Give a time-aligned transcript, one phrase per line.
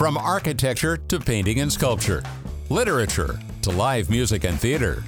[0.00, 2.22] From architecture to painting and sculpture,
[2.70, 5.04] literature to live music and theater.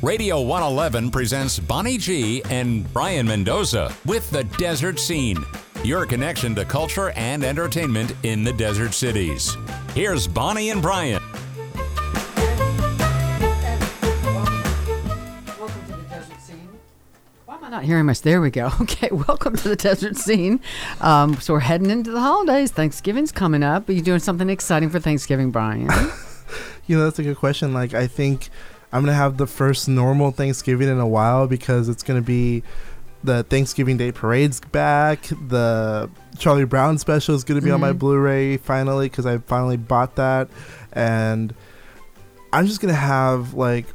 [0.00, 5.44] Radio 111 presents Bonnie G and Brayan Mendoza with The Desert Scene,
[5.84, 9.58] your connection to culture and entertainment in the desert cities.
[9.92, 11.20] Here's Bonnie and Brayan.
[17.80, 18.20] Not hearing much?
[18.20, 18.70] There we go.
[18.82, 20.60] Okay, welcome to the desert scene.
[21.00, 22.70] Um, so we're heading into the holidays.
[22.70, 23.88] Thanksgiving's coming up.
[23.88, 25.88] Are you doing something exciting for Thanksgiving, Brayan?
[26.86, 27.72] You know, that's a good question.
[27.72, 28.50] Like, I think
[28.92, 32.64] I'm gonna have the first normal Thanksgiving in a while because it's gonna be
[33.24, 35.22] the Thanksgiving Day parade's back.
[35.48, 37.98] The Charlie Brown special is gonna be on my Mhm.
[38.00, 40.48] Blu-ray finally because I finally bought that,
[40.92, 41.54] and
[42.52, 43.86] I'm just gonna have like.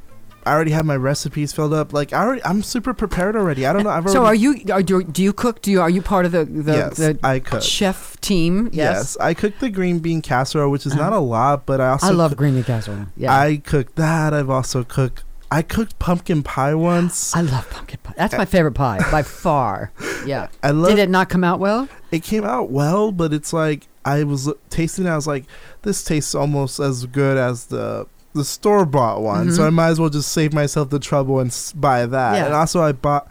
[0.46, 1.92] I already have my recipes filled up.
[1.92, 3.66] Like I already, I'm super prepared already.
[3.66, 3.90] I don't know.
[3.90, 4.14] I've already.
[4.14, 4.62] so are you?
[4.72, 5.04] Are you?
[5.04, 5.62] Do you cook?
[5.62, 5.82] Do you?
[5.82, 7.64] Are you part of the the, yes, the I cook.
[7.64, 8.70] chef team?
[8.72, 9.18] Yes.
[9.18, 11.02] I cook the green bean casserole, which is uh-huh.
[11.10, 13.08] not a lot, but I also I love cook- green bean casserole.
[13.18, 13.36] Yeah.
[13.36, 14.34] I cooked that.
[14.34, 15.24] I've also cooked.
[15.52, 17.36] I cooked pumpkin pie once.
[17.36, 18.14] I love pumpkin pie.
[18.16, 19.92] That's my favorite pie by far.
[20.26, 20.50] Yeah.
[20.62, 20.90] I love.
[20.92, 21.88] Did It, it not come out well?
[22.12, 25.06] It came out well, but it's like I was tasting.
[25.06, 25.46] it, I was like,
[25.82, 29.52] this tastes almost as good as the the store bought one.
[29.52, 29.68] So Mhm.
[29.68, 32.36] I might as well just save myself the trouble and s- buy that.
[32.36, 32.46] Yeah.
[32.46, 33.28] And also, I bought.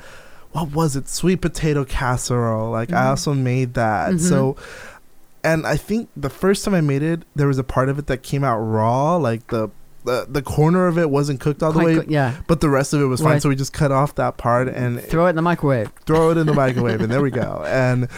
[0.52, 1.08] What was it?
[1.08, 2.70] Sweet potato casserole.
[2.72, 3.10] Like I Mhm.
[3.10, 4.14] also made that.
[4.14, 4.20] Mhm.
[4.20, 4.56] So.
[5.42, 8.06] And I think the first time I made it, there was a part of it
[8.06, 9.68] that came out raw, like the
[10.06, 12.32] the, the corner of it wasn't cooked all the Quite way, good, yeah.
[12.46, 13.32] but the rest of it was fine.
[13.32, 13.42] Right.
[13.42, 15.88] So we just cut off that part and Throw it in the microwave.
[16.04, 17.64] throw it in the microwave, and there we go.
[17.66, 18.08] And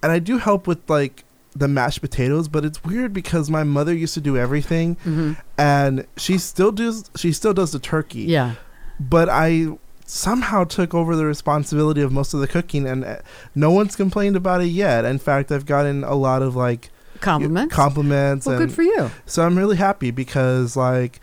[0.00, 1.24] and I do help with like
[1.58, 6.06] the mashed potatoes, but it's weird because my mother used to do everything, hmm and
[6.16, 7.10] she still does.
[7.16, 8.22] She still does the turkey.
[8.22, 8.54] Yeah.
[9.00, 9.68] But I
[10.06, 13.16] somehow took over the responsibility of most of the cooking, and uh,
[13.54, 15.04] no one's complained about it yet.
[15.04, 17.74] In fact, I've gotten a lot of like Compliments.
[17.74, 19.10] compliments, well, and good for you.
[19.26, 21.20] so I'm really happy because like,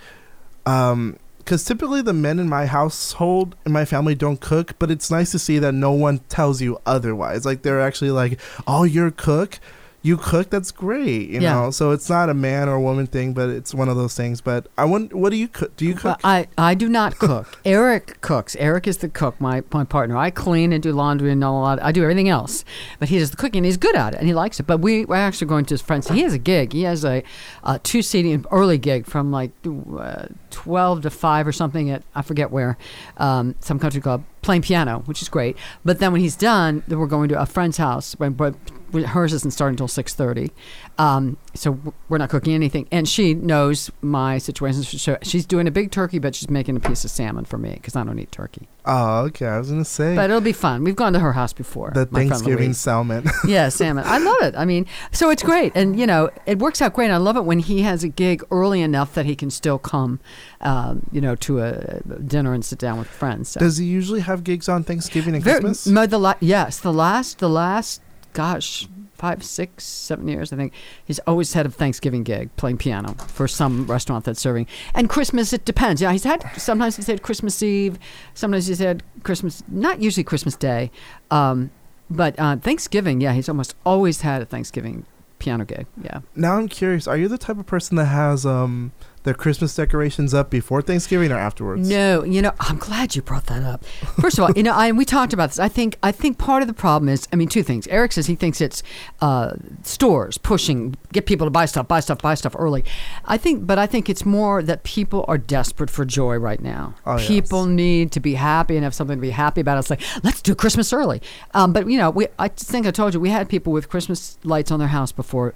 [0.65, 5.09] um, because typically the men in my household in my family don't cook, but it's
[5.11, 7.45] nice to see that no one tells you otherwise.
[7.45, 9.59] Like they're actually like, "Oh, you're a cook."
[10.05, 11.53] You cook, that's great, you Yeah.
[11.55, 11.71] know.
[11.71, 14.39] So it's not a man or woman thing, but it's one of those things.
[14.39, 15.75] But I want, what do you cook?
[15.77, 16.21] Do you Well, cook?
[16.23, 17.57] I, I do not cook.
[17.65, 18.55] Eric cooks.
[18.59, 20.15] Eric is the cook, my, my partner.
[20.15, 21.83] I clean and do laundry and all that.
[21.83, 22.63] I do everything else.
[22.99, 23.63] But he does the cooking.
[23.63, 24.67] He's good at it and he likes it.
[24.67, 26.07] But we, we're actually going to his friends.
[26.07, 26.73] He has a gig.
[26.73, 27.23] He has a,
[27.63, 32.21] a two seating early gig from like uh, 12 to 5 or something at, I
[32.21, 32.77] forget where,
[33.17, 35.57] um, some country club, playing piano, which is great.
[35.83, 38.15] But then when he's done, then we're going to a friend's house.
[38.15, 38.55] But
[39.03, 40.51] hers isn't starting until 6.30
[40.97, 45.71] um, so we're not cooking anything and she knows my situation so she's doing a
[45.71, 48.31] big turkey but she's making a piece of salmon for me because i don't eat
[48.31, 49.45] turkey oh, okay.
[49.47, 52.05] I was gonna say but it'll be fun we've gone to her house before the
[52.05, 53.25] Thanksgiving salmon.
[53.47, 56.81] yeah salmon i love it i mean so it's great and you know it works
[56.81, 59.49] out great i love it when he has a gig early enough that he can
[59.49, 60.19] still come
[60.61, 63.59] um, you know to a dinner and sit down with friends so.
[63.59, 65.87] Does he usually have gigs on Thanksgiving and Very- Christmas?
[65.87, 68.01] mo- the la- yes, the last, the last,
[68.33, 70.73] gosh, five, six, seven years, I think.
[71.03, 74.67] He's always had a Thanksgiving gig playing piano for some restaurant that's serving.
[74.93, 76.01] And Christmas, it depends.
[76.01, 77.97] Yeah, he's had sometimes he's had Christmas Eve,
[78.33, 80.91] sometimes he's had Christmas, not usually Christmas Day,
[81.31, 81.71] um,
[82.09, 83.21] but uh, Thanksgiving.
[83.21, 85.05] Yeah, he's almost always had a Thanksgiving
[85.39, 85.85] piano gig.
[86.01, 86.21] Yeah.
[86.35, 87.07] now I'm curious.
[87.07, 88.91] Are you the type of person that has um
[89.25, 91.89] their Christmas decorations up before Thanksgiving or afterwards?
[91.89, 93.83] No, you know, I'm glad you brought that up.
[94.21, 95.59] First of all, you know, I, we talked about this.
[95.59, 97.87] I think I think part of the problem is, I mean, two things.
[97.87, 98.83] Eric says he thinks it's
[99.21, 99.53] uh,
[99.83, 102.85] stores pushing, get people to buy stuff, buy stuff, buy stuff early.
[103.25, 106.93] I think, but I think it's more that people are desperate for joy right now.
[107.05, 107.27] Oh, yes.
[107.27, 109.79] people need to be happy and have something to be happy about.
[109.79, 111.21] It's like let's do Christmas early.
[111.53, 114.37] Um, but you know, we I think I told you we had people with Christmas
[114.43, 115.55] lights on their house before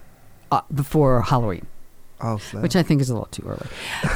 [0.52, 1.68] uh, before Halloween
[2.22, 3.68] Oh, which I think is a little too early.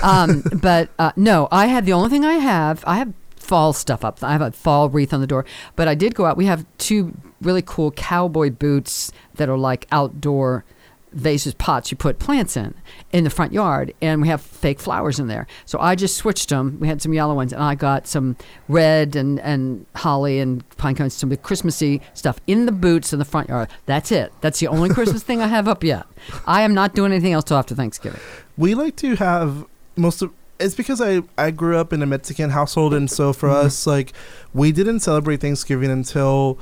[0.02, 2.84] Um, but uh, no, I have the only thing I have.
[2.86, 4.24] I have fall stuff up.
[4.24, 5.46] I have a fall wreath on the door.
[5.76, 6.38] But I did go out.
[6.38, 10.66] We have two really cool cowboy boots that are like outdoor
[11.14, 12.74] vases, pots you put plants in
[13.12, 15.48] in the front yard, and we have fake flowers in there.
[15.66, 16.78] So I just switched them.
[16.80, 18.36] We had some yellow ones, and I got some
[18.68, 23.14] red and and holly and pine cones, some of the Christmassy stuff in the boots
[23.14, 23.70] in the front yard.
[23.86, 24.32] That's it.
[24.42, 26.06] That's the only Christmas thing I have up yet.
[26.48, 28.20] I am not doing anything else till after Thanksgiving.
[28.58, 29.66] we like to have
[29.96, 33.50] most of it's because I, I grew up in a Mexican household and so for
[33.50, 33.66] Mhm.
[33.66, 34.14] us like
[34.54, 36.58] we didn't celebrate Thanksgiving until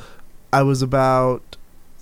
[0.54, 1.51] I was about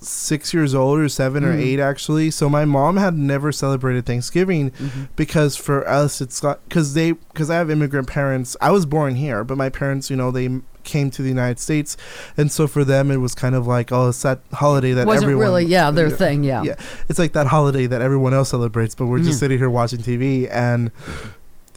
[0.00, 1.60] six years old or seven or Mm.
[1.60, 2.30] eight actually.
[2.30, 5.08] So my mom had never celebrated Thanksgiving Mhm.
[5.14, 8.56] because for us it's because they because I have immigrant parents.
[8.60, 10.48] I was born here, but my parents, you know, they
[10.82, 11.98] came to the United States,
[12.38, 15.24] and so for them it was kind of like oh, it's that holiday that Wasn't
[15.24, 16.62] everyone really, yeah, their thing, yeah.
[16.62, 16.74] yeah,
[17.10, 19.40] it's like that holiday that everyone else celebrates, but we're just Mhm.
[19.40, 20.48] sitting here watching TV.
[20.48, 20.90] And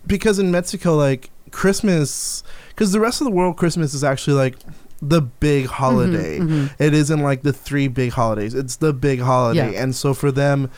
[0.08, 4.56] because in Mexico, like Christmas, because the rest of the world, Christmas is actually like
[5.06, 6.40] the big holiday.
[6.40, 6.72] Mhm, mhm.
[6.80, 8.54] It isn't like the three big holidays.
[8.54, 9.82] It's the big holiday, Yeah.
[9.84, 10.70] and so for them.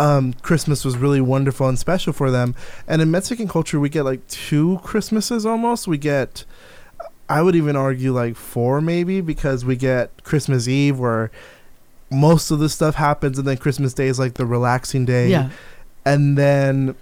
[0.00, 2.54] Um, Christmas was really wonderful and special for them.
[2.86, 5.88] And in Mexican culture, we get like two Christmases almost.
[5.88, 6.44] We get,
[7.28, 11.32] I would even argue like four maybe, because we get Christmas Eve where
[12.12, 15.30] most of the stuff happens, and then Christmas Day is like the relaxing day.
[15.30, 15.48] Yeah.
[16.06, 16.94] And then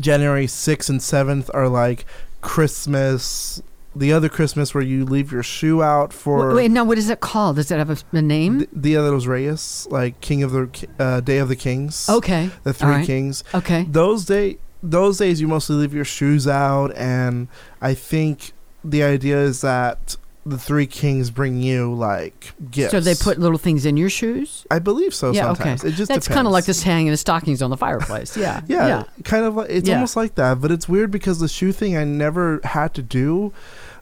[0.00, 2.06] January 6th and 7th are like
[2.40, 3.62] Christmas,
[3.94, 6.48] the other Christmas where you leave your shoe out for.
[6.48, 7.56] Wait, wait, now what is it called?
[7.56, 8.66] Does it have a, a name?
[8.78, 12.08] Dia de los Reyes, like King of the uh, Day of the Kings.
[12.08, 12.50] okay.
[12.64, 13.06] The three right.
[13.06, 13.44] kings.
[13.54, 13.86] Okay.
[13.88, 17.48] Those day those days you mostly leave your shoes out and
[17.80, 18.52] I think
[18.84, 20.16] the idea is that
[20.48, 22.92] the three kings bring you like gifts.
[22.92, 24.66] So they put little things in your shoes?
[24.70, 25.80] I believe so Yeah, sometimes.
[25.82, 25.90] okay.
[25.92, 28.36] It just That's kind of like this hanging the stockings on the fireplace.
[28.36, 28.60] Yeah.
[28.68, 29.94] Yeah, kind of like it's Yeah.
[29.96, 33.52] almost like that, but it's weird because the shoe thing I never had to do,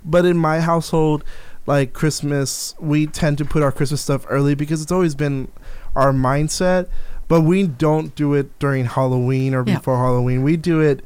[0.05, 1.25] but in my household,
[1.67, 5.49] like Christmas, we tend to put our Christmas stuff early because it's always been
[5.97, 6.89] our mindset,
[7.29, 9.77] but we don't do it during Halloween or Yeah.
[9.79, 10.43] before Halloween.
[10.43, 11.05] We do it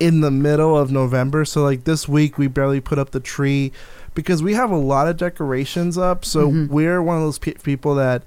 [0.00, 1.44] in the middle of November.
[1.44, 3.72] So like this week we barely put up the tree
[4.18, 6.24] because we have a lot of decorations up.
[6.24, 6.68] So Mhm.
[6.70, 8.24] we're one of those pe- people that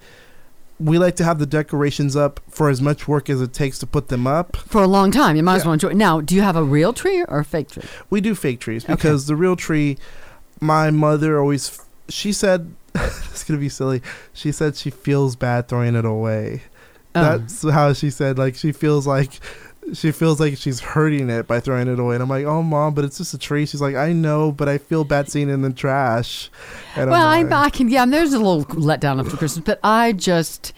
[0.79, 3.85] we like to have the decorations up for as much work as it takes to
[3.85, 4.55] put them up.
[4.69, 5.35] For a long time.
[5.35, 5.97] You might as well enjoy it.
[5.97, 7.83] Now, do you have a real tree or a fake tree?
[8.09, 8.93] We do fake trees Okay.
[8.93, 9.97] because the real tree,
[10.61, 11.77] my mother always,
[12.07, 14.01] she said, it's gonna be silly.
[14.31, 16.61] She said she feels bad throwing it away.
[17.15, 17.21] Oh.
[17.21, 18.38] That's how she said.
[18.38, 19.41] Like she feels like,
[19.93, 22.15] she feels like she's hurting it by throwing it away.
[22.15, 23.65] And I'm like, oh mom, but it's just a tree.
[23.65, 26.49] She's like, I know, but I feel bad seeing it in the trash.
[26.95, 29.65] And well, I, I'm like, I can, yeah, and there's a little letdown after Christmas,
[29.65, 30.73] but I just,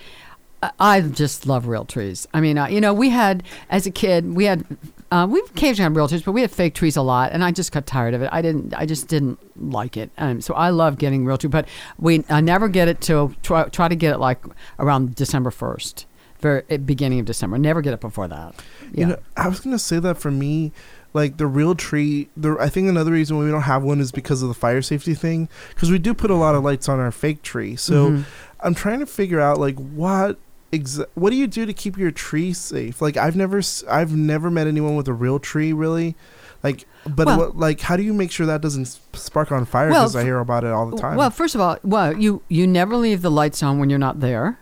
[0.61, 2.27] I- I just love real trees.
[2.33, 4.65] I mean, uh, you know, we had, as a kid, we had,
[5.11, 7.51] uh, we occasionally had real trees, but we had fake trees a lot, and I
[7.51, 8.29] just got tired of it.
[8.31, 10.09] I didn't, I just didn't like it.
[10.17, 11.67] Um, so I love getting real tree, but
[11.99, 14.39] we, I never get it till, try, try to get it like
[14.79, 16.05] around December 1st,
[16.43, 17.57] very eh, beginning of December.
[17.57, 18.53] Never get it before that.
[18.93, 18.99] Yeah.
[18.99, 20.71] You know, I was gonna say that for me,
[21.13, 22.29] like the real tree.
[22.37, 24.81] The I think another reason why we don't have one is because of the fire
[24.83, 25.49] safety thing.
[25.73, 27.75] Because we do put a lot of lights on our fake tree.
[27.75, 28.23] So Mhm.
[28.59, 30.37] I'm trying to figure out like what
[30.71, 33.01] exa- what do you do to keep your tree safe?
[33.01, 36.15] Like I've never I've never met anyone with a real tree really.
[36.63, 39.89] Like, but Well- what, like, how do you make sure that doesn't spark on fire?
[39.89, 41.17] Well, Because I hear about it all the time.
[41.17, 44.21] Well, first of all, well, you you never leave the lights on when you're not
[44.21, 44.57] there.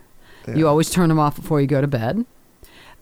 [0.46, 0.56] Yeah.
[0.56, 2.24] You always turn them off before you go to bed.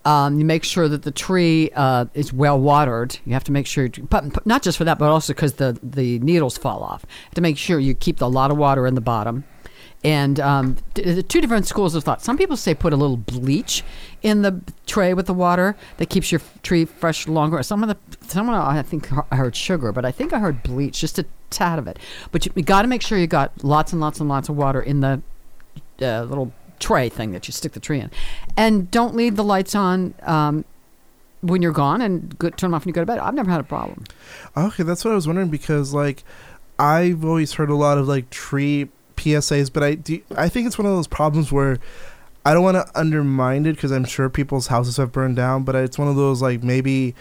[0.04, 3.18] Um, you make sure that the tree uh, is well watered.
[3.26, 6.18] You have to make sure, but not just for that, but also because the the
[6.20, 7.04] needles fall off.
[7.34, 9.44] To make sure you keep a lot of water in the bottom.
[10.02, 12.22] And um, the two different schools of thought.
[12.22, 13.84] Some people say put a little bleach
[14.22, 17.62] in the tray with the water that keeps your tree fresh longer.
[17.62, 21.00] Some of the someone I think I heard sugar, but I think I heard bleach,
[21.00, 21.98] just a tad of it.
[22.32, 24.56] But you, you got to make sure you got lots and lots and lots of
[24.56, 25.20] water in the
[26.00, 26.50] uh, little
[26.80, 28.10] tray thing that you stick the tree in,
[28.56, 30.64] and don't leave the lights on um,
[31.42, 33.18] when you're gone, and go, turn them off when you go to bed.
[33.18, 34.04] I've never had a problem.
[34.56, 36.24] Okay, that's what I was wondering because like
[36.78, 40.78] I've always heard a lot of like tree PSAs, but I do I think it's
[40.78, 41.78] one of those problems where
[42.44, 45.74] I don't want to undermine it because I'm sure people's houses have burned down, but
[45.74, 47.14] it's one of those like maybe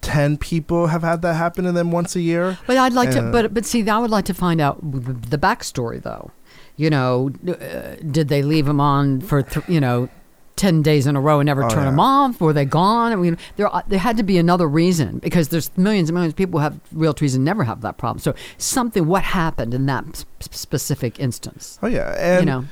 [0.00, 2.58] ten people have had that happen to them once a year.
[2.66, 5.38] But I'd like to, Uh, but but see, I would like to find out the
[5.38, 6.30] backstory though.
[6.78, 10.08] You know, uh, did they leave them on for th- you know.
[10.56, 11.90] 10 days in a row and never Oh, turn yeah.
[11.90, 12.40] them off?
[12.40, 13.12] Were they gone?
[13.12, 16.32] I mean there uh, there had to be another reason because there's millions and millions
[16.32, 18.18] of people who have real trees and never have that problem.
[18.18, 21.78] So something what happened in that s- specific instance?
[21.80, 22.64] Oh yeah, and you know?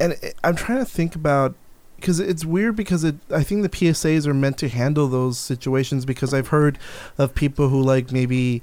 [0.00, 1.54] and I'm trying to think about
[1.96, 6.06] because it's weird because it I think the PSAs are meant to handle those situations
[6.06, 6.78] because I've heard
[7.18, 8.62] of people who like maybe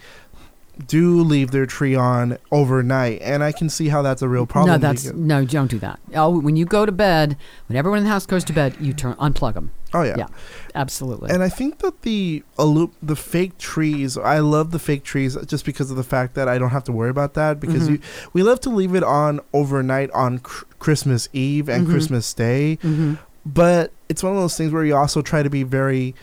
[0.88, 4.71] do leave their tree on overnight and I can see how that's a real problem.
[4.73, 5.45] No, that's because- no.
[5.45, 6.00] Don't do that.
[6.15, 8.93] Oh, when you go to bed, when everyone in the house goes to bed, you
[8.93, 9.71] turn unplug them.
[9.93, 10.15] oh yeah.
[10.17, 10.27] Yeah,
[10.75, 11.31] absolutely.
[11.31, 15.91] And I think that the the fake trees, I love the fake trees just because
[15.91, 17.91] of the fact that I don't have to worry about that because Mhm.
[17.93, 18.00] you
[18.33, 21.91] we love to leave it on overnight on cr- Christmas Eve and Mhm.
[21.91, 22.75] Christmas Day.
[22.81, 26.13] hmm but it's one of those things where you also try to be very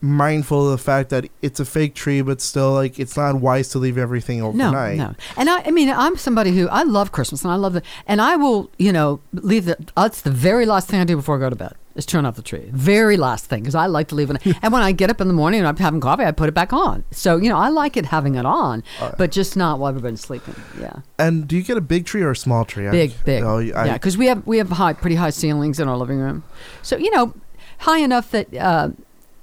[0.00, 3.68] mindful of the fact that it's a fake tree, but still like it's not wise
[3.70, 4.96] to leave everything overnight.
[4.98, 5.08] no.
[5.08, 5.14] no.
[5.36, 8.20] And I, I mean, I'm somebody who I love Christmas and I love the, and
[8.20, 9.76] I will, you know, leave the.
[9.96, 12.36] That's the very last thing I do before I go to bed is turn off
[12.36, 12.68] the tree.
[12.72, 14.44] Very last thing because I like to leave it.
[14.62, 16.52] and when I get up in the morning and I'm having coffee, I put it
[16.54, 17.04] back on.
[17.10, 20.20] So you know, I like it having it on, Uh, but just not while everybody's
[20.20, 20.54] sleeping.
[20.78, 22.86] Yeah, And do you get a big tree or a small tree?
[22.86, 23.42] I- big, big.
[23.42, 26.18] Oh, I, yeah, because we have we have high, pretty high ceilings in our living
[26.18, 26.44] room.
[26.82, 27.34] So you know,
[27.78, 28.54] high enough that.
[28.54, 28.90] Uh,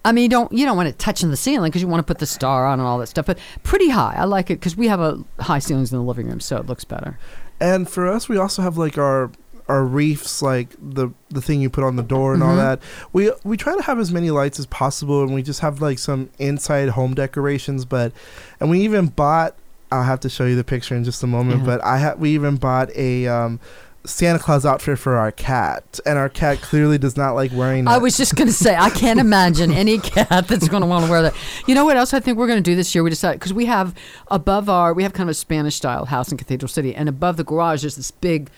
[0.06, 2.10] I mean, you don't you don't want it touching the ceiling because you want to
[2.12, 4.16] put the star on and all that stuff, but pretty high.
[4.18, 6.66] I like it because we have a high ceilings in the living room, so it
[6.66, 7.18] looks better.
[7.60, 9.32] And for us, we also have like our
[9.70, 12.58] our reefs, like the the thing you put on the door and all Mhm.
[12.58, 12.80] that.
[13.14, 16.00] We we try to have as many lights as possible, and we just have like
[16.00, 17.86] some inside home decorations.
[17.86, 18.12] But
[18.60, 19.56] and we even bought.
[19.90, 21.60] I'll have to show you the picture in just a moment.
[21.62, 21.66] Yeah.
[21.68, 23.28] But I ha- we even bought a.
[23.28, 23.60] Um,
[24.06, 27.88] Santa Claus outfit for our cat, and our cat clearly does not like wearing.
[27.88, 28.02] I that.
[28.02, 31.12] was just going to say, I can't imagine any cat that's going to want to
[31.12, 31.34] wear that.
[31.68, 33.04] You know what else I think we're going to do this year?
[33.04, 33.96] We decided because we have
[34.28, 37.38] above our, we have kind of a Spanish style house in Cathedral City, and above
[37.38, 38.50] the garage there's this big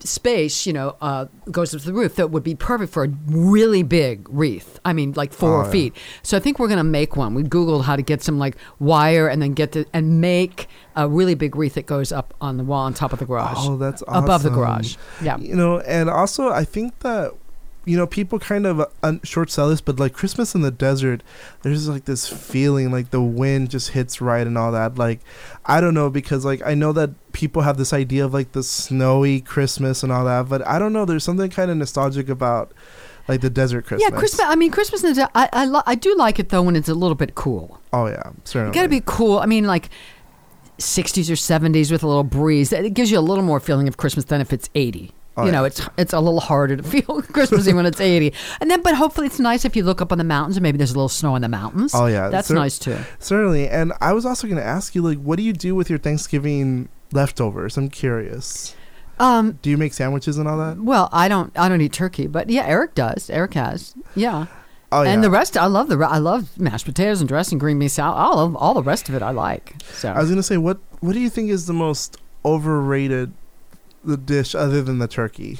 [0.00, 3.08] space, you know, uh, goes up to the roof that would be perfect for a
[3.26, 4.78] really big wreath.
[4.84, 5.70] I mean, like four Oh, yeah.
[5.70, 5.96] feet.
[6.22, 7.34] So I think we're going to make one.
[7.34, 11.08] We Googled how to get some like wire and then get to and make a
[11.08, 13.56] really big wreath that goes up on the wall on top of the garage.
[13.58, 14.24] Oh, that's awesome.
[14.24, 14.96] above the garage.
[15.22, 15.36] Yeah.
[15.38, 17.32] you know and also i think that
[17.88, 21.22] you know people kind of un- short sell this but like christmas in the desert
[21.62, 25.20] there's like this feeling like the wind just hits right and all that like
[25.64, 28.62] i don't know because like i know that people have this idea of like the
[28.62, 32.72] snowy christmas and all that but i don't know there's something kind of nostalgic about
[33.26, 34.46] like the desert christmas Yeah, Christmas.
[34.46, 35.04] I mean, Christmas.
[35.04, 37.34] In the, I I, lo- I do like it though when it's a little bit
[37.34, 37.78] cool.
[37.92, 39.38] oh yeah certainly It got to be cool.
[39.38, 39.90] I mean, like
[40.78, 42.72] 60s or 70s with a little breeze.
[42.72, 45.12] It gives you a little more feeling of Christmas than if it's 80.
[45.46, 48.32] You know, it's it's a little harder to feel Christmassy when it's 80.
[48.60, 50.78] And then, but hopefully, it's nice if you look up on the mountains and maybe
[50.78, 51.92] there's a little snow in the mountains.
[51.94, 52.28] Oh, yeah.
[52.28, 52.96] that's Cer- nice too.
[53.18, 55.88] certainly and i was also going to ask you like what do you do with
[55.90, 58.74] your thanksgiving leftovers i'm curious
[59.18, 62.26] Um, do you make sandwiches and all that well, I don't I don't eat turkey,
[62.28, 63.28] but yeah, Eric does.
[63.30, 63.94] Eric has.
[64.14, 64.46] Yeah.
[64.92, 67.78] oh yeah And the rest, I love the I love mashed potatoes and dressing, green
[67.80, 68.16] bean salad.
[68.16, 69.74] All of all the rest of it, I like.
[69.92, 73.32] So I was gonna say, what what do you think is the most overrated
[74.04, 75.58] the dish other than the turkey?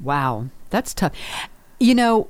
[0.00, 1.12] Wow, that's tough.
[1.80, 2.28] You know,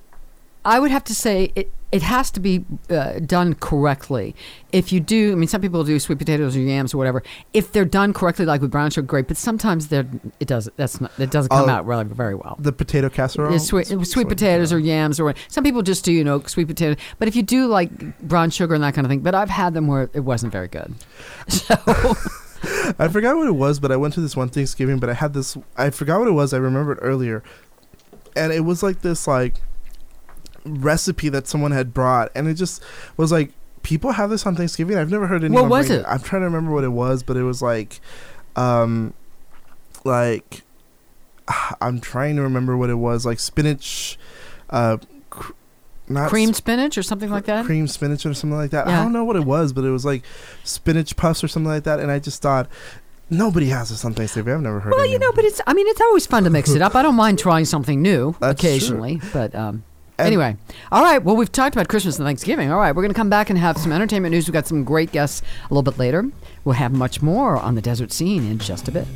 [0.65, 1.71] I would have to say it.
[1.93, 4.35] It has to be uh, done correctly.
[4.73, 7.23] If you do, I mean, some people do sweet potatoes or yams or whatever.
[7.53, 9.29] If they're done correctly, like with brown sugar, great.
[9.29, 10.05] But sometimes they're
[10.41, 10.77] it doesn't.
[10.77, 11.13] That's not.
[11.21, 12.57] It doesn't come Oh, out really very well.
[12.59, 13.53] The potato casserole.
[13.53, 17.01] Yeah, sweet, sweet, potatoes or yams or some people just do you know sweet potato.
[17.21, 19.73] But if you do like brown sugar and that kind of thing, but I've had
[19.75, 20.95] them where it wasn't very good.
[21.49, 21.77] So
[22.99, 25.35] I forgot what it was, but I went to this one Thanksgiving, but I had
[25.35, 25.57] this.
[25.77, 26.53] I forgot what it was.
[26.53, 27.43] I remembered earlier,
[28.37, 29.57] and it was like this like
[30.65, 32.83] recipe that someone had brought, and it just
[33.17, 33.53] was like
[33.83, 34.97] people have this on Thanksgiving.
[34.97, 35.69] I've never heard anyone.
[35.69, 36.07] What was bring it?
[36.09, 38.01] I'm trying to remember what it was, but it was like,
[38.57, 39.15] um,
[40.05, 40.63] like
[41.81, 43.25] I'm trying to remember what it was.
[43.25, 44.19] Like spinach,
[44.71, 44.99] uh,
[46.09, 47.65] not cream spinach or something like that.
[47.65, 48.87] cream spinach or something like that.
[48.87, 49.01] Yeah.
[49.01, 50.23] I don't know what it was, but it was like
[50.63, 51.99] spinach puffs or something like that.
[52.01, 52.69] And I just thought
[53.31, 54.53] nobody has this on Thanksgiving.
[54.55, 54.93] I've never heard.
[54.93, 55.01] Of it.
[55.01, 55.61] Well, you know, but it's.
[55.67, 56.95] I mean, it's always fun to mix it up.
[56.95, 58.69] I don't mind trying something new That's true.
[58.71, 59.55] occasionally, but.
[59.55, 59.83] Um,
[60.19, 60.57] And- anyway,
[60.93, 61.23] all right.
[61.25, 62.71] Well, we've talked about Christmas and Thanksgiving.
[62.71, 64.47] All right, we're going to come back and have some entertainment news.
[64.47, 66.31] We've got some great guests a little bit later.
[66.65, 69.07] We'll have much more on the desert scene in just a bit.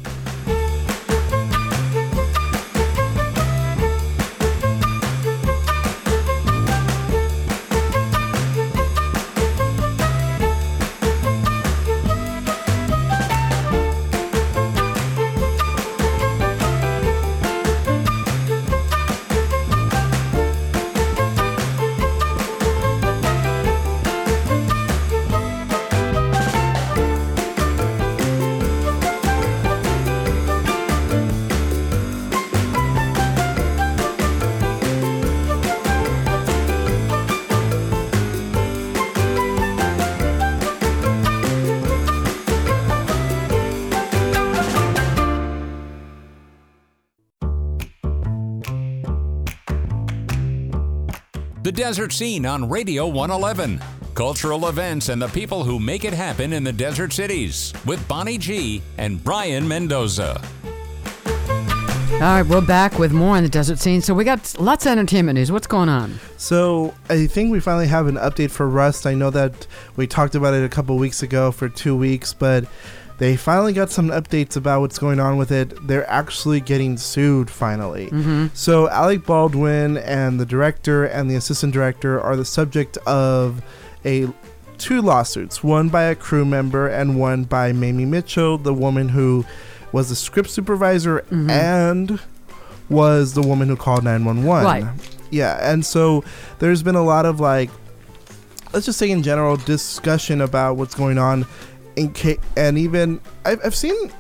[51.88, 53.80] Desert Scene on Radio 111.
[54.12, 58.37] Cultural events and the people who make it happen in the desert cities with Bonnie
[58.37, 60.38] G and Brayan Mendoza.
[60.66, 64.02] All right, we're back with more on the desert scene.
[64.02, 65.50] So we got lots of entertainment news.
[65.50, 66.21] What's going on?
[66.37, 69.07] So I think we finally have an update for Rust.
[69.07, 69.66] I know that
[69.97, 72.66] we talked about it a couple weeks ago for two weeks, but
[73.19, 75.75] they finally got some updates about what's going on with it.
[75.87, 78.07] They're actually getting sued finally.
[78.07, 78.47] Mm-hmm.
[78.55, 83.61] So Alec Baldwin and the director and the assistant director are the subject of
[84.05, 84.29] a
[84.79, 89.45] two lawsuits, one by a crew member and one by Mamie Mitchell, the woman who
[89.91, 91.51] was the script supervisor Mhm.
[91.51, 92.21] and
[92.89, 94.65] was the woman who called 911.
[94.65, 94.87] Right.
[95.31, 96.23] Yeah, and so
[96.61, 97.71] there's been a lot of like
[98.73, 101.47] let's just say in general discussion about what's going on
[101.99, 104.11] in ca- and even I've, I've seen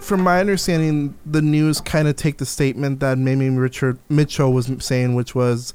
[0.00, 4.70] from my understanding the news kind of take the statement that Mamie Richard Mitchell was
[4.80, 5.74] saying which was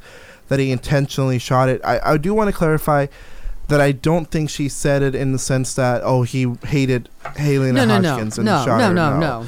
[0.49, 1.81] that he intentionally shot it.
[1.83, 3.07] I, I do want to clarify
[3.69, 7.73] that I don't think she said it in the sense that oh he hated Halyna
[7.73, 8.93] No, no, no, Hutchins and no, shot no, her.
[8.93, 9.45] no, no.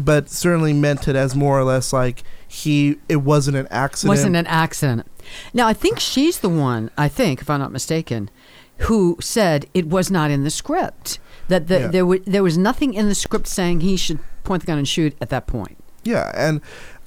[0.00, 4.08] But certainly meant it as more or less like he it wasn't an accident.
[4.08, 5.06] Wasn't an accident.
[5.52, 6.90] Now I think she's the one.
[6.96, 8.30] I think, if I'm not mistaken,
[8.78, 11.18] who said it was not in the script.
[11.48, 11.86] That the, Yeah.
[11.88, 14.88] there was there was nothing in the script saying he should point the gun and
[14.88, 15.76] shoot at that point.
[16.04, 16.60] Yeah, and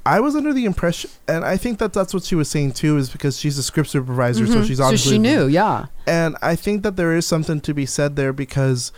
[0.06, 2.98] I was under the impression, and I think that that's what she was saying too,
[2.98, 4.66] is because she's a script supervisor, so Mhm.
[4.68, 5.48] she's so obviously she knew.
[5.48, 5.88] Yeah.
[6.06, 8.92] And I think that there is something to be said there because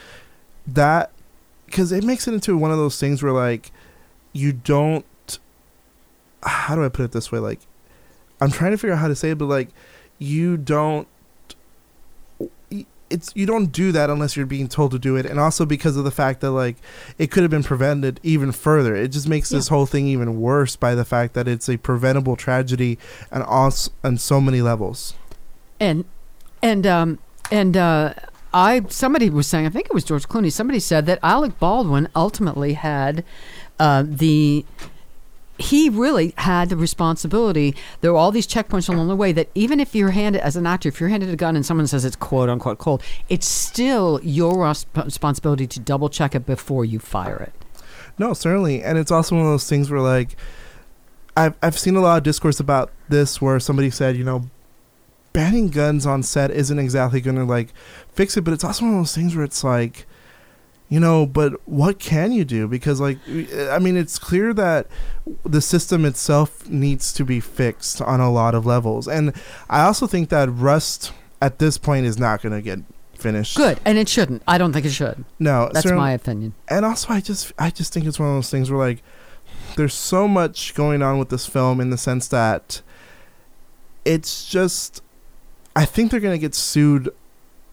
[0.67, 1.11] that
[1.65, 3.71] because it makes it into one of those things where like
[4.33, 5.05] you don't.
[6.43, 7.39] How do I put it this way?
[7.39, 7.59] Like,
[8.39, 9.69] I'm trying to figure out how to say it, but like,
[10.19, 11.07] you don't.
[13.09, 15.95] It's you don't do that unless you're being told to do it, and also because
[15.97, 16.75] of the fact that like
[17.17, 18.95] it could have been prevented even further.
[18.95, 22.35] It just makes this whole thing even worse by the fact that it's a preventable
[22.35, 22.97] tragedy,
[23.31, 25.13] and on s- on so many levels.
[25.79, 26.05] And
[26.61, 27.19] and um
[27.51, 28.13] and uh
[28.53, 30.51] I somebody was saying I think it was George Clooney.
[30.51, 33.23] Somebody said that Alec Baldwin ultimately had
[33.79, 34.65] uh, the
[35.59, 37.75] he really had the responsibility.
[38.01, 40.67] There were all these checkpoints along the way that even if you're handed as an
[40.67, 44.19] actor, if you're handed a gun and someone says it's quote unquote cold, it's still
[44.23, 47.81] your responsibility to double check it before you fire it.
[48.19, 50.35] No, certainly, and it's also one of those things where like
[51.35, 54.49] I've I've seen a lot of discourse about this where somebody said, you know,
[55.33, 57.71] banning guns on set isn't exactly going to like
[58.11, 60.06] fix it, but it's also one of those things where it's like,
[60.89, 62.67] you know, but what can you do?
[62.67, 64.87] Because like, uh, I mean, it's clear that
[65.43, 69.33] the system itself needs to be fixed on a lot of levels, and
[69.69, 72.79] I also think that Rust at this point is not going to get
[73.13, 73.57] finished.
[73.57, 74.43] Good, and it shouldn't.
[74.47, 75.25] I don't think it should.
[75.39, 76.53] No, That's my opinion.
[76.67, 79.03] and also I just I just think it's one of those things where like
[79.75, 82.81] there's so much going on with this film in the sense that
[84.05, 85.01] it's just
[85.75, 87.09] I think they're gonna get sued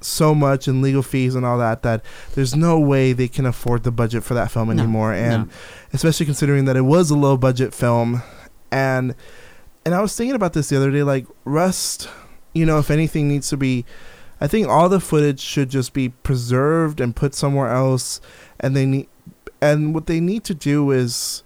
[0.04, 3.82] so much in legal fees and all that that there's no way they can afford
[3.82, 5.12] the budget for that film No, anymore.
[5.12, 5.52] And no.
[5.92, 8.22] especially considering that it was a low budget film.
[8.70, 9.14] And
[9.84, 12.08] and I was thinking about this the other day like Rust
[12.52, 13.84] you know if anything needs to be
[14.40, 18.20] I think all the footage should just be preserved and put somewhere else.
[18.60, 19.08] And they need
[19.62, 21.43] and what they need to do is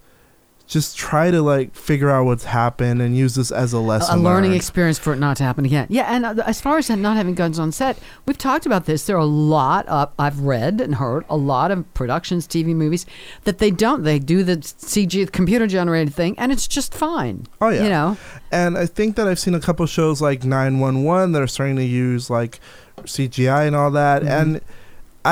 [0.69, 4.19] just try to like figure out what's happened and use this as a lesson.
[4.19, 4.55] a learning learned.
[4.55, 5.87] experience for it not to happen again.
[5.89, 9.05] Yeah, and uh, as far as not having guns on set, we've talked about this.
[9.07, 13.07] There are a lot of I've read and heard a lot of productions, TV movies
[13.45, 14.03] that they don't.
[14.03, 17.47] They do the CG, computer generated thing, and it's just fine.
[17.59, 17.83] Oh yeah.
[17.83, 18.17] You know,
[18.51, 21.83] And I think that I've seen a couple shows like 911 that are starting to
[21.83, 22.59] use like
[23.05, 24.21] CGI and all that.
[24.21, 24.41] Mhm.
[24.41, 24.61] And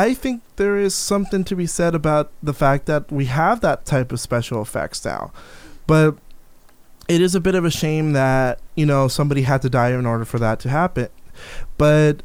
[0.05, 3.85] I think there is something to be said about the fact that we have that
[3.85, 5.31] type of special effects now.
[5.87, 6.15] But
[7.07, 10.05] it is a bit of a shame that, you know, somebody had to die in
[10.05, 11.07] order for that to happen.
[11.77, 12.21] But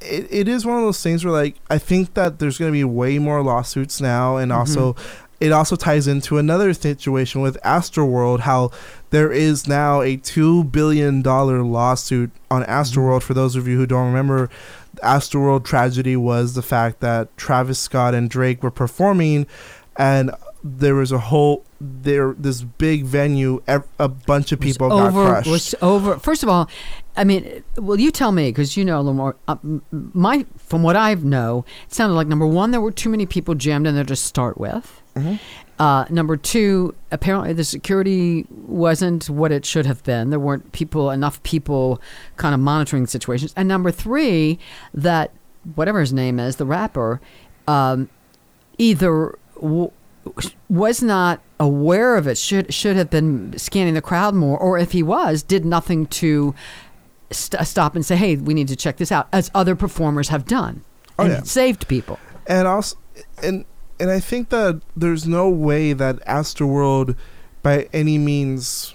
[0.00, 2.78] it, it is one of those things where like I think that there's going to
[2.78, 4.56] be way more lawsuits now and Mhm.
[4.56, 4.96] also
[5.40, 8.70] it also ties into another situation with Astroworld how
[9.10, 13.22] there is now a two billion dollar lawsuit on Astroworld.
[13.22, 14.50] For those of you who don't remember,
[14.94, 19.46] the Astroworld tragedy was the fact that Travis Scott and Drake were performing,
[19.96, 20.30] and
[20.62, 23.62] there was a whole there this big venue.
[23.98, 25.50] A bunch of people got over crushed.
[25.50, 26.18] was over.
[26.18, 26.68] First of all,
[27.16, 29.36] I mean, well, you tell me because you know a little more.
[29.48, 29.56] Uh,
[29.90, 33.54] my from what I know, it sounded like number one, there were too many people
[33.54, 35.00] jammed in there to start with.
[35.16, 35.38] Mhm.
[35.80, 40.28] Uh, number two, apparently the security wasn't what it should have been.
[40.28, 42.00] There weren't people enough people
[42.36, 43.54] kind of monitoring situations.
[43.56, 44.58] And number three,
[44.92, 45.32] that
[45.74, 47.18] whatever his name is, the rapper,
[47.66, 48.10] um,
[48.76, 49.90] either w-
[50.68, 54.92] was not aware of it, should should have been scanning the crowd more, or if
[54.92, 56.54] he was, did nothing to
[57.30, 60.44] st- stop and say, "Hey, we need to check this out," as other performers have
[60.44, 60.82] done,
[61.18, 61.42] Oh, and yeah.
[61.42, 62.18] saved people.
[62.46, 62.96] and also
[63.42, 63.64] and
[64.00, 67.16] and I think that there's no way that Astroworld
[67.62, 68.94] by any means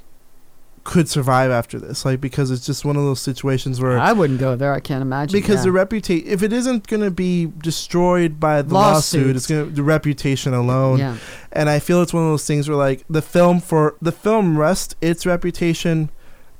[0.83, 2.05] could survive after this.
[2.05, 4.71] Like because it's just one of those situations where I wouldn't go there.
[4.73, 5.37] I can't imagine.
[5.37, 5.63] because yeah.
[5.63, 9.71] the reputation if it isn't going to be destroyed by the lawsuit it's going to
[9.75, 11.17] the reputation alone yeah.
[11.51, 14.57] and i feel it's one of those things where like the film for the film
[14.57, 16.09] Rust its reputation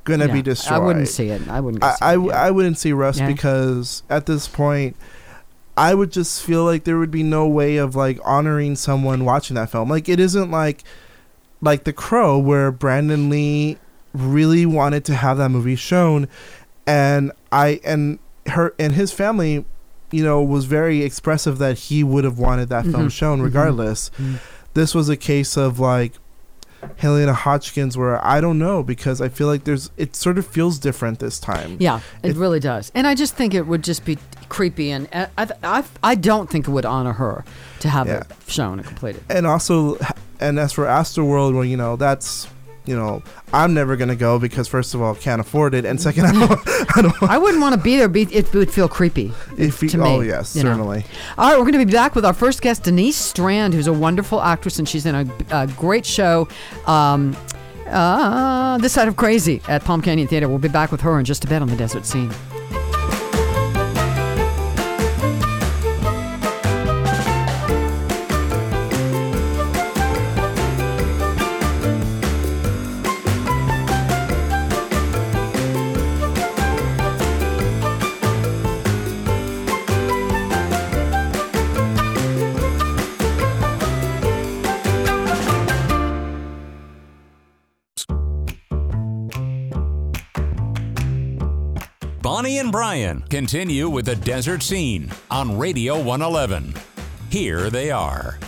[0.06, 0.34] going to Yeah.
[0.34, 1.48] be destroyed I wouldn't see it.
[1.48, 1.84] I wouldn't.
[1.84, 2.44] I, see I, it, w- yeah.
[2.44, 4.96] I wouldn't see rust because at this point
[5.78, 9.56] i would just feel like there would be no way of like honoring someone watching
[9.56, 10.84] that film like it isn't like
[11.62, 13.78] like the crow where brandon lee
[14.14, 16.28] really wanted to have that movie shown
[16.88, 19.66] and i and her and his family
[20.12, 23.12] you know was very expressive that he would have wanted that film Mhm.
[23.12, 23.44] shown Mhm.
[23.44, 24.36] regardless Mhm.
[24.76, 26.14] this was a case of like
[26.98, 30.78] Halyna Hutchins where I don't know because I feel like there's it sort of feels
[30.80, 31.78] different this time.
[31.80, 32.92] Yeah, it, It- really does.
[32.96, 34.18] And I just think it would just be
[34.50, 37.44] creepy, and uh, I, I, I don't think it would honor her
[37.80, 38.22] to have Yeah.
[38.22, 39.24] it shown and completed.
[39.30, 39.98] And also
[40.40, 42.48] and as for Astroworld well you know that's
[42.86, 46.02] you know I'm never going to go because first of all can't afford it and
[46.02, 48.08] second I don't, I don't I wouldn't want to be there.
[48.08, 49.32] Be, it would feel creepy.
[49.58, 50.72] if you, to oh me, yes you know.
[50.72, 51.06] certainly.
[51.38, 53.94] All right, we're going to be back with our first guest, Denise Strand, who's a
[53.94, 56.48] wonderful actress, and she's in a, a great show.
[56.86, 57.36] Um,
[57.88, 60.48] uh, this side of crazy at Palm Canyon Theater.
[60.48, 62.32] We'll be back with her in just a bit on the desert scene.
[92.58, 96.74] And Brayan continue with the desert scene on Radio 111.
[97.30, 98.40] Here they are.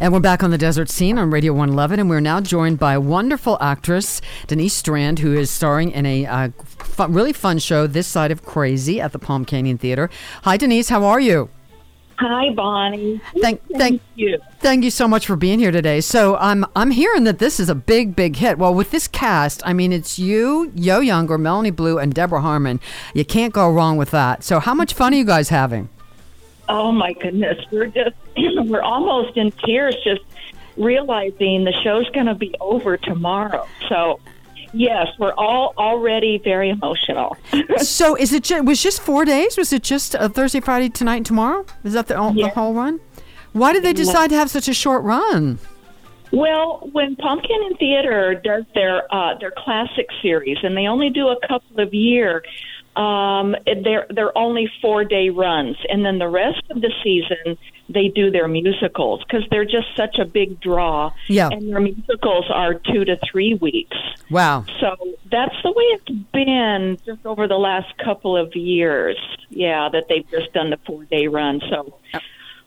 [0.00, 2.98] And we're back on the desert scene on Radio 111, and we're now joined by
[2.98, 8.06] wonderful actress Denise Strand, who is starring in a uh, fun, really fun show, This
[8.06, 10.10] Side of Crazy, at the Palm Canyon Theater.
[10.42, 10.90] Hi, Denise.
[10.90, 11.48] How are you?
[12.20, 13.18] Hi, Bonnie.
[13.40, 14.38] Thank, thank, you.
[14.58, 16.02] thank you so much for being here today.
[16.02, 18.58] So I'm, I'm hearing that this is a big, big hit.
[18.58, 22.78] Well, with this cast, I mean, it's you, Yo Younger, Melanie Blue, and Deborah Harmon.
[23.14, 24.44] You can't go wrong with that.
[24.44, 25.88] So how much fun are you guys having?
[26.68, 30.20] Oh my goodness, we're just we're almost in tears just
[30.76, 33.66] realizing the show's going to be over tomorrow.
[33.88, 34.20] So,
[34.72, 37.36] yes, we're all already very emotional.
[37.78, 39.56] so is it ju- was just four days?
[39.56, 41.64] Was it just uh, Thursday, Friday, tonight, and tomorrow?
[41.84, 43.00] Is that the, the whole run?
[43.52, 45.58] Why did they decide to have such a short run?
[46.32, 51.28] Well, when Palm Canyon Theater does their uh, their classic series, and they only do
[51.28, 52.44] a couple of year,
[52.96, 57.56] um, they're they're only four day runs, and then the rest of the season
[57.92, 61.12] they do their musicals because they're just such a big draw.
[61.28, 61.48] Yeah.
[61.50, 63.96] and their musicals are two to three weeks.
[64.30, 64.64] Wow.
[64.80, 64.96] So
[65.30, 69.18] that's the way it's been just over the last couple of years.
[69.50, 71.60] Yeah, that they've just done the four day run.
[71.68, 71.98] So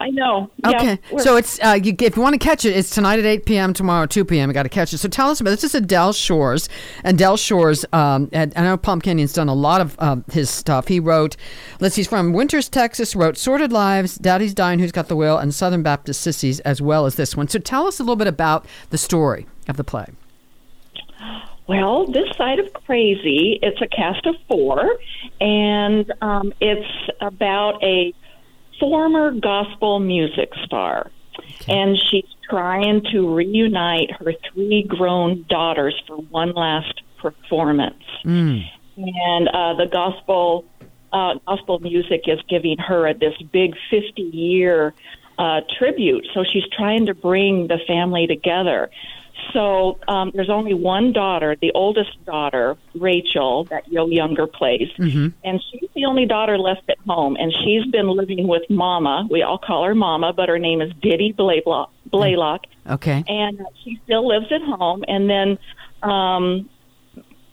[0.03, 0.51] I know.
[0.65, 3.25] Okay, we're- so it's uh, you, if you want to catch it, it's tonight at
[3.25, 3.73] eight p.m.
[3.73, 4.49] Tomorrow at two p.m.
[4.49, 4.97] You got to catch it.
[4.97, 5.63] So tell us about this.
[5.63, 6.67] Is a Del Shores,
[7.05, 7.85] and Del Shores.
[7.93, 10.89] Um, and I know Palm Canyon's done a lot of um, his stuff.
[10.89, 11.37] He wrote,
[11.79, 13.15] let's see, he's from Winters, Texas.
[13.15, 17.05] Wrote "Sordid Lives," "Daddy's Dying," "Who's Got the Will," and "Southern Baptist Sissies," as well
[17.05, 17.47] as this one.
[17.47, 20.07] So tell us a little bit about the story of the play.
[21.65, 24.97] Well, this side of crazy, it's a cast of four,
[25.39, 28.13] and um, it's about a
[28.79, 31.11] former gospel music star,
[31.67, 38.03] and she's trying to reunite her three grown daughters for one last performance.
[38.25, 38.63] Mm.
[38.97, 40.65] and uh, the gospel
[41.13, 44.93] uh, gospel music is giving her a, this big 50 year
[45.37, 46.27] uh, tribute.
[46.33, 48.89] So she's trying to bring the family together.
[49.51, 55.61] So um, there's only one daughter, the oldest daughter, Rachel, that Yo Younger plays, and
[55.71, 57.35] she's the only daughter left at home.
[57.39, 59.27] And she's been living with Mama.
[59.29, 61.91] We all call her Mama, but her name is Diddy Blaylock.
[62.05, 63.23] Blaylock Okay.
[63.27, 65.03] and she still lives at home.
[65.07, 65.57] And then
[66.03, 66.69] um,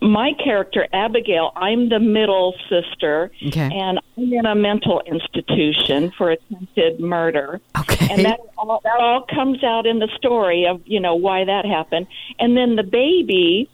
[0.02, 3.70] my character, Abigail, I'm the middle sister, Okay.
[3.72, 7.60] and I'm in a mental institution for attempted murder.
[7.78, 8.08] Okay.
[8.10, 11.66] And that all, that all comes out in the story of you know why that
[11.66, 12.06] happened.
[12.38, 13.68] And then the baby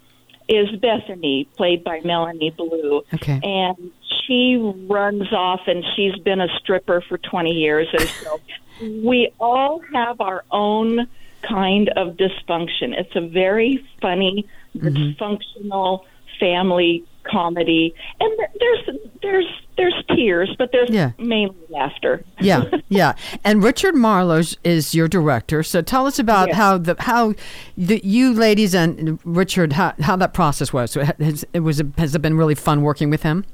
[0.48, 3.40] is Bethany, played by Melanie Blue, Okay.
[3.42, 3.92] and
[4.26, 4.56] she
[4.88, 8.40] runs off, and she's been a stripper for 20 years, and so
[8.80, 11.06] we all have our own
[11.42, 12.92] kind of dysfunction.
[12.98, 14.88] It's a very funny, mm-hmm.
[14.88, 16.04] dysfunctional
[16.38, 19.46] family comedy, and there's there's
[19.76, 21.10] there's tears, but there's Yeah.
[21.18, 22.24] mainly laughter.
[22.40, 23.14] Yeah, yeah.
[23.44, 25.62] And Richard Marlowe is your director.
[25.62, 26.56] So tell us about Yes.
[26.56, 27.34] how the how
[27.76, 30.92] the, you ladies and Richard how, how that process was.
[30.92, 33.44] So has, it was has it been really fun working with him?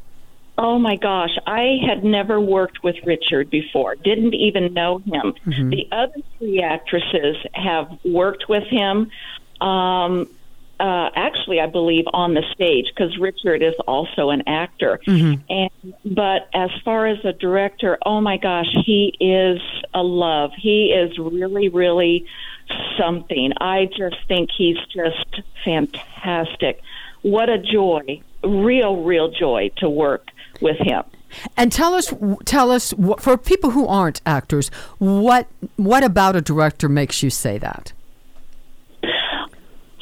[0.59, 3.95] Oh my gosh, I had never worked with Richard before.
[3.97, 5.33] Didn't even know him.
[5.47, 9.11] The other three actresses have worked with him.
[9.63, 10.29] Um,
[10.81, 15.01] uh, actually, I believe on the stage because Richard is also an actor.
[15.49, 15.71] And
[16.05, 19.61] but as far as a director, oh my gosh, he is
[19.95, 20.51] a love.
[20.57, 22.27] He is really, really
[22.99, 23.53] something.
[23.61, 26.81] I just think he's just fantastic.
[27.23, 30.29] What a joy, real, real joy to work
[30.61, 31.05] with him.
[31.57, 32.13] And tell us
[32.45, 37.57] tell us for people who aren't actors, what what about a director makes you say
[37.59, 37.93] that?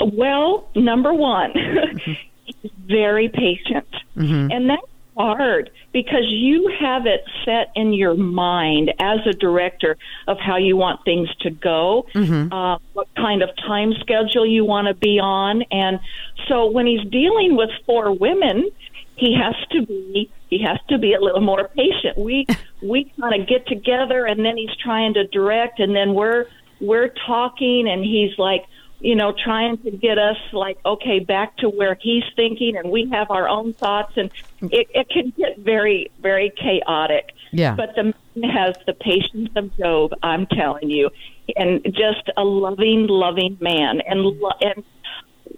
[0.00, 2.12] Well, number one, mm-hmm.
[2.44, 3.88] he's very patient.
[4.16, 4.50] Mm-hmm.
[4.50, 4.82] And that's
[5.16, 10.76] hard because you have it set in your mind as a director of how you
[10.76, 12.52] want things to go, mm-hmm.
[12.52, 15.62] uh, what kind of time schedule you want to be on.
[15.70, 16.00] And
[16.48, 18.70] so when he's dealing with four women,
[19.16, 22.16] he has to be he has to be a little more patient.
[22.16, 22.46] We
[22.82, 26.46] we kind of get together and then he's trying to direct and then we're
[26.80, 28.64] we're talking and he's like
[29.00, 33.08] you know trying to get us like okay back to where he's thinking and we
[33.10, 37.74] have our own thoughts and it, it can get very very chaotic Yeah.
[37.74, 41.10] but the man has the patience of Job i'm telling you
[41.56, 44.84] and just a loving loving man and lo- and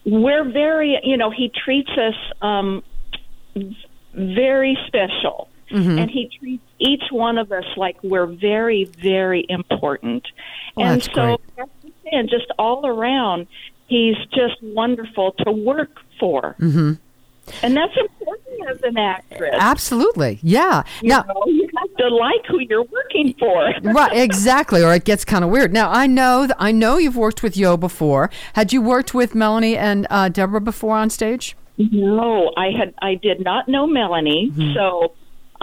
[0.05, 2.83] we're very you know he treats us um
[4.15, 5.99] very special Mm-hmm.
[6.01, 10.23] and he treats each one of us like we're very very important
[10.77, 11.69] Well, and that's so great.
[12.13, 13.47] Thing, just all around
[13.89, 16.93] he's just wonderful to work for mm-hmm.
[17.63, 20.39] and that's important as an actress Absolutely.
[20.43, 20.85] Yeah.
[21.03, 25.05] you Now know you have to like who you're working for right, exactly, or it
[25.05, 25.73] gets kind of weird.
[25.73, 28.31] Now I know th- I know you've worked with Yo before.
[28.55, 31.57] Had you worked with Melanie and uh, Deborah before on stage?
[31.77, 34.75] No, I had I did not know Melanie, Mm-hmm.
[34.75, 35.13] so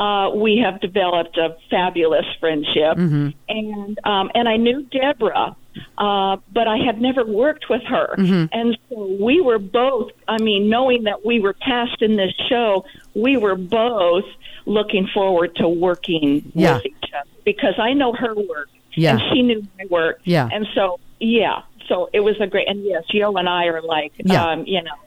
[0.03, 3.29] uh, we have developed a fabulous friendship, Mm-hmm.
[3.49, 5.55] and um, and I knew Deborah,
[5.97, 8.45] uh, but I had never worked with her, Mm-hmm.
[8.57, 8.95] and so
[9.27, 10.12] we were both.
[10.27, 14.25] I mean, knowing that we were cast in this show, we were both
[14.65, 16.75] looking forward to working Yeah.
[16.75, 19.12] with each other because I know her work, Yeah.
[19.12, 20.47] and she knew my work, Yeah.
[20.53, 22.67] and so yeah, so it was a great.
[22.69, 24.45] And yes, Yo and I are like, Yeah.
[24.45, 24.97] um, you know.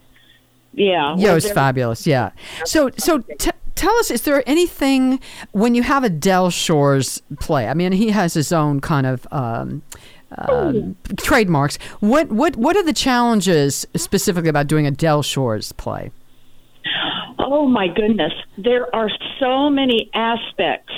[0.74, 2.06] Yeah, Yo is fabulous.
[2.06, 2.30] Yeah.
[2.64, 5.20] So so t- tell us, is there anything
[5.52, 7.68] when you have a Del Shores play?
[7.68, 9.26] I mean, he has his own kind of.
[9.30, 9.82] Um,
[10.38, 11.76] um, trademarks.
[12.00, 16.10] What what what are the challenges specifically about doing a Del Shores play?
[17.38, 18.32] Oh my goodness.
[18.56, 20.94] There are so many aspects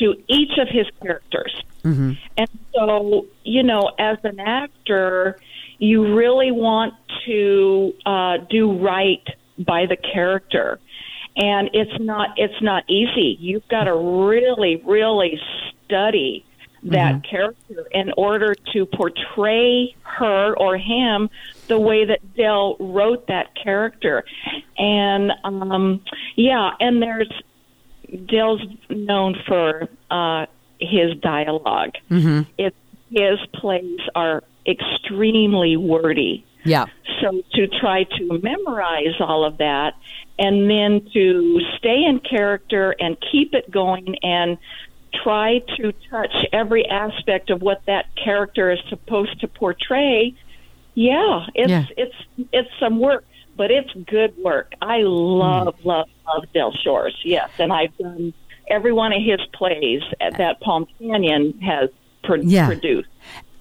[0.00, 1.62] to each of his characters.
[1.84, 5.38] And so, you know, as an actor,
[5.78, 6.94] you really want
[7.26, 9.24] to uh, do right
[9.58, 10.80] by the character.
[11.36, 13.36] And it's not it's not easy.
[13.40, 15.38] You've got to really, really
[15.84, 16.44] study
[16.84, 21.28] that character in order to portray her or him
[21.66, 24.24] the way that Del wrote that character.
[24.78, 26.00] And um
[26.36, 27.30] yeah, and there's
[28.26, 30.46] Del's known for uh
[30.80, 31.90] his dialog
[32.56, 32.76] It's
[33.10, 36.44] his plays are extremely wordy.
[36.68, 36.86] Yeah.
[37.20, 39.94] So to try to memorize all of that
[40.38, 44.58] and then to stay in character and keep it going and
[45.22, 50.34] try to touch every aspect of what that character is supposed to portray,
[50.94, 51.84] yeah, it's Yeah.
[51.96, 52.14] it's
[52.52, 53.24] it's some work,
[53.56, 54.74] but it's good work.
[54.82, 55.84] I love Mm.
[55.84, 57.16] love love Del Shores.
[57.24, 58.34] Yes, and I've done
[58.68, 61.88] every one of his plays that Palm Canyon has
[62.24, 62.66] pro- Yeah.
[62.66, 63.08] produced.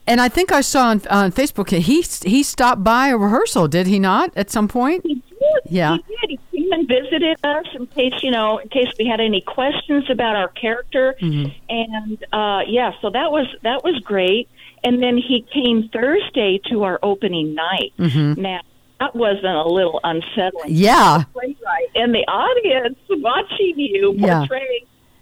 [0.07, 3.87] And I think I saw on, on Facebook he he stopped by a rehearsal, did
[3.87, 4.31] he not?
[4.35, 5.03] At some point.
[5.05, 5.61] He did.
[5.65, 5.97] Yeah.
[5.97, 6.39] He did.
[6.51, 10.09] He came and visited us in case, you know, in case we had any questions
[10.09, 11.15] about our character.
[11.21, 11.51] Mm-hmm.
[11.69, 14.47] And uh yeah, so that was that was great.
[14.83, 17.93] And then he came Thursday to our opening night.
[17.97, 18.61] Now
[18.99, 20.65] that wasn't a little unsettling.
[20.65, 20.83] Mm-hmm.
[20.83, 21.23] Yeah.
[21.33, 24.45] Playwright and the audience watching you Yeah.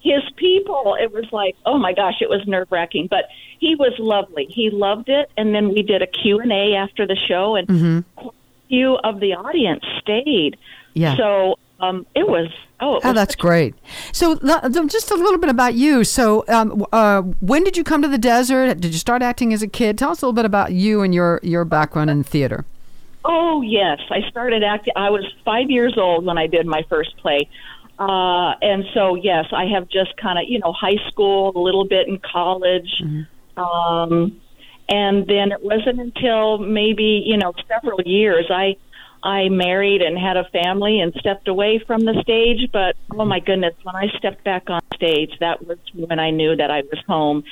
[0.04, 0.96] His people.
[1.00, 3.08] It was like, oh my gosh, it was nerve wracking.
[3.08, 3.26] But
[3.60, 4.46] he was lovely.
[4.50, 5.32] He loved it.
[5.38, 8.96] And then we did a Q and A after the show, and quite a few
[8.96, 10.58] of the audience stayed.
[10.94, 11.16] Yeah.
[11.18, 12.50] So um, it was.
[12.80, 13.76] Oh, it Oh, was that's such- great.
[14.12, 14.36] So,
[14.88, 16.04] just a little bit about you.
[16.04, 18.82] So, um, uh, when did you come to the desert?
[18.82, 19.98] Did you start acting as a kid?
[19.98, 22.66] Tell us a little bit about you and your your background in theater.
[23.26, 24.94] Oh yes, I started acting.
[24.98, 27.48] I was five years old when I did my first play,
[27.99, 31.86] uh, and so yes, I have just kind of you know high school, a little
[31.86, 33.01] bit in college,
[33.58, 34.41] um,
[34.89, 38.77] and then it wasn't until maybe you know several years I
[39.23, 42.69] I married and had a family and stepped away from the stage.
[42.71, 46.56] But oh my goodness, when I stepped back on stage, that was when I knew
[46.56, 47.43] that I was home.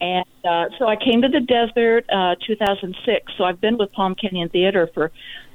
[0.00, 3.32] And uh, so I came to the desert, uh, 2006.
[3.38, 5.10] So I've been with Palm Canyon Theater for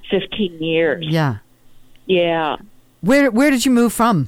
[0.09, 1.05] 15 years.
[1.07, 1.37] Yeah.
[2.07, 2.57] Yeah.
[3.01, 4.27] Where Where did you move from?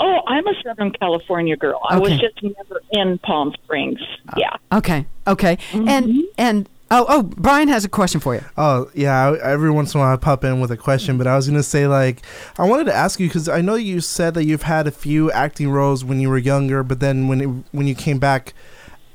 [0.00, 1.80] Oh, I'm a Southern California girl.
[1.88, 4.00] I was just never in Palm Springs.
[4.28, 4.56] Uh, yeah.
[4.72, 5.04] Okay.
[5.26, 5.56] Okay.
[5.72, 5.88] Mm-hmm.
[5.88, 8.44] And and oh oh Brayan has a question for you.
[8.56, 11.26] Oh yeah, I- every once in a while I pop in with a question, but
[11.26, 12.22] I was gonna say like
[12.58, 15.30] I wanted to ask you because I know you said that you've had a few
[15.32, 18.54] acting roles when you were younger, but then when it, when you came back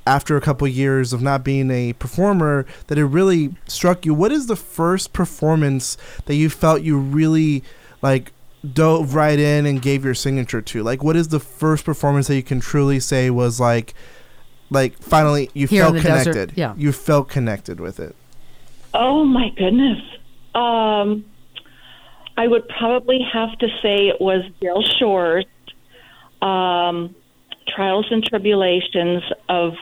[0.05, 4.13] after a couple years of not being a performer, that it really struck you.
[4.13, 7.63] What is the first performance that you felt you really
[8.01, 8.31] like
[8.73, 10.83] dove right in and gave your signature to?
[10.83, 13.93] Like, what is the first performance that you can truly say was like,
[14.69, 16.57] like finally you Here felt the desert, connected?
[16.57, 16.73] yeah.
[16.77, 18.15] you felt connected with it.
[18.93, 19.99] Oh my goodness.
[20.55, 21.25] Um,
[22.37, 25.45] I would probably have to say it was Del Shores'
[26.41, 27.13] um,
[27.67, 29.73] Trials and Tribulations of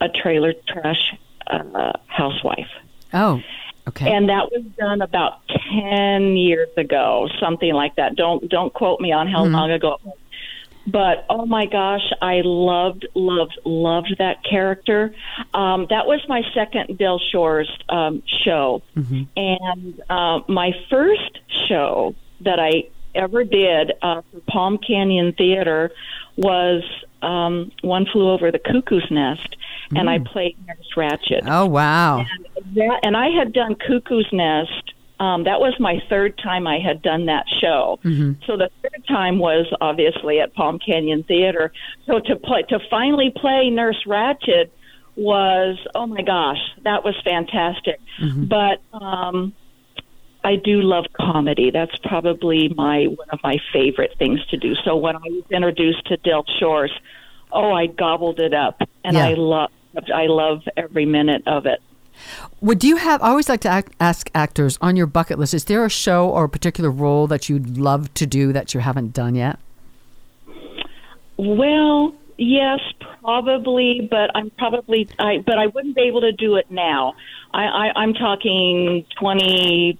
[0.00, 1.14] a Trailer Trash
[1.46, 2.70] uh, Housewife.
[3.12, 3.42] Oh.
[3.86, 4.10] Okay.
[4.10, 8.16] And that was done about 10 years ago, something like that.
[8.16, 9.98] Don't don't quote me on how long ago.
[10.86, 15.14] But oh my gosh, I loved, loved, loved that character.
[15.54, 18.82] Um, that was my second Del Shores' um, show,
[19.36, 25.90] and uh, my first show that I ever did uh, for Palm Canyon Theater
[26.36, 26.82] was
[27.22, 29.56] um, One Flew Over the Cuckoo's Nest,
[29.96, 32.24] and I played Nurse Ratched oh wow.
[32.74, 34.92] that and I had done Cuckoo's Nest.
[35.20, 38.00] Um, that was my third time I had done that show.
[38.46, 41.72] So the third time was obviously at Palm Canyon Theater.
[42.06, 44.70] So to play to finally play Nurse Ratched
[45.16, 48.00] was oh my gosh, that was fantastic.
[48.48, 49.54] But um,
[50.42, 51.70] I do love comedy.
[51.70, 54.74] That's probably my one of my favorite things to do.
[54.84, 56.90] So when I was introduced to Del Shores,
[57.50, 59.28] oh, I gobbled it up, and Yeah.
[59.28, 59.70] I love
[60.14, 61.80] I love every minute of it.
[62.60, 63.20] Would you have?
[63.22, 65.52] I always like to act, ask actors on your bucket list.
[65.52, 68.80] Is there a show or a particular role that you'd love to do that you
[68.80, 69.58] haven't done yet?
[71.36, 72.80] Well, yes,
[73.20, 77.14] probably, but I'm probably I but I wouldn't be able to do it now.
[77.52, 79.98] I, I I'm talking 20,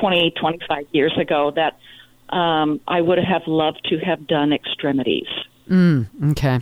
[0.00, 1.78] 20, 25 years ago that
[2.34, 5.28] um, I would have loved to have done extremities.
[5.68, 6.60] Mm, Okay.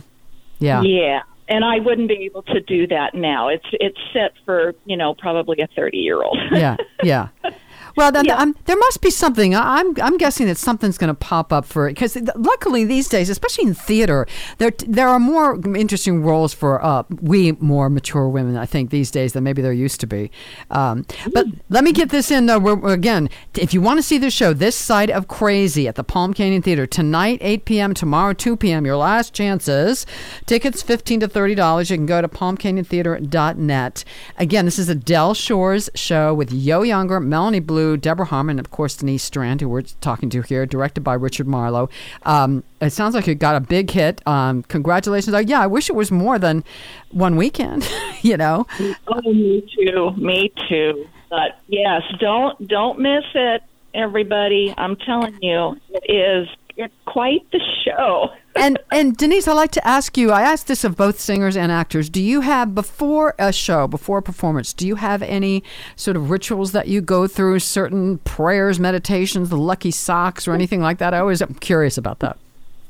[0.59, 0.81] Yeah.
[0.81, 1.21] Yeah.
[1.47, 3.49] And I wouldn't be able to do that now.
[3.49, 6.37] It's it's set for, you know, probably a 30-year-old.
[6.51, 7.27] yeah, yeah.
[7.95, 8.37] Well, then, Yeah.
[8.37, 9.53] um, there must be something.
[9.55, 13.07] I- I'm I'm guessing that something's going to pop up for it because luckily these
[13.07, 14.25] days, especially in theater,
[14.57, 18.57] there there are more interesting roles for uh, we more mature women.
[18.57, 20.31] I think these days than maybe there used to be.
[20.71, 23.29] Um, but let me get this in uh, we're- again.
[23.55, 26.61] If you want to see the show, this side of crazy at the Palm Canyon
[26.63, 27.93] Theater tonight, 8 p.m.
[27.93, 28.85] Tomorrow, 2 p.m.
[28.85, 30.05] Your last chances.
[30.45, 31.89] Tickets 15 to 30 dollars.
[31.91, 34.03] You can go to palmcanyontheater.net.
[34.37, 38.71] Again, this is a Del Shores show with Yo Younger, Melanie Blue, Deborah Harmon, of
[38.71, 41.89] course Denise Strand, who we're talking to here, directed by Richard Marlowe.
[42.23, 44.25] Um, it sounds like you got a big hit.
[44.27, 45.33] Um, congratulations!
[45.33, 46.63] Uh, yeah, I wish it was more than
[47.11, 47.87] one weekend.
[48.21, 48.65] you know.
[49.07, 50.11] Oh, me too.
[50.17, 51.07] Me too.
[51.29, 54.73] But yes, don't don't miss it, everybody.
[54.77, 58.29] I'm telling you, it is it's quite the show.
[58.55, 60.31] and and Denise, I'd like to ask you.
[60.31, 62.09] I asked this of both singers and actors.
[62.09, 65.63] Do you have before a show, before a performance, do you have any
[65.95, 67.59] sort of rituals that you go through?
[67.59, 71.13] Certain prayers, meditations, the lucky socks, or anything like that?
[71.13, 72.37] I always am curious about that.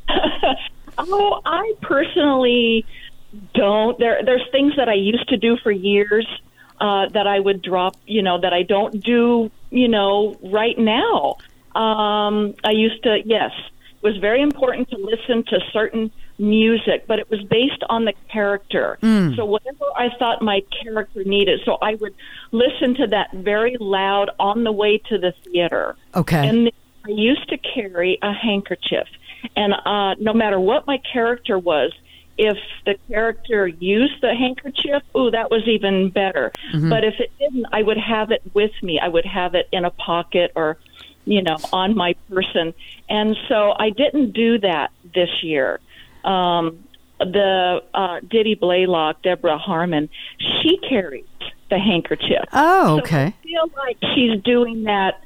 [0.97, 2.85] Oh, I personally
[3.53, 3.97] don't.
[3.97, 6.27] There, there's things that I used to do for years
[6.79, 7.95] uh, that I would drop.
[8.05, 9.51] You know, that I don't do.
[9.69, 11.37] You know, right now.
[11.75, 13.17] Um, I used to.
[13.25, 13.51] Yes,
[14.03, 18.97] was very important to listen to certain music, but it was based on the character.
[19.35, 22.15] So whatever I thought my character needed, so I would
[22.51, 25.95] listen to that very loud on the way to the theater.
[26.15, 26.47] Okay.
[26.47, 26.71] And
[27.05, 29.07] I used to carry a handkerchief.
[29.55, 31.91] And uh, no matter what my character was,
[32.35, 36.51] if the character used the handkerchief, ooh, that was even better.
[36.73, 38.99] But if it didn't, I would have it with me.
[38.99, 40.77] I would have it in a pocket or,
[41.25, 42.73] you know, on my person.
[43.09, 45.79] And so I didn't do that this year.
[46.23, 46.83] Um,
[47.19, 50.09] the uh, Diddy Blaylock, Deborah Harmon,
[50.61, 51.25] she carries
[51.69, 52.43] the handkerchief.
[52.51, 53.25] Oh, So okay.
[53.25, 55.21] I feel like she's doing that.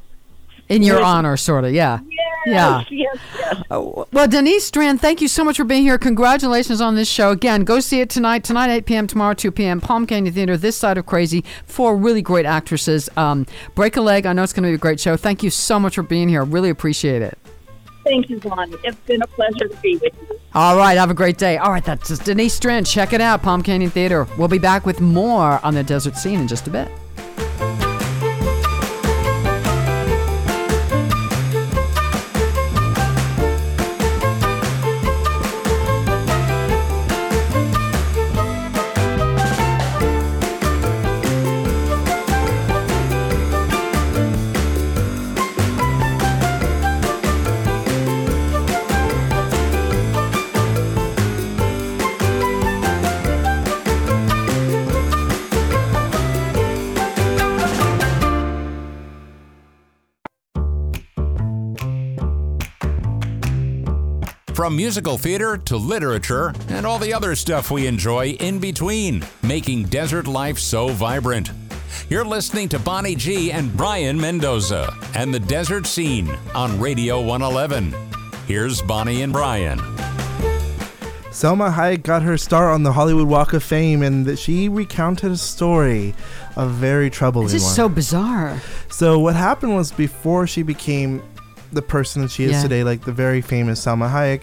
[0.69, 1.73] In your With- honor, sort of.
[1.73, 1.99] Yeah.
[2.57, 3.63] Yes, yes, yes.
[3.69, 5.97] Oh, Well, Denise Strand, thank you so much for being here.
[5.97, 7.31] Congratulations on this show.
[7.31, 8.43] Again, go see it tonight.
[8.43, 9.08] Tonight, 8 p.m.
[9.08, 9.81] Tomorrow, 2 p.m.
[9.81, 11.43] Palm Canyon Theater, This Side of Crazy.
[11.65, 13.10] Four really great actresses.
[13.17, 13.45] Um,
[13.75, 14.25] Break a Leg.
[14.25, 15.17] I know it's going to be a great show.
[15.17, 16.43] Thank you so much for being here.
[16.43, 17.37] Really appreciate it.
[18.04, 18.75] Thank you, Lonnie.
[18.85, 20.39] It's been a pleasure to be with you.
[20.54, 20.98] All right.
[20.98, 21.58] Have a great day.
[21.58, 21.83] All right.
[21.83, 22.85] That's Denise Strand.
[22.87, 23.43] Check it out.
[23.43, 24.25] Palm Canyon Theater.
[24.37, 26.89] We'll be back with more on the desert scene in just a bit.
[64.67, 69.83] From musical theater to literature and all the other stuff we enjoy in between, making
[69.83, 71.51] desert life so vibrant.
[72.09, 77.95] You're listening to Bonnie G and Brayan Mendoza and the Desert Scene on Radio 111.
[78.45, 79.79] Here's Bonnie and Brayan.
[81.31, 85.31] Salma Hayek got her start on the Hollywood Walk of Fame, and that she recounted
[85.31, 86.13] a story,
[86.57, 87.73] a very troubling This is one.
[87.73, 88.61] so bizarre.
[88.89, 91.21] So what happened was before she became
[91.71, 92.61] the person that she is Yeah.
[92.63, 94.41] today, like the very famous Salma Hayek,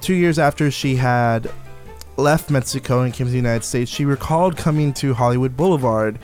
[0.00, 1.50] two years after she had
[2.16, 6.18] left Mexico and came to the United States, she recalled coming to Hollywood Boulevard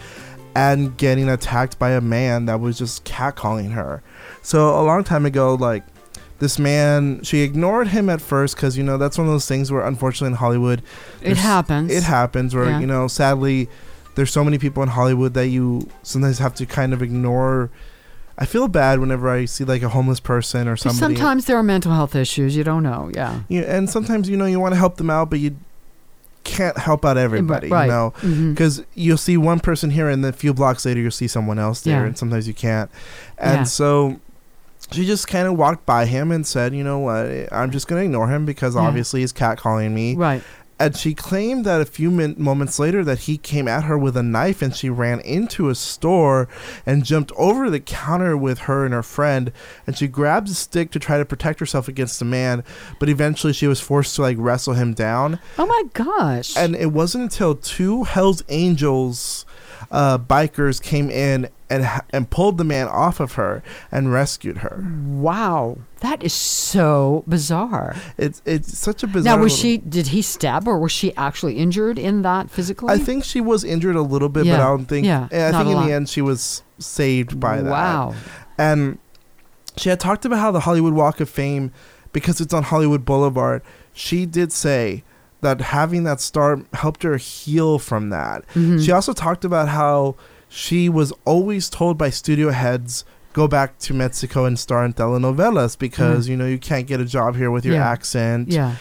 [0.56, 4.02] and getting attacked by a man that was just catcalling her.
[4.42, 5.82] So a long time ago, like
[6.40, 9.70] this man, she ignored him at first because you know that's one of those things
[9.72, 10.82] where unfortunately in Hollywood,
[11.22, 11.92] It happens.
[11.92, 12.80] It happens where Yeah.
[12.80, 13.68] you know sadly
[14.16, 17.70] there's so many people in Hollywood that you sometimes have to kind of ignore.
[18.36, 21.14] I feel bad whenever I see like a homeless person or somebody.
[21.14, 22.56] Sometimes there are mental health issues.
[22.56, 23.10] You don't know.
[23.14, 23.42] Yeah.
[23.48, 25.56] Yeah, and sometimes you know you want to help them out, but you
[26.42, 27.68] can't help out everybody.
[27.68, 27.84] right.
[27.84, 28.50] You know, mm-hmm.
[28.52, 31.58] because you'll see one person here, and then a few blocks later you'll see someone
[31.58, 32.06] else there, Yeah.
[32.06, 32.90] and sometimes you can't.
[33.38, 33.62] And Yeah.
[33.64, 34.20] so
[34.90, 37.50] she just kind of walked by him and said, "You know what?
[37.52, 38.82] I'm just gonna ignore him because Yeah.
[38.82, 40.42] obviously he's catcalling me." Right.
[40.78, 44.16] And she claimed that a few min- moments later that he came at her with
[44.16, 46.48] a knife and she ran into a store
[46.84, 49.52] and jumped over the counter with her and her friend
[49.86, 52.64] and she grabbed a stick to try to protect herself against the man,
[52.98, 55.38] but eventually she was forced to like wrestle him down.
[55.58, 56.56] Oh my gosh.
[56.56, 59.46] And it wasn't until two Hell's Angels
[59.90, 64.84] uh, bikers came in and and pulled the man off of her and rescued her.
[65.06, 67.96] wow, that is so bizarre.
[68.18, 69.36] It's it's such a bizarre.
[69.36, 69.78] now, was she?
[69.78, 72.92] Did he stab or Was she actually injured in that physically?
[72.92, 75.06] I think she was injured a little bit, but I don't think.
[75.06, 75.86] yeah, I think in lot.
[75.86, 77.70] the end she was saved by that.
[77.70, 78.14] Wow.
[78.58, 78.98] And
[79.76, 81.72] she had talked about how the Hollywood Walk of Fame,
[82.12, 83.62] because it's on Hollywood Boulevard,
[83.92, 85.02] she did say
[85.40, 88.44] that having that star helped her heal from that.
[88.54, 88.84] Mhm.
[88.84, 90.14] She also talked about how
[90.56, 95.76] she was always told by studio heads go back to Mexico and star in telenovelas
[95.76, 97.82] because you know you can't get a job here with your Mm-hmm.
[97.82, 97.90] Yeah.
[97.90, 98.76] accent Yeah.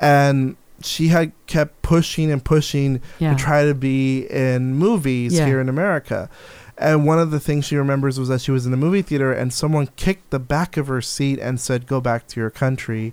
[0.00, 3.34] and she had kept pushing and pushing Yeah.
[3.34, 5.44] to try to be in movies Yeah.
[5.46, 6.30] here in America.
[6.78, 9.32] And one of the things she remembers was that she was in a movie theater
[9.32, 13.12] and someone kicked the back of her seat and said, "Go back to your country."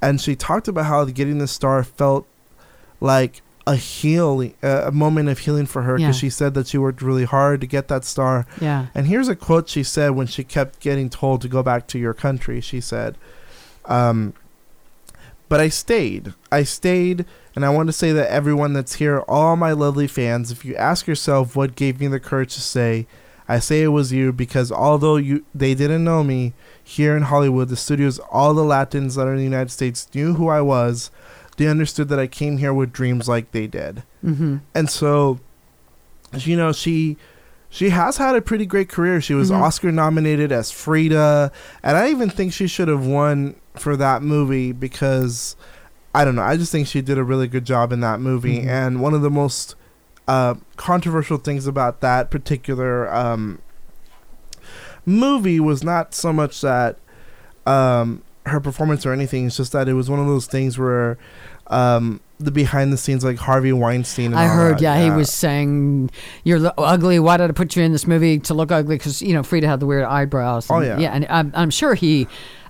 [0.00, 2.26] And she talked about how getting the star felt
[3.02, 6.26] like a healing, a moment of healing for her because Yeah.
[6.26, 8.46] she said that she worked really hard to get that star.
[8.60, 8.86] Yeah.
[8.94, 11.98] And here's a quote she said when she kept getting told to go back to
[11.98, 12.60] your country.
[12.60, 13.16] She said,
[13.86, 14.34] um,
[15.48, 16.34] But I stayed.
[16.52, 20.50] I stayed, and I want to say that everyone that's here, all my lovely fans,
[20.50, 23.06] if you ask yourself what gave me the courage to say,
[23.48, 27.68] I say it was you because although you they didn't know me here in Hollywood,
[27.68, 31.10] the studios, all the Latins that are in the United States knew who I was.
[31.56, 34.56] They understood that I came here with dreams like they did Mm-hmm.
[34.74, 35.38] and so
[36.38, 37.16] you know she
[37.68, 39.60] she has had a pretty great career she was Mhm.
[39.60, 41.52] oscar nominated as frida
[41.82, 45.54] and i even think she should have won for that movie because
[46.14, 48.62] i don't know i just think she did a really good job in that movie
[48.62, 48.66] Mhm.
[48.68, 49.76] and one of the most
[50.26, 53.58] uh, controversial things about that particular um,
[55.06, 56.96] movie was not so much that
[57.66, 61.16] um, her performance or anything it's just that it was one of those things where
[61.68, 64.26] um, the behind the scenes like Harvey Weinstein.
[64.26, 66.10] And I heard, that, yeah, he was saying,
[66.42, 67.18] "You're ugly.
[67.18, 69.66] Why did I put you in this movie to look ugly?" Because you know, Frida
[69.66, 70.70] had the weird eyebrows.
[70.70, 70.98] Oh, and- yeah.
[70.98, 72.28] yeah, and I'm, I'm sure he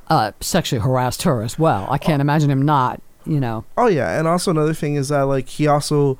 [0.09, 1.89] uh, sexually harassed her as well.
[1.91, 3.01] I can't imagine him not.
[3.27, 6.18] You know, Oh yeah, and also another thing is that like he also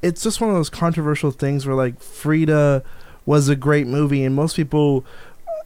[0.00, 2.82] it's just one of those controversial things where like Frida
[3.26, 5.04] was a great movie, and most people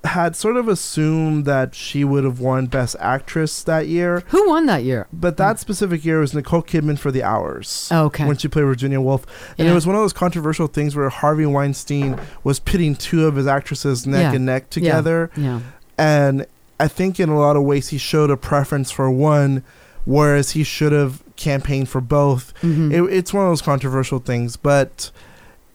[0.04, 4.24] had sort of assumed that she would have won Best Actress that year.
[4.28, 5.06] Who won that year?
[5.12, 7.88] But that specific year was Nicole Kidman for The Hours.
[7.92, 8.26] Okay.
[8.26, 9.24] When she played Virginia Woolf.
[9.58, 9.72] And Yeah.
[9.72, 13.46] it was one of those controversial things where Harvey Weinstein was pitting two of his
[13.46, 14.32] actresses neck Yeah.
[14.32, 14.68] and neck Yeah.
[14.70, 15.30] together.
[15.36, 15.60] Yeah.
[15.96, 16.46] And
[16.80, 19.62] I think in a lot of ways he showed a preference for one,
[20.04, 22.52] whereas he should have campaigned for both.
[22.62, 22.92] Mhm.
[22.92, 25.12] It, it's one of those controversial things, but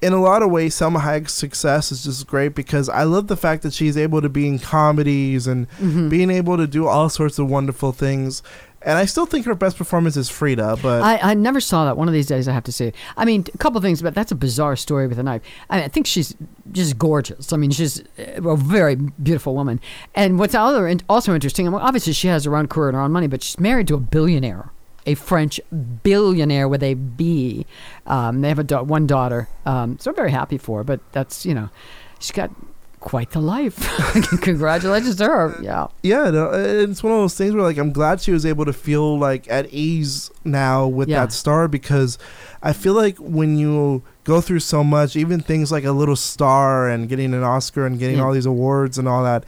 [0.02, 3.38] in a lot of ways, Salma Hayek's success is just great because I love the
[3.38, 6.10] fact that she's able to be in comedies and Mhm.
[6.10, 8.44] being able to do all sorts of wonderful things.
[8.84, 11.98] And I still think her best performance is Frida, but I, I never saw that.
[11.98, 12.96] One of these days, I have to see it.
[13.18, 15.42] I mean, a couple things, but that's a bizarre story with a knife.
[15.70, 16.36] I, I think she's
[16.72, 17.52] just gorgeous.
[17.52, 19.82] I mean, she's a very beautiful woman.
[20.14, 23.26] And what's other also interesting, obviously she has her own career and her own money,
[23.28, 24.70] but she's married to a billionaire,
[25.08, 25.60] a French
[26.04, 27.66] billionaire with a B.
[28.06, 30.84] Um, they have a da- one daughter, um, so I'm very happy for her.
[30.84, 31.70] But that's you know,
[32.20, 32.52] she's got
[33.00, 33.78] quite the life.
[34.42, 35.58] Congratulations to her.
[35.62, 35.88] Yeah.
[36.04, 38.74] yeah, no, it's one of those things where like I'm glad she was able to
[38.74, 41.22] feel like at ease now with Yeah.
[41.22, 42.18] that star because
[42.62, 46.90] I feel like when you go through so much, even things like a little star
[46.90, 48.24] and getting an Oscar and getting Yeah.
[48.24, 49.46] all these awards and all that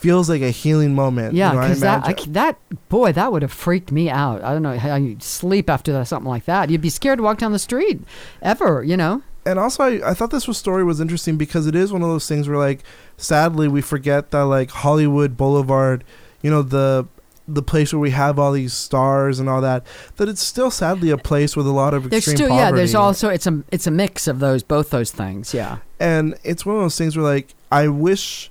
[0.00, 1.34] feels like a healing moment.
[1.34, 4.42] Yeah, you know, because that, I that boy, that would have freaked me out.
[4.42, 6.70] I don't know how you sleep after that, something like that.
[6.70, 8.00] You'd be scared to walk down the street,
[8.42, 8.82] ever.
[8.82, 9.22] You know.
[9.46, 12.08] and also I, I thought this was story was interesting because it is one of
[12.08, 12.82] those things where like
[13.16, 16.04] sadly we forget that like Hollywood Boulevard,
[16.42, 17.06] you know the
[17.50, 19.82] the place where we have all these stars and all that,
[20.16, 22.62] that it's still sadly a place with a lot of There's extreme still poverty.
[22.66, 22.76] yeah.
[22.76, 25.54] There's also it's a it's a mix of those both those things.
[25.54, 25.78] Yeah.
[25.98, 28.50] and it's one of those things where like I wish.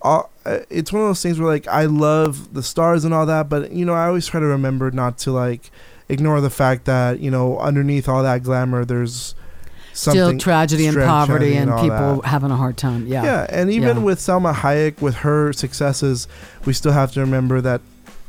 [0.00, 0.22] Uh, uh,
[0.70, 3.72] it's one of those things where like I love the stars and all that, but
[3.72, 5.70] you know I always try to remember not to like
[6.08, 9.34] ignore the fact that you know underneath all that glamour there's
[9.92, 12.24] Still tragedy and poverty tragedy and people that.
[12.28, 13.06] having a hard time.
[13.08, 13.24] Yeah.
[13.24, 14.02] Yeah, and even Yeah.
[14.04, 16.28] with Salma Hayek, with her successes,
[16.64, 17.80] we still have to remember that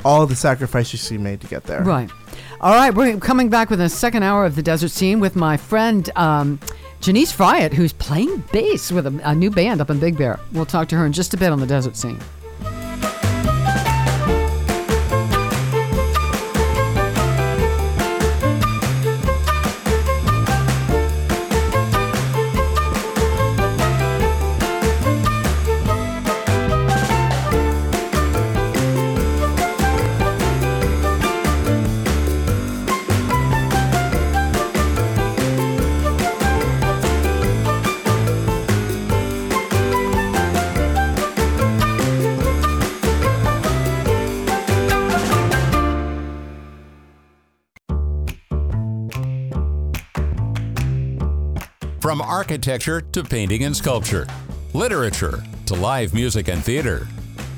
[0.04, 1.84] all the sacrifices she made to get there.
[1.84, 2.10] Right.
[2.60, 5.58] All right, we're coming back with a second hour of the desert scene with my
[5.58, 6.60] friend um,
[7.02, 10.38] Jenise Fryatt, who's playing bass with a, a new band up in Big Bear.
[10.52, 12.20] We'll talk to her in just a bit on the desert scene.
[52.10, 54.26] From architecture to painting and sculpture,
[54.74, 57.08] literature to live music and theater.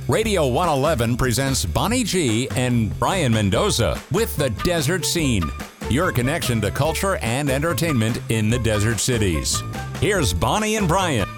[0.09, 5.49] Radio 111 presents Bonnie G and Brayan Mendoza with The Desert Scene,
[5.89, 9.63] your connection to culture and entertainment in the desert cities.
[10.01, 11.29] Here's Bonnie and Brayan.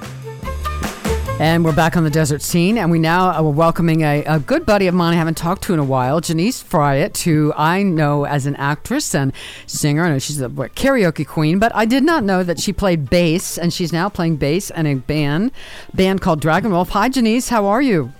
[1.43, 4.65] And we're back on the desert scene, and we now are welcoming a, a good
[4.65, 8.23] buddy of mine I haven't talked to in a while, Jenise Fryatt, who I know
[8.23, 9.33] as an actress and
[9.67, 10.05] singer.
[10.05, 13.09] I know she's a what, karaoke queen, but I did not know that she played
[13.09, 15.51] bass, and she's now playing bass in a band,
[15.93, 16.87] band called Dragonwolfe.
[16.91, 17.49] Hi, Jenise.
[17.49, 18.13] How are you?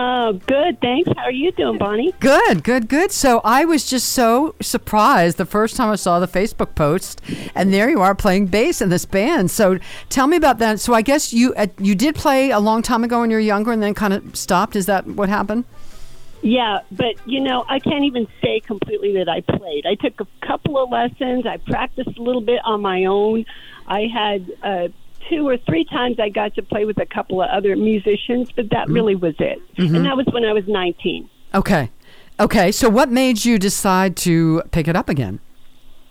[0.00, 0.80] Oh, good.
[0.80, 1.10] Thanks.
[1.16, 2.14] How are you doing, Bonnie?
[2.20, 3.10] Good, good, good.
[3.10, 7.20] So I was just so surprised the first time I saw the Facebook post,
[7.56, 9.50] and there you are playing bass in this band.
[9.50, 9.78] So
[10.08, 10.78] tell me about that.
[10.78, 13.40] So I guess you uh, you did play a long time ago when you were
[13.40, 14.76] younger, and then kind of stopped.
[14.76, 15.64] Is that what happened?
[16.42, 19.84] Yeah, but you know, I can't even say completely that I played.
[19.84, 21.44] I took a couple of lessons.
[21.44, 23.46] I practiced a little bit on my own.
[23.88, 24.88] I had uh,
[25.28, 28.70] two or three times I got to play with a couple of other musicians, but
[28.70, 29.60] that really was it.
[29.76, 31.28] And that was when I was 19.
[31.54, 31.90] Okay,
[32.40, 32.72] okay.
[32.72, 35.40] So what made you decide to pick it up again?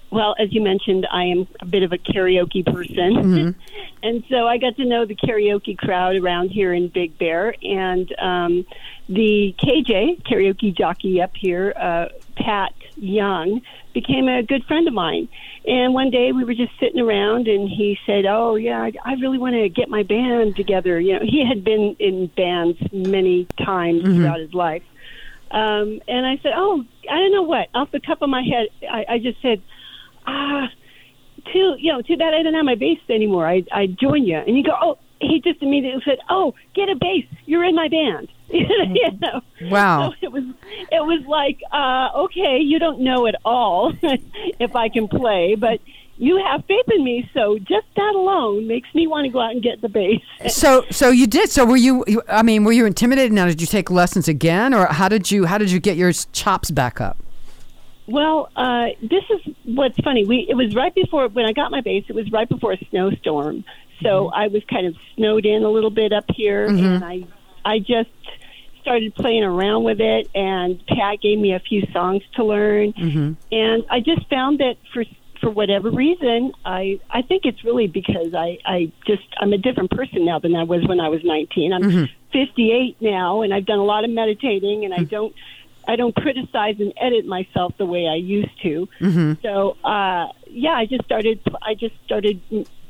[0.09, 3.55] Well, as you mentioned, I am a bit of a karaoke person.
[4.03, 7.53] and so I got to know the karaoke crowd around here in Big Bear.
[7.61, 8.65] And um,
[9.09, 12.07] the KJ, karaoke jockey up here, uh,
[12.37, 13.61] Pat Young,
[13.93, 15.27] became a good friend of mine.
[15.65, 19.13] And one day we were just sitting around, and he said, "Oh yeah, I, I
[19.13, 23.47] really want to get my band together." You know, he had been in bands many
[23.63, 24.83] times throughout his life.
[25.51, 28.67] Um, and I said, "Oh, I don't know what." Off the top of my head,
[28.91, 29.61] I, I just said,
[30.25, 30.67] "Ah,
[31.53, 33.47] too you know, too bad I don't have my bass anymore.
[33.47, 36.95] I I join you." And he go, "Oh." He just immediately said, "Oh, get a
[36.95, 37.25] bass.
[37.45, 39.41] You're in my band." you know.
[39.63, 40.11] Wow.
[40.11, 40.43] So it was
[40.91, 45.79] it was like, uh, okay, you don't know at all if I can play, but
[46.19, 49.51] you have faith in me, so just that alone makes me want to go out
[49.51, 50.21] and get the bass.
[50.49, 51.49] So, so you did.
[51.51, 52.03] So, were you?
[52.07, 53.33] you- I mean, were you intimidated?
[53.33, 55.45] Now, did you take lessons again, or how did you?
[55.45, 57.17] How did you get your chops back up?
[58.07, 60.25] Well, uh, this is what's funny.
[60.25, 62.05] We it was right before when I got my bass.
[62.07, 63.65] It was right before a snowstorm,
[64.01, 64.35] so mm-hmm.
[64.35, 66.85] I was kind of snowed in a little bit up here, mm-hmm.
[66.85, 67.23] and I
[67.65, 68.09] I just
[68.81, 70.29] started playing around with it.
[70.33, 73.33] And Pat gave me a few songs to learn, mm-hmm.
[73.51, 75.03] and I just found that for
[75.41, 79.91] for whatever reason, I I think it's really because I I just I'm a different
[79.91, 81.73] person now than I was when I was 19.
[81.73, 85.33] I'm 58 now, and I've done a lot of meditating, and I don't.
[85.89, 88.89] I don't criticize and edit myself the way I used to.
[89.41, 91.39] So uh, yeah, I just started.
[91.61, 92.41] I just started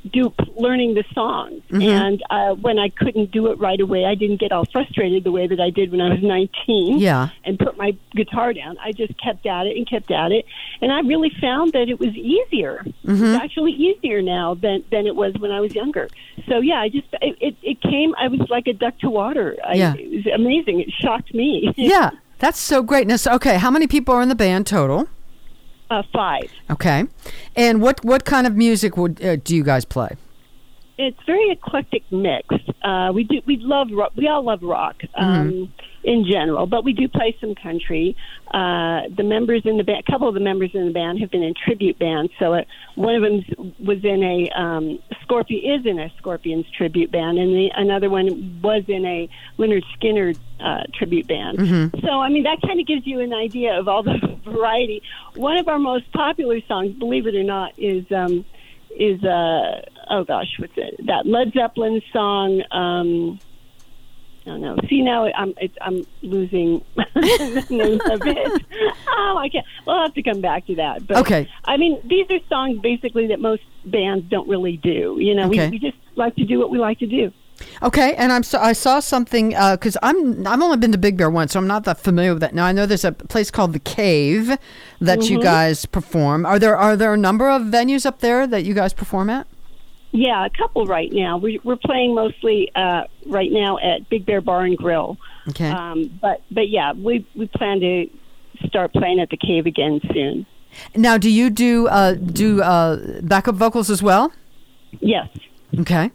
[0.07, 4.39] do learning the songs, and uh, when I couldn't do it right away, I didn't
[4.39, 6.97] get all frustrated the way that I did when I was 19.
[6.99, 7.29] Yeah.
[7.45, 8.77] and put my guitar down.
[8.83, 10.45] I just kept at it and kept at it,
[10.81, 12.83] and I really found that it was easier.
[13.03, 16.07] It's actually easier now than than it was when I was younger.
[16.47, 18.15] So yeah, I just it it, it came.
[18.17, 19.55] I was like a duck to water.
[19.65, 19.93] I, Yeah.
[19.97, 20.79] it was amazing.
[20.79, 21.73] It shocked me.
[21.77, 23.07] Yeah, that's so great.
[23.07, 25.07] Now, so, okay, how many people are in the band total?
[25.89, 26.49] Uh, five.
[26.69, 27.05] Okay,
[27.55, 30.15] and what what kind of music would uh, do you guys play?
[30.97, 32.47] It's very eclectic mix.
[32.83, 34.11] Uh, we do we love rock.
[34.15, 35.73] We all love rock um,
[36.07, 38.15] in general, but we do play some country.
[38.47, 41.29] Uh, the members in the band, a couple of the members in the band have
[41.29, 42.31] been in tribute bands.
[42.39, 42.61] So uh,
[42.95, 47.53] one of them was in a um, Scorpion is in a Scorpions tribute band, and
[47.53, 49.29] the, another one was in a
[49.59, 51.59] Lynyrd Skynyrd uh, tribute band.
[52.01, 55.03] So I mean that kind of gives you an idea of all the variety.
[55.35, 58.09] One of our most popular songs, believe it or not, is.
[58.11, 58.45] Um,
[58.89, 63.37] is uh oh gosh what's it that Led Zeppelin song um
[64.47, 64.77] I don't know.
[64.89, 68.65] See now I'm it's, I'm losing the name of it.
[69.09, 69.65] Oh, I can't.
[69.85, 71.05] We'll have to come back to that.
[71.05, 71.49] But Okay.
[71.65, 75.17] I mean, these are songs basically that most bands don't really do.
[75.19, 75.65] You know, Okay.
[75.65, 77.31] we, we just like to do what we like to do.
[77.81, 81.17] Okay, and I'm so, I saw something uh, because I'm I've only been to Big
[81.17, 82.53] Bear once, so I'm not that familiar with that.
[82.53, 84.57] Now I know there's a place called the Cave
[85.01, 85.43] that you mm-hmm.
[85.43, 86.45] guys perform.
[86.45, 89.47] Are there are there a number of venues up there that you guys perform at?
[90.11, 91.37] Yeah, a couple right now.
[91.37, 95.17] We, we're playing mostly uh, right now at Big Bear Bar and Grill.
[95.49, 95.69] Okay.
[95.69, 98.09] Um, but but yeah, we we plan to
[98.65, 100.45] start playing at the Cave again soon.
[100.95, 104.31] now, do you do uh, do uh, backup vocals as well?
[104.99, 105.27] Yes.
[105.79, 106.11] Okay,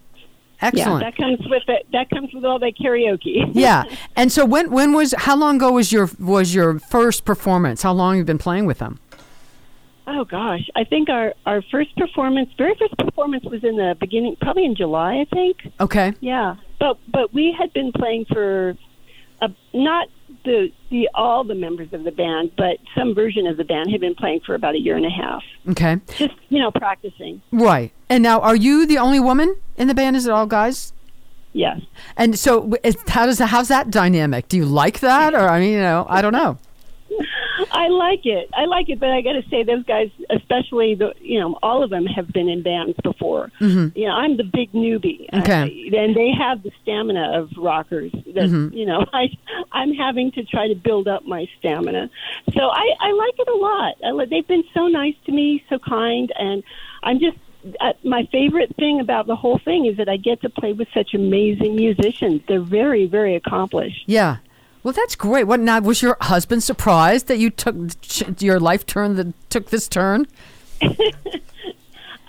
[0.62, 1.02] Excellent.
[1.02, 1.86] Yeah, that comes with it.
[1.92, 3.50] That comes with all that karaoke.
[3.54, 3.84] Yeah,
[4.16, 7.82] and so when when was how long ago was your was your first performance?
[7.82, 8.98] How long have you been playing with them?
[10.14, 14.36] Oh gosh, I think our our first performance, very first performance, was in the beginning,
[14.40, 15.56] probably in July, I think.
[15.80, 18.76] Okay, Yeah, but but we had been playing for,
[19.40, 20.08] uh, not
[20.44, 24.02] the the all the members of the band, but some version of the band had
[24.02, 25.42] been playing for about a year and a half.
[25.70, 27.40] okay, Just you know, practicing.
[27.50, 27.90] right.
[28.10, 30.16] And now, are you the only woman in the band?
[30.16, 30.92] Is it all guys?
[31.54, 31.80] Yes.
[32.18, 32.72] And so,
[33.08, 34.48] how does how's that dynamic?
[34.48, 36.58] Do you like that, or I mean, you know, I don't know.
[37.70, 38.50] I like it.
[38.54, 41.82] I like it, but I got to say, those guys, especially the, you know, all
[41.82, 43.50] of them have been in bands before.
[43.60, 45.38] You know, I'm the big newbie, Mm-hmm.
[45.40, 45.90] Okay.
[45.92, 48.12] I- and they have the stamina of rockers.
[48.12, 48.74] That Mm-hmm.
[48.76, 49.28] you know, I
[49.72, 52.10] I'm having to try to build up my stamina.
[52.54, 53.94] So I I like it a lot.
[54.22, 56.62] I, they've been so nice to me, so kind, and
[57.02, 57.36] I'm just.
[57.80, 60.88] Uh, my favorite thing about the whole thing is that I get to play with
[60.92, 62.40] such amazing musicians.
[62.48, 64.02] They're very, very accomplished.
[64.06, 64.38] Yeah.
[64.82, 65.44] Well, that's great.
[65.44, 65.80] What now?
[65.80, 67.76] Was your husband surprised that you took
[68.42, 70.26] your life turn that took this turn?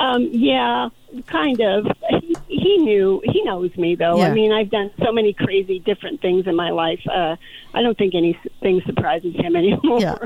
[0.03, 0.89] Um, yeah,
[1.27, 1.87] kind of.
[2.09, 3.21] He, he knew.
[3.23, 4.17] He knows me, though.
[4.17, 4.27] Yeah.
[4.27, 6.99] I mean, I've done so many crazy different things in my life.
[7.07, 7.37] Uh,
[7.73, 10.01] I don't think anything surprises him anymore.
[10.01, 10.17] Yeah.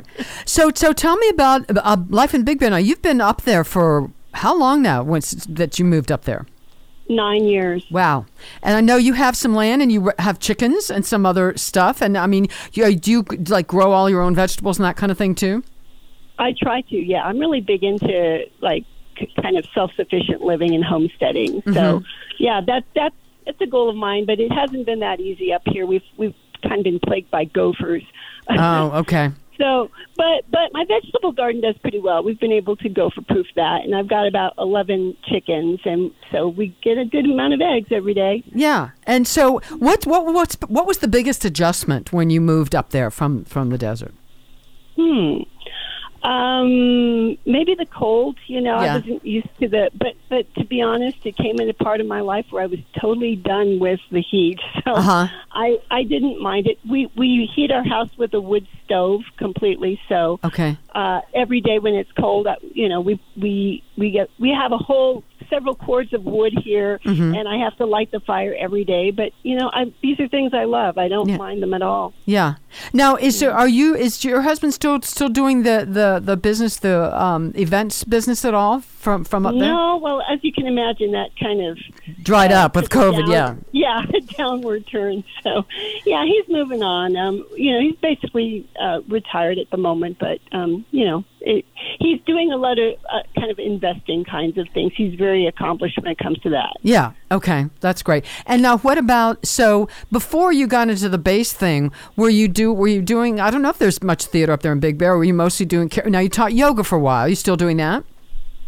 [0.45, 2.71] So, so tell me about uh, life in Big Bear.
[2.71, 5.03] Now, you've been up there for how long now?
[5.03, 6.47] Once that you moved up there?
[7.09, 7.85] Nine years.
[7.89, 8.25] Wow.
[8.61, 12.01] And I know you have some land and you have chickens and some other stuff.
[12.01, 15.11] And I mean, you, do you like grow all your own vegetables and that kind
[15.11, 15.63] of thing too?
[16.39, 16.95] I try to.
[16.95, 18.83] Yeah, I'm really big into like
[19.41, 21.61] kind of self-sufficient living and homesteading.
[21.61, 21.73] Mm-hmm.
[21.73, 22.03] So,
[22.39, 25.63] yeah, that that's it's a goal of mine, but it hasn't been that easy up
[25.65, 25.85] here.
[25.85, 28.03] We've we've kind of been plagued by gophers.
[28.49, 29.31] Oh, okay.
[29.57, 32.23] So, but but my vegetable garden does pretty well.
[32.23, 36.47] We've been able to gopher proof that, and I've got about eleven chickens, and so
[36.47, 38.43] we get a good amount of eggs every day.
[38.53, 38.89] Yeah.
[39.03, 43.09] And so, what what what's what was the biggest adjustment when you moved up there
[43.09, 44.13] from from the desert?
[44.95, 45.43] Hmm.
[46.23, 48.37] Um, maybe the cold.
[48.47, 48.93] You know, Yeah.
[48.93, 49.89] I wasn't used to the.
[49.97, 52.67] But but to be honest, it came in a part of my life where I
[52.67, 54.59] was totally done with the heat.
[54.83, 55.27] So Uh-huh.
[55.51, 56.77] I I didn't mind it.
[56.87, 59.99] We we heat our house with a wood stove completely.
[60.07, 60.77] So Okay.
[60.95, 64.71] uh, every day when it's cold, uh, you know, we we we get we have
[64.71, 67.35] a whole several cords of wood here, Mm-hmm.
[67.35, 69.11] and I have to light the fire every day.
[69.11, 70.97] But you know, I, these are things I love.
[70.97, 71.37] I don't Yeah.
[71.37, 72.13] mind them at all.
[72.25, 72.55] Yeah.
[72.93, 76.77] Now, is there are you is your husband still still doing the the the business
[76.77, 79.61] the um events business at all from from up there?
[79.73, 81.77] No, well, as you can imagine, that kind of
[82.23, 83.27] Dried up with COVID.
[83.27, 83.35] Yeah.
[83.47, 85.23] down- yeah, a downward turn.
[85.43, 85.65] So,
[86.05, 87.15] yeah, he's moving on.
[87.15, 91.65] Um, you know, he's basically uh, retired at the moment, but um, you know, it,
[91.99, 94.91] he's doing a lot of uh, kind of investing kinds of things.
[94.95, 96.73] He's very accomplished when it comes to that.
[96.81, 97.13] Yeah.
[97.31, 97.67] Okay.
[97.79, 98.25] That's great.
[98.45, 101.91] And now, what about so before you got into the bass thing?
[102.15, 103.39] Were you do were you doing?
[103.39, 105.17] I don't know if there's much theater up there in Big Bear.
[105.17, 105.89] Were you mostly doing?
[106.05, 107.27] Now you taught yoga for a while.
[107.29, 108.03] you still doing that?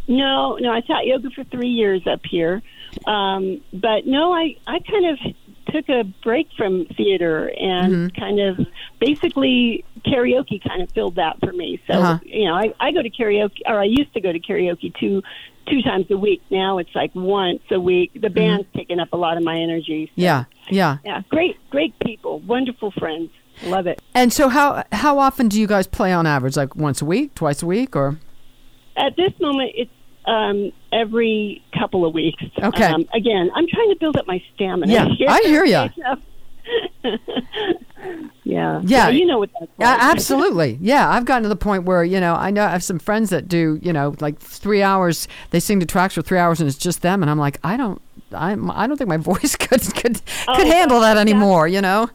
[0.08, 2.64] No, no, I taught yoga for three years up here,
[3.06, 5.20] um, but no, I I kind of
[5.72, 8.20] took a break from theater and Mm-hmm.
[8.20, 8.66] kind of
[9.00, 11.82] basically karaoke kind of filled that for me.
[11.88, 12.20] So Uh-huh.
[12.24, 15.22] you know, I, I go to karaoke, or I used to go to karaoke two
[15.68, 16.42] two times a week.
[16.50, 18.12] Now it's like once a week.
[18.20, 20.08] The band's taking up a lot of my energy.
[20.08, 20.22] So, Mm-hmm.
[20.22, 20.44] Yeah.
[20.72, 20.98] Yeah.
[21.06, 23.30] yeah, great, great people, wonderful friends.
[23.64, 24.02] Love it.
[24.14, 26.56] And so how how often do you guys play on average?
[26.56, 28.18] Like once a week, twice a week, or
[28.96, 29.92] At this moment, it's
[30.26, 32.44] um, every couple of weeks.
[32.62, 32.86] Okay.
[32.86, 34.92] Um, again, I'm trying to build up my stamina.
[34.94, 35.90] Yeah, I hear ya.
[38.50, 38.82] yeah.
[38.84, 39.10] Yeah.
[39.10, 40.04] You know what that's Yeah, like.
[40.04, 40.78] absolutely.
[40.82, 43.30] Yeah, I've gotten to the point where you know I know I have some friends
[43.30, 45.28] that do you know like three hours.
[45.52, 47.78] They sing the tracks for three hours and it's just them, and I'm like, I
[47.78, 48.02] don't,
[48.34, 51.68] I'm, I don't think my voice could could could Oh, handle that anymore.
[51.68, 52.10] You know?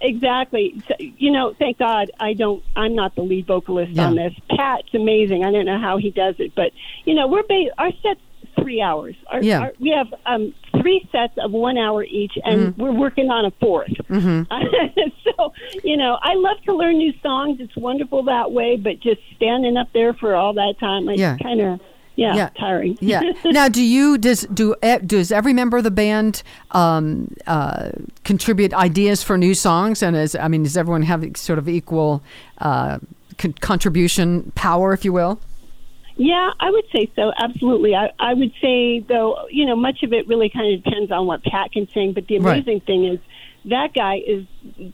[0.00, 0.80] Exactly.
[0.88, 2.62] So, you know, thank God I don't.
[2.76, 4.06] I'm not the lead vocalist Yeah.
[4.08, 4.34] on this.
[4.50, 5.44] Pat's amazing.
[5.44, 6.72] I don't know how he does it, but
[7.04, 8.20] you know, we're ba- our sets
[8.60, 9.14] three hours.
[9.30, 9.60] Our, Yeah.
[9.60, 12.82] our- we have um, three sets of one hour each, and Mm-hmm.
[12.82, 13.96] we're working on a 4th
[15.24, 15.52] so
[15.84, 17.58] you know, I love to learn new songs.
[17.60, 21.36] It's wonderful that way, but just standing up there for all that time, like Yeah.
[21.42, 21.80] kind of.
[22.18, 22.48] Yeah, Yeah.
[22.58, 22.96] tiring.
[23.02, 23.20] Yeah.
[23.44, 27.90] now, do you does do e- does every member of the band um, uh,
[28.24, 30.02] contribute ideas for new songs?
[30.02, 32.22] And is I mean, does everyone have sort of equal
[32.56, 33.00] uh,
[33.36, 35.38] con- contribution power, if you will?
[36.16, 37.32] Yeah, I would say so.
[37.38, 37.94] Absolutely.
[37.94, 41.26] I, I would say, though, you know, much of it really kind of depends on
[41.26, 42.12] what Pat can sing.
[42.14, 42.54] But the Right.
[42.62, 43.18] amazing thing is
[43.66, 44.46] that guy is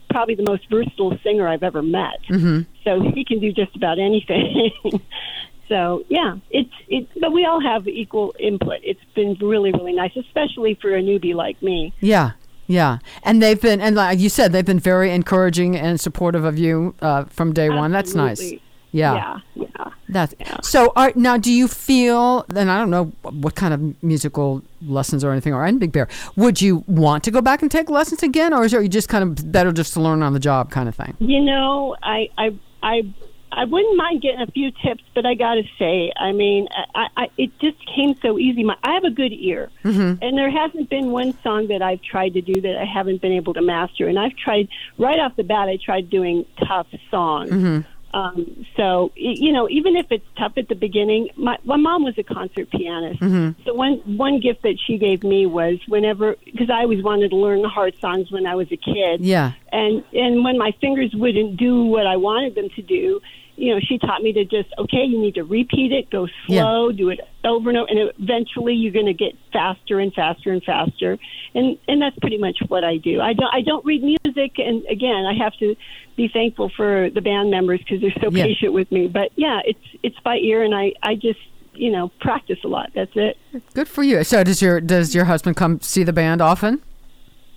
[0.09, 2.19] probably the most versatile singer I've ever met.
[2.29, 2.61] Mm-hmm.
[2.83, 4.71] So he can do just about anything.
[5.69, 7.07] so yeah, it's it.
[7.19, 8.79] But we all have equal input.
[8.83, 11.93] It's been really, really nice, especially for a newbie like me.
[12.01, 12.31] Yeah,
[12.67, 16.57] yeah, and they've been, and like you said, they've been very encouraging and supportive of
[16.57, 17.91] you uh, from day one.
[17.91, 18.53] That's nice.
[18.93, 19.85] Yeah, Yeah, yeah.
[20.07, 20.93] that's so.
[20.95, 22.45] Are, now, do you feel?
[22.47, 26.07] Then I don't know what kind of musical lessons or anything are in Big Bear.
[26.35, 29.23] Would you want to go back and take lessons again, or is it just kind
[29.23, 31.15] of better just to learn on the job kind of thing?
[31.19, 33.13] You know, I I I
[33.55, 37.05] I wouldn't mind getting a few tips, but I got to say, I mean, I,
[37.15, 38.63] I it just came so easy.
[38.63, 40.23] My, I have a good ear, Mm-hmm.
[40.23, 43.31] and there hasn't been one song that I've tried to do that I haven't been
[43.33, 44.07] able to master.
[44.07, 45.69] And I've tried right off the bat.
[45.69, 47.51] I tried doing tough songs.
[47.51, 47.81] Mm-hmm.
[48.13, 52.03] Um, so y- you know, even if it's tough at the beginning, my my mom
[52.03, 53.19] was a concert pianist.
[53.19, 53.63] Mm-hmm.
[53.65, 57.35] So one one gift that she gave me was whenever because I always wanted to
[57.35, 61.11] learn the hard songs when I was a kid Yeah, and and when my fingers
[61.15, 63.19] wouldn't do what I wanted them to do,
[63.55, 66.91] you know, she taught me to just okay, you need to repeat it, go slow,
[66.91, 70.63] do it over and over, and eventually you're going to get faster and faster and
[70.63, 71.17] faster,
[71.53, 73.21] and and that's pretty much what I do.
[73.21, 75.75] I don't I don't read music, and again, I have to
[76.15, 78.45] be thankful for the band members because they're so Yeah.
[78.45, 79.07] patient with me.
[79.07, 81.39] But yeah, it's it's by ear, and I I just
[81.75, 82.91] you know practice a lot.
[82.95, 83.37] That's it.
[83.73, 84.23] good for you.
[84.23, 86.81] So, does your does your husband come see the band often?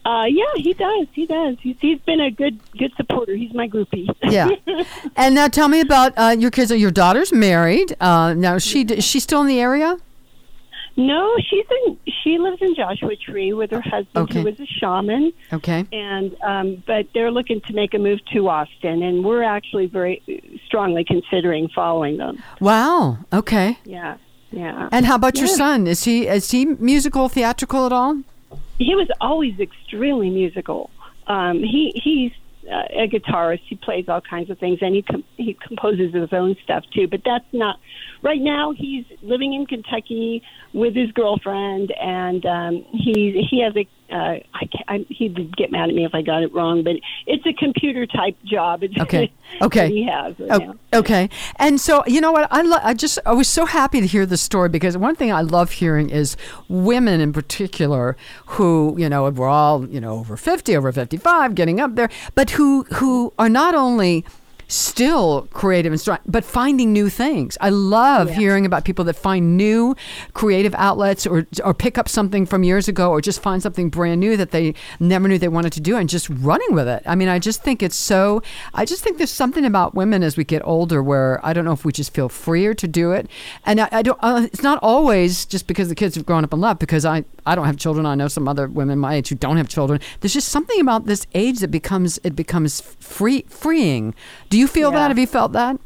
[0.06, 1.08] Uh, yeah, he does.
[1.12, 1.56] He does.
[1.60, 3.34] He's, he's been a good good supporter.
[3.34, 4.06] He's my groupie.
[4.22, 4.50] Yeah.
[5.16, 6.70] and now tell me about uh, your kids.
[6.70, 7.96] Your daughter's married.
[8.00, 9.98] Uh, now, she is she still in the area?
[10.96, 11.98] No, she's in.
[12.22, 14.40] She lives in Joshua Tree with her husband, Okay.
[14.42, 15.84] who is a shaman, Okay.
[15.92, 20.22] and um, but they're looking to make a move to Austin, and we're actually very
[20.66, 22.42] strongly considering following them.
[22.60, 23.18] Wow.
[23.32, 23.78] Okay.
[23.84, 24.16] Yeah,
[24.52, 24.88] yeah.
[24.90, 25.86] And how about your son?
[25.86, 28.22] Is he is he musical, theatrical at all?
[28.78, 30.90] He was always extremely musical.
[31.26, 32.32] Um, he he's
[32.70, 33.62] uh, a guitarist.
[33.68, 37.08] He plays all kinds of things, and he com- he composes his own stuff too.
[37.08, 37.78] But that's not
[38.26, 38.72] right now.
[38.76, 40.42] He's living in Kentucky
[40.74, 45.56] with his girlfriend, and um, he he has a Uh, I, ca- I he would
[45.56, 46.94] get mad at me if I got it wrong, but
[47.26, 48.82] it's a computer type job.
[48.86, 49.32] It's Okay.
[49.58, 49.88] that Okay.
[49.88, 50.50] he has right
[50.92, 51.28] Oh, okay.
[51.56, 52.46] And so, you know what?
[52.52, 55.32] I, lo- I just, I was so happy to hear the story because one thing
[55.32, 56.36] I love hearing is
[56.68, 58.16] women in particular
[58.54, 62.50] who, you know, we're all, you know, over 50, over 55, getting up there, but
[62.50, 64.24] who, who are not only
[64.68, 67.56] still creative and strong, but finding new things.
[67.60, 69.94] I love hearing about people that find new
[70.34, 74.20] creative outlets or or pick up something from years ago or just find something brand
[74.20, 77.02] new that they never knew they wanted to do and just running with it.
[77.06, 78.42] I mean, I just think it's so
[78.74, 81.72] I just think there's something about women as we get older where I don't know
[81.72, 83.28] if we just feel freer to do it.
[83.64, 86.52] And I, I don't uh, it's not always just because the kids have grown up
[86.52, 88.06] and left because I I don't have children.
[88.06, 90.00] I know some other women my age who don't have children.
[90.20, 94.14] There's just something about this age that becomes it becomes free freeing.
[94.48, 94.98] Do you feel Yeah.
[94.98, 95.08] that?
[95.08, 95.78] Have you felt that?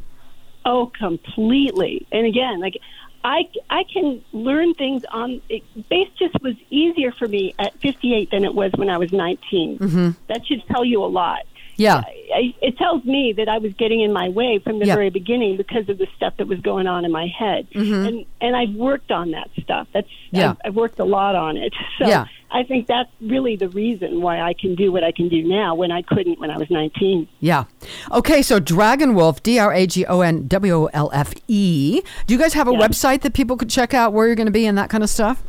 [0.64, 2.06] Oh, completely.
[2.12, 2.76] And again, like
[3.24, 6.08] I, I can learn things on it, bass.
[6.18, 9.78] Just was easier for me at 58 than it was when I was 19.
[9.78, 10.10] Mm-hmm.
[10.28, 11.40] That should tell you a lot.
[11.80, 12.02] Yeah.
[12.32, 15.56] I, it tells me that I was getting in my way from the very beginning
[15.56, 19.10] because of the stuff that was going on in my head, and and I've worked
[19.10, 19.88] on that stuff.
[19.92, 20.36] That's Mm-hmm.
[20.36, 20.50] Yeah.
[20.50, 21.72] I've, I've worked a lot on it.
[21.98, 22.26] So Yeah.
[22.52, 25.74] I think that's really the reason why I can do what I can do now
[25.74, 27.28] when I couldn't when I was 19.
[27.40, 27.64] Yeah.
[28.12, 32.00] Okay, so Dragonwolfe, D R A G O N W O L F E.
[32.26, 32.78] Do you guys have a Yeah.
[32.86, 35.10] website that people could check out where you're going to be and that kind of
[35.10, 35.42] stuff?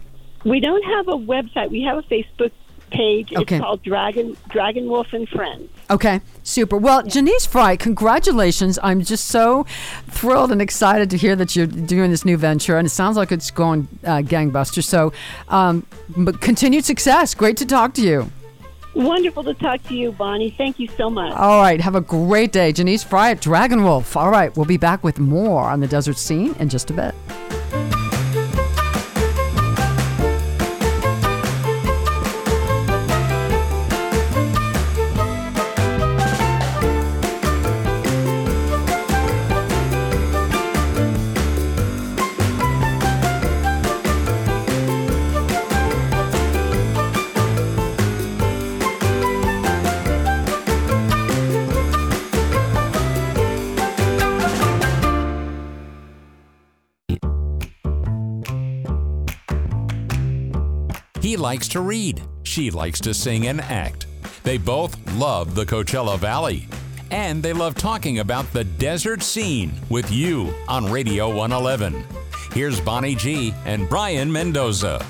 [0.46, 1.70] We don't have a website.
[1.72, 2.52] We have a Facebook
[2.92, 3.34] page.
[3.34, 3.56] Okay.
[3.56, 5.70] It's called Dragon Dragonwolfe and Friends.
[5.90, 6.78] Okay, super.
[6.78, 8.80] Well, Jenise Fryatt, congratulations.
[8.82, 9.66] I'm just so
[10.08, 13.32] thrilled and excited to hear that you're doing this new venture, and it sounds like
[13.32, 14.84] it's going uh, gangbusters.
[14.84, 15.12] So,
[15.50, 15.86] um,
[16.16, 17.34] but continued success.
[17.34, 18.32] Great to talk to you.
[18.94, 20.52] Wonderful to talk to you, Bonnie.
[20.52, 21.34] Thank you so much.
[21.34, 22.74] All right, have a great day.
[22.74, 24.16] Janice Fry at Dragonwolfe.
[24.16, 27.16] All right, we'll be back with more on the desert scene in just a bit.
[61.52, 62.22] Likes to read.
[62.44, 64.08] She likes to sing and act.
[64.44, 66.66] They both love the Coachella Valley.
[67.12, 72.06] And they love talking about the desert scene with you on Radio 111.
[72.54, 75.06] Here's Bonnie G and Brayan Mendoza.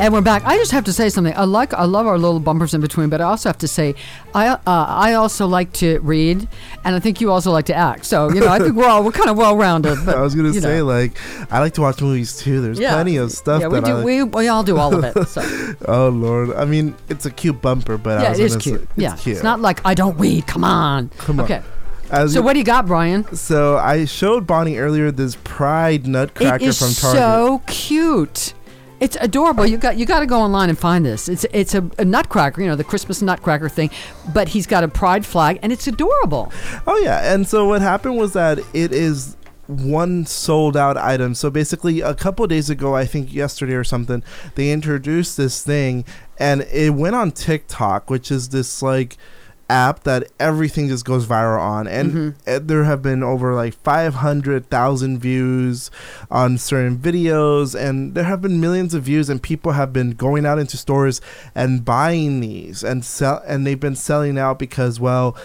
[0.00, 0.44] And we're back.
[0.44, 1.34] I just have to say something.
[1.36, 3.96] I like, I love our little bumpers in between, but I also have to say,
[4.32, 6.46] I, uh, I also like to read,
[6.84, 8.04] and I think you also like to act.
[8.06, 9.98] So you know, I think we're all we're kind of well rounded.
[10.08, 10.84] I was gonna say know.
[10.84, 11.18] like
[11.52, 12.60] I like to watch movies too.
[12.60, 12.92] There's Yeah.
[12.94, 13.94] plenty of stuff yeah, we that do.
[13.94, 14.04] Like.
[14.04, 15.26] We, we all do all of it.
[15.26, 15.42] So
[15.88, 18.62] Oh lord, I mean it's a cute bumper, but I yeah, was it is gonna
[18.62, 18.82] say- cute.
[18.82, 19.34] it's yeah, cute.
[19.36, 20.46] it's not like I don't read.
[20.46, 21.08] Come on.
[21.18, 21.44] Come on.
[21.46, 21.62] Okay.
[22.10, 23.24] As So you- what do you got, Brayan?
[23.34, 26.94] So I showed Bonnie earlier this Pride Nutcracker from Target.
[26.94, 28.54] It is so cute.
[29.00, 29.64] It's adorable.
[29.66, 31.28] You got you got to go online and find this.
[31.28, 33.90] It's it's a, a nutcracker, you know, the Christmas nutcracker thing,
[34.34, 36.52] but he's got a pride flag and it's adorable.
[36.86, 39.36] Oh yeah, and so what happened was that it is
[39.68, 41.34] one sold out item.
[41.34, 44.22] So basically, a couple days ago, I think yesterday or something,
[44.54, 46.04] they introduced this thing,
[46.38, 49.16] and it went on TikTok, which is this like
[49.68, 51.86] app that everything just goes viral on.
[51.86, 55.90] And uh, there have been over like 500,000 views
[56.30, 60.46] on certain videos and there have been millions of views and people have been going
[60.46, 61.20] out into stores
[61.54, 65.36] and buying these and sell and they've been selling out because well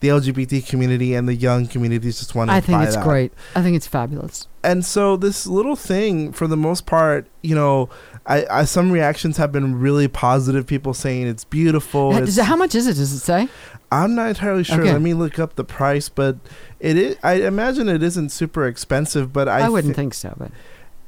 [0.00, 3.04] the LGBT community and the young communities just want to I think it's that.
[3.04, 3.32] great.
[3.56, 4.46] I think it's fabulous.
[4.62, 7.88] And so this little thing, for the most part, you know,
[8.26, 10.66] I, I some reactions have been really positive.
[10.66, 12.12] People saying it's beautiful.
[12.12, 12.94] Ha- it's- it- how much is it?
[12.94, 13.48] Does it say?
[13.90, 14.80] I'm not entirely sure.
[14.80, 14.92] Okay.
[14.92, 16.36] Let me look up the price, but
[16.78, 17.16] it is.
[17.22, 20.50] I imagine it isn't super expensive, but I, I, wouldn't thi- think so, but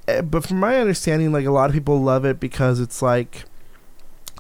[0.08, 3.44] eh, But from my understanding, like a lot of people love it because it's like.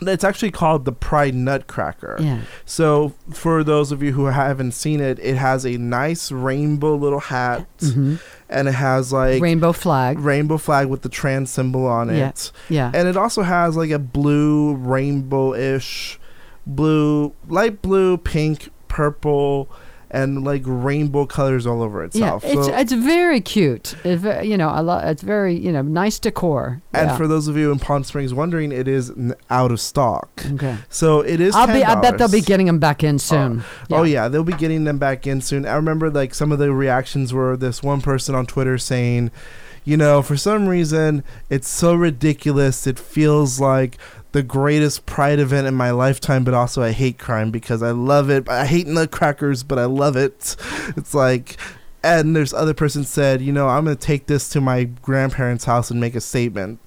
[0.02, 2.16] It's actually called the Pride Nutcracker.
[2.20, 2.40] yeah.
[2.64, 7.20] So, for those of you who haven't seen it, it has a nice rainbow little
[7.20, 8.16] hat, hmm
[8.52, 10.18] and it has like Rainbow flag.
[10.18, 12.30] rainbow flag with the trans symbol on Yeah.
[12.30, 12.50] it.
[12.68, 12.90] Yeah.
[12.92, 16.18] And it also has like a blue, rainbow ish,
[16.66, 19.70] blue, light blue, pink, purple,
[20.10, 22.44] and like rainbow colors all over yeah, itself.
[22.44, 23.94] it's So- it's very cute.
[24.04, 25.04] It's you know, I love.
[25.04, 26.82] It's very you know nice decor.
[26.92, 27.16] and Yeah.
[27.16, 30.28] for those of you in Palm Springs wondering, it is n- out of stock.
[30.54, 31.54] okay, So it is.
[31.54, 31.84] I'll be.
[31.84, 33.18] I bet they'll be getting them back in oh.
[33.18, 33.64] soon.
[33.90, 35.66] Oh yeah, they'll be getting them back in soon.
[35.66, 39.30] I remember like some of the reactions were this one person on Twitter saying,
[39.84, 42.86] you know, for some reason it's so ridiculous.
[42.86, 43.96] It feels like
[44.32, 48.30] the greatest pride event in my lifetime, but also I hate crime because I love
[48.30, 48.48] it.
[48.48, 50.56] I hate nutcrackers, but I love it.
[50.96, 51.56] It's like
[52.02, 55.90] and there's other person said, you know, I'm gonna take this to my grandparents' house
[55.90, 56.80] and make a statement.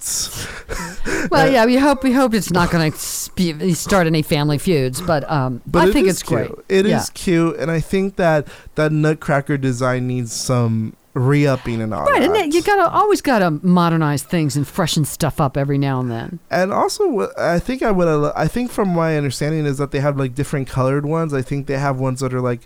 [1.30, 5.00] well, yeah, we hope we hope it's not going to sp- start any family feuds,
[5.00, 6.48] but um, But I it think it's cute.
[6.48, 6.64] great.
[6.68, 7.04] It is yeah.
[7.14, 12.30] cute, and I think that that Nutcracker design needs some re-upping and all Right, that.
[12.30, 16.10] Right, and you gotta always gotta modernize things and freshen stuff up every now and
[16.10, 16.38] then.
[16.50, 18.32] And also, I think I would.
[18.36, 21.32] I think from my understanding is that they have like different colored ones.
[21.32, 22.60] I think they have ones that are like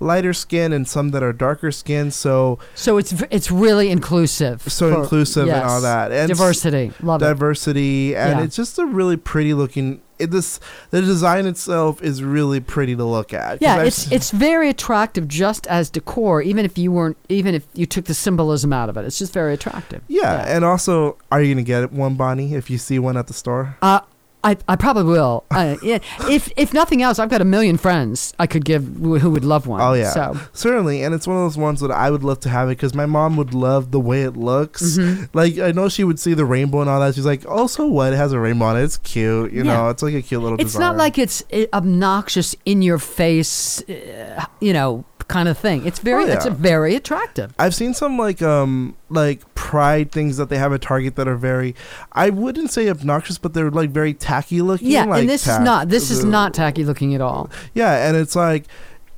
[0.00, 2.10] lighter skin and some that are darker skin.
[2.10, 4.62] So So it's it's really inclusive.
[4.70, 6.12] so for- inclusive and all that.
[6.12, 7.24] And Diversity, love it.
[7.26, 8.44] diversity, and Yeah.
[8.44, 10.00] it's just a really pretty looking.
[10.18, 10.60] It, this
[10.90, 13.60] the design itself is really pretty to look at.
[13.60, 17.66] Yeah, I've it's it's very attractive just as decor, even if you weren't, even if
[17.74, 19.04] you took the symbolism out of it.
[19.04, 20.02] It's just very attractive.
[20.08, 23.34] yeah, and also, are you gonna get one, Bonnie, if you see one at the
[23.34, 23.76] store?
[23.82, 24.00] Uh,
[24.44, 25.44] I, I probably will.
[25.50, 29.30] Uh, yeah, if if nothing else, I've got a million friends I could give who
[29.30, 29.80] would love one.
[29.80, 32.48] Oh yeah, So certainly, and it's one of those ones that I would love to
[32.50, 34.82] have it because my mom would love the way it looks.
[34.98, 35.24] Mm-hmm.
[35.36, 37.14] Like I know she would see the rainbow and all that.
[37.14, 38.12] She's like, "Oh, so what?
[38.12, 38.82] It has a rainbow on it.
[38.84, 39.50] It's cute.
[39.52, 39.72] You Yeah.
[39.74, 40.80] know, it's like a cute little." it's design.
[40.80, 45.86] not like it's uh, obnoxious in your face, uh, you know, kind of thing.
[45.86, 46.34] It's very Oh, yeah.
[46.34, 47.54] it's a very attractive.
[47.58, 51.36] I've seen some like um like pride things that they have at Target that are
[51.36, 51.74] very,
[52.12, 54.88] I wouldn't say obnoxious, but they're like very tacky looking.
[54.88, 57.50] Yeah, like and this tack- is not this is not tacky looking at all.
[57.74, 58.64] Yeah, and it's like,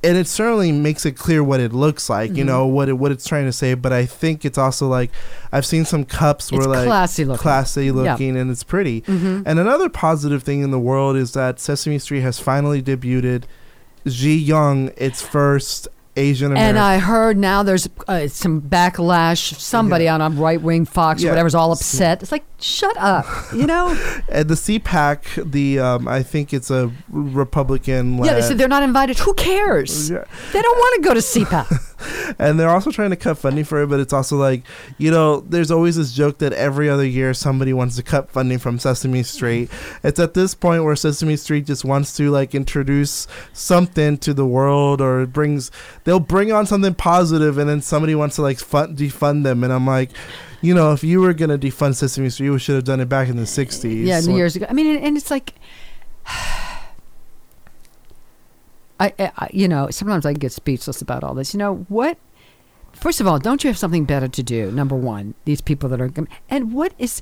[0.03, 2.29] and it certainly makes it clear what it looks like.
[2.29, 2.37] Mm-hmm.
[2.37, 3.73] You know what it what it's trying to say.
[3.73, 5.11] But I think it's also like,
[5.51, 7.41] I've seen some cups where It's like classy looking.
[7.41, 9.01] classy looking, and it's pretty.
[9.01, 9.43] Mhm.
[9.45, 13.43] And another positive thing in the world is that Sesame Street has finally debuted
[14.05, 15.87] Ji Young, its first
[16.17, 16.69] Asian American.
[16.69, 19.53] And I heard now there's uh, some backlash.
[19.59, 21.29] Somebody on a right wing Fox Yeah.
[21.29, 22.21] or whatever's all upset.
[22.21, 23.25] It's like, shut up.
[23.53, 23.87] You know?
[24.29, 28.23] And the CPAC, the um, I think it's a Republican.
[28.23, 29.17] yeah, they said they're not invited.
[29.19, 30.09] Who cares?
[30.09, 30.23] Yeah.
[30.53, 31.93] They don't want to go to CPAC.
[32.39, 34.63] and they're also trying to cut funding for it, but it's also like,
[34.97, 38.59] you know, there's always this joke that every other year somebody wants to cut funding
[38.59, 39.69] from Sesame Street.
[40.03, 44.45] It's at this point where Sesame Street just wants to like introduce something to the
[44.45, 45.71] world or it brings
[46.03, 49.73] they'll bring on something positive and then somebody wants to like fund, defund them and
[49.73, 50.11] I'm like,
[50.61, 53.29] you know, if you were gonna defund Sesame Street, you should have done it back
[53.29, 54.05] in the '60s.
[54.05, 54.65] yeah, So- years ago.
[54.69, 55.53] I mean, and, and it's like,
[58.99, 61.53] I, I, you know, sometimes I get speechless about all this.
[61.53, 62.17] You know what?
[62.93, 64.71] First of all, don't you have something better to do?
[64.71, 66.11] Number one, these people that are,
[66.49, 67.21] and what is,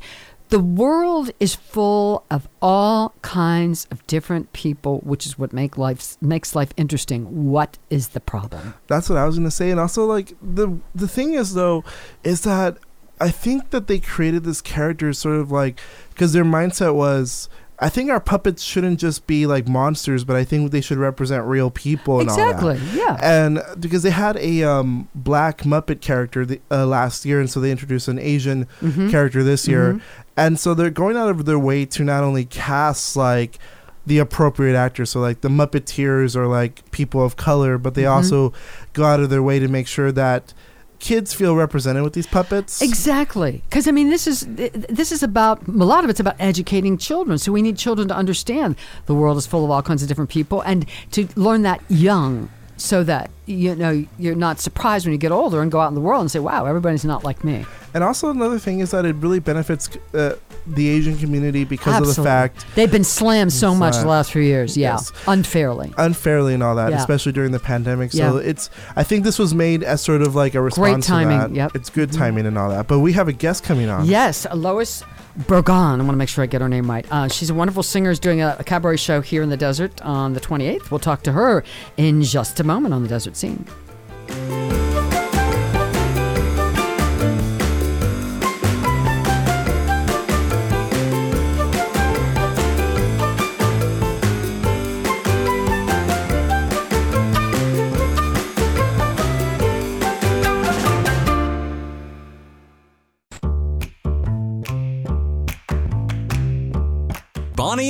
[0.50, 6.16] the world is full of all kinds of different people, which is what make life
[6.22, 7.50] makes life interesting.
[7.50, 8.76] What is the problem?
[8.88, 11.84] That's what I was gonna say, and also like the the thing is though,
[12.24, 12.78] is that
[13.20, 17.50] I think that they created this character sort of like because their mindset was.
[17.78, 21.44] I think our puppets shouldn't just be like monsters, but I think they should represent
[21.46, 22.52] real people and all that.
[22.52, 22.80] exactly.
[22.98, 23.18] Yeah.
[23.22, 27.60] And because they had a um, black Muppet character the, uh, last year, and so
[27.60, 29.12] they introduced an Asian Mhm.
[29.12, 30.02] character this year, Mhm.
[30.38, 33.60] and so they're going out of their way to not only cast like
[34.08, 38.12] the appropriate actors, so like the Muppeteers or like people of color, but they Mhm.
[38.12, 38.54] also
[38.94, 40.54] go out of their way to make sure that
[41.06, 42.82] kids feel represented with these puppets.
[42.82, 46.98] Exactly, because I mean, this is this is about a lot of it's about educating
[46.98, 47.38] children.
[47.38, 48.76] So we need children to understand
[49.06, 52.50] the world is full of all kinds of different people, and to learn that young,
[52.78, 55.96] so that you know you're not surprised when you get older and go out in
[55.96, 59.06] the world and say, "Wow, everybody's not like me." And also another thing is that
[59.06, 60.36] it really benefits uh,
[60.68, 64.42] the Asian community because of the fact They've been slammed so much the last few
[64.42, 65.14] years, yeah, Yes.
[65.28, 65.94] unfairly.
[65.98, 66.98] unfairly and all that, Yeah.
[66.98, 68.12] especially during the pandemic.
[68.12, 68.50] So Yeah.
[68.50, 71.56] it's I think this was made as sort of like a response timing, to that.
[71.56, 71.72] yep.
[71.76, 72.88] It's good timing and all that.
[72.88, 74.06] But we have a guest coming on.
[74.06, 75.02] Yes, Lois
[75.40, 75.96] Bourgon.
[75.96, 77.06] I want to make sure I get her name right.
[77.12, 78.12] Uh, she's a wonderful singer.
[78.12, 80.92] Is doing a, a cabaret show here in the desert on the 28th.
[80.92, 81.64] We'll talk to her
[81.98, 83.66] in just a moment on the desert scene.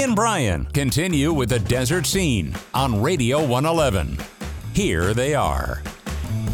[0.05, 4.19] And Brayan continue with the desert scene on Radio 111.
[4.71, 5.81] Here they are.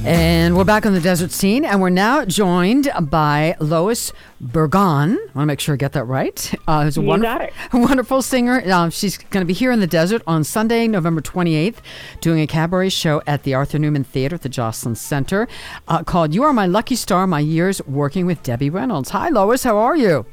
[0.05, 5.17] And we're back on the desert scene, and we're now joined by Lois Bourgon.
[5.17, 6.53] I want to make sure I get that right.
[6.65, 7.53] Uh, who's a You wonderful, got it.
[7.73, 8.63] wonderful singer.
[8.65, 11.79] Uh, she's going to be here in the desert on Sunday, November 28th,
[12.21, 15.49] doing a cabaret show at the Arthur Newman Theater at the Joslyn Center
[15.89, 19.09] uh, called You Are My Lucky Star My Years Working with Debbie Reynolds.
[19.09, 19.65] Hi, Lois.
[19.65, 20.25] How are you?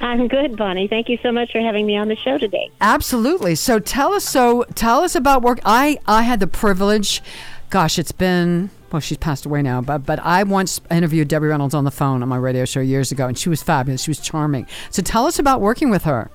[0.00, 0.86] I'm good, Bonnie.
[0.86, 2.70] Thank you so much for having me on the show today.
[2.80, 3.54] Absolutely.
[3.54, 4.24] So tell us.
[4.24, 5.60] So tell us about work.
[5.64, 7.22] I I had the privilege.
[7.70, 11.74] Gosh, it's been well, she's passed away now, but but I once interviewed Debbie Reynolds
[11.74, 14.02] on the phone on my radio show years ago, and she was fabulous.
[14.02, 14.66] She was charming.
[14.90, 16.30] So tell us about working with her.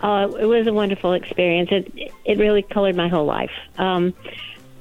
[0.00, 1.70] Uh, it was a wonderful experience.
[1.70, 4.14] It it really colored my whole life, um,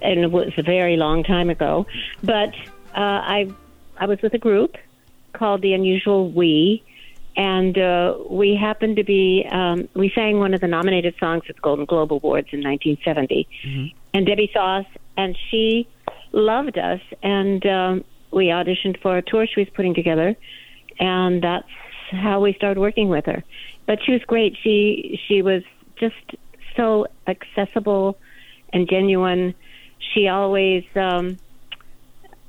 [0.02, 1.88] and it was a very long time ago.
[2.24, 2.54] But
[2.96, 3.52] uh, I
[3.98, 4.78] I was with a group
[5.34, 6.84] called the Unusual We,
[7.36, 11.56] and uh, we happened to be um, we sang one of the nominated songs at
[11.56, 13.48] the Golden Globe Awards in 1970,
[14.14, 14.86] and Debbie saw us,
[15.18, 15.88] and she
[16.32, 20.36] loved us, and um, we auditioned for a tour she was putting together,
[21.00, 21.68] and that's
[22.12, 23.44] how we started working with her.
[23.86, 24.58] But she was great.
[24.64, 25.64] She she was
[26.00, 26.16] just
[26.76, 28.18] so accessible
[28.74, 29.56] and genuine.
[30.14, 30.84] She always.
[30.96, 31.38] Um,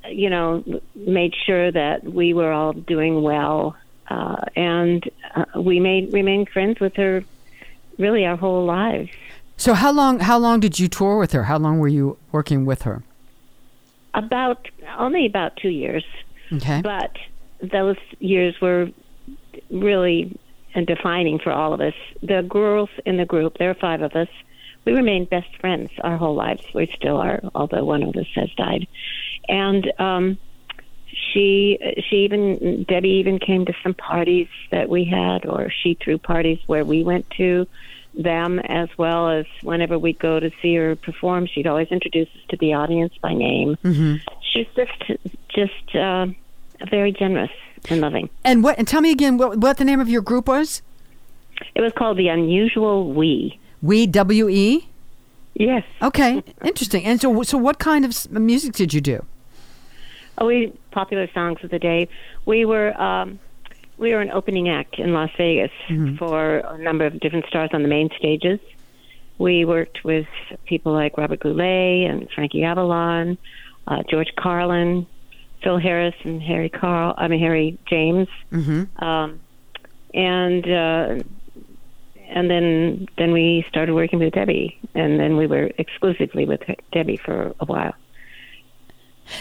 [0.09, 0.63] you know,
[0.95, 3.75] made sure that we were all doing well,
[4.11, 4.99] uh, and
[5.35, 7.23] uh, we made remained friends with her,
[7.97, 9.09] really our whole lives.
[9.57, 11.43] So how long how long did you tour with her?
[11.43, 12.97] How long were you working with her?
[14.13, 14.59] About
[14.97, 16.05] only about two years,
[16.51, 16.81] Okay.
[16.81, 17.13] but
[17.77, 18.89] those years were
[19.69, 20.37] really
[20.85, 21.93] defining for all of us.
[22.21, 24.29] The girls in the group, there are five of us.
[24.85, 26.63] We remained best friends our whole lives.
[26.73, 28.87] We still are, although one of us has died.
[29.47, 30.37] And um,
[31.13, 31.77] she,
[32.09, 36.59] she even Debbie even came to some parties that we had, or she threw parties
[36.67, 37.67] where we went to
[38.13, 42.41] them, as well as whenever we'd go to see her perform, she'd always introduce us
[42.49, 43.77] to the audience by name.
[43.83, 44.15] Mm-hmm.
[44.51, 46.27] She's just, just uh,
[46.89, 47.51] very generous
[47.89, 48.29] and loving.
[48.43, 48.77] And what?
[48.77, 50.81] And tell me again what what the name of your group was?
[51.73, 53.59] It was called the Unusual We.
[53.81, 54.87] We W E.
[55.53, 55.83] Yes.
[56.01, 57.05] Okay, interesting.
[57.05, 59.25] And so so what kind of music did you do?
[60.37, 62.07] Oh, we popular songs of the day.
[62.45, 63.39] We were um,
[63.97, 65.71] we were an opening act in Las Vegas
[66.17, 68.59] for a number of different stars on the main stages.
[69.37, 70.27] We worked with
[70.65, 73.37] people like Robert Goulet and Frankie Avalon,
[73.87, 75.07] uh, George Carlin,
[75.63, 77.13] Phil Harris, and Harry Carl.
[77.17, 78.27] I mean Harry James.
[78.51, 79.03] Mm-hmm.
[79.03, 79.39] Um,
[80.13, 81.23] and uh,
[82.27, 86.61] and then then we started working with Debbie, and then we were exclusively with
[86.91, 87.93] Debbie for a while.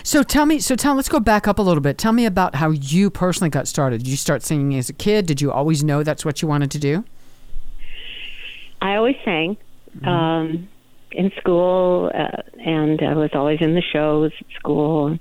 [0.02, 0.60] So tell me.
[0.60, 0.94] So tell.
[0.94, 1.98] Let's go back up a little bit.
[1.98, 3.98] Tell me about how you personally got started.
[3.98, 5.26] Did you start singing as a kid?
[5.26, 7.04] Did you always know that's what you wanted to do?
[8.80, 9.56] I always sang
[10.04, 10.68] um,
[11.12, 15.18] in school, uh, and I was always in the shows at school.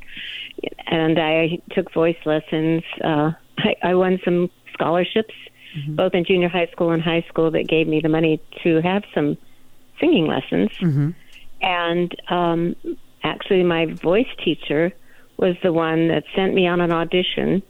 [0.88, 2.84] And I took voice lessons.
[3.03, 5.34] Uh, I, I won some scholarships,
[5.89, 9.03] both in junior high school and high school, that gave me the money to have
[9.14, 9.38] some
[9.99, 10.70] singing lessons.
[11.62, 12.76] And um,
[13.24, 14.91] actually, my voice teacher
[15.38, 17.63] was the one that sent me on an audition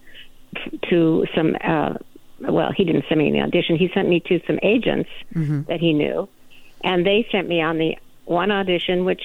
[0.88, 1.56] to some.
[1.62, 1.94] Uh,
[2.40, 3.76] well, he didn't send me an audition.
[3.76, 5.10] He sent me to some agents
[5.68, 6.28] that he knew,
[6.82, 9.22] and they sent me on the one audition, which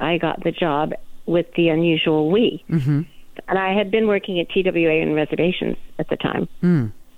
[0.00, 0.92] I got the job
[1.26, 2.64] with the unusual we.
[2.68, 3.02] Mm-hmm.
[3.46, 6.48] And I had been working at TWA in reservations at the time,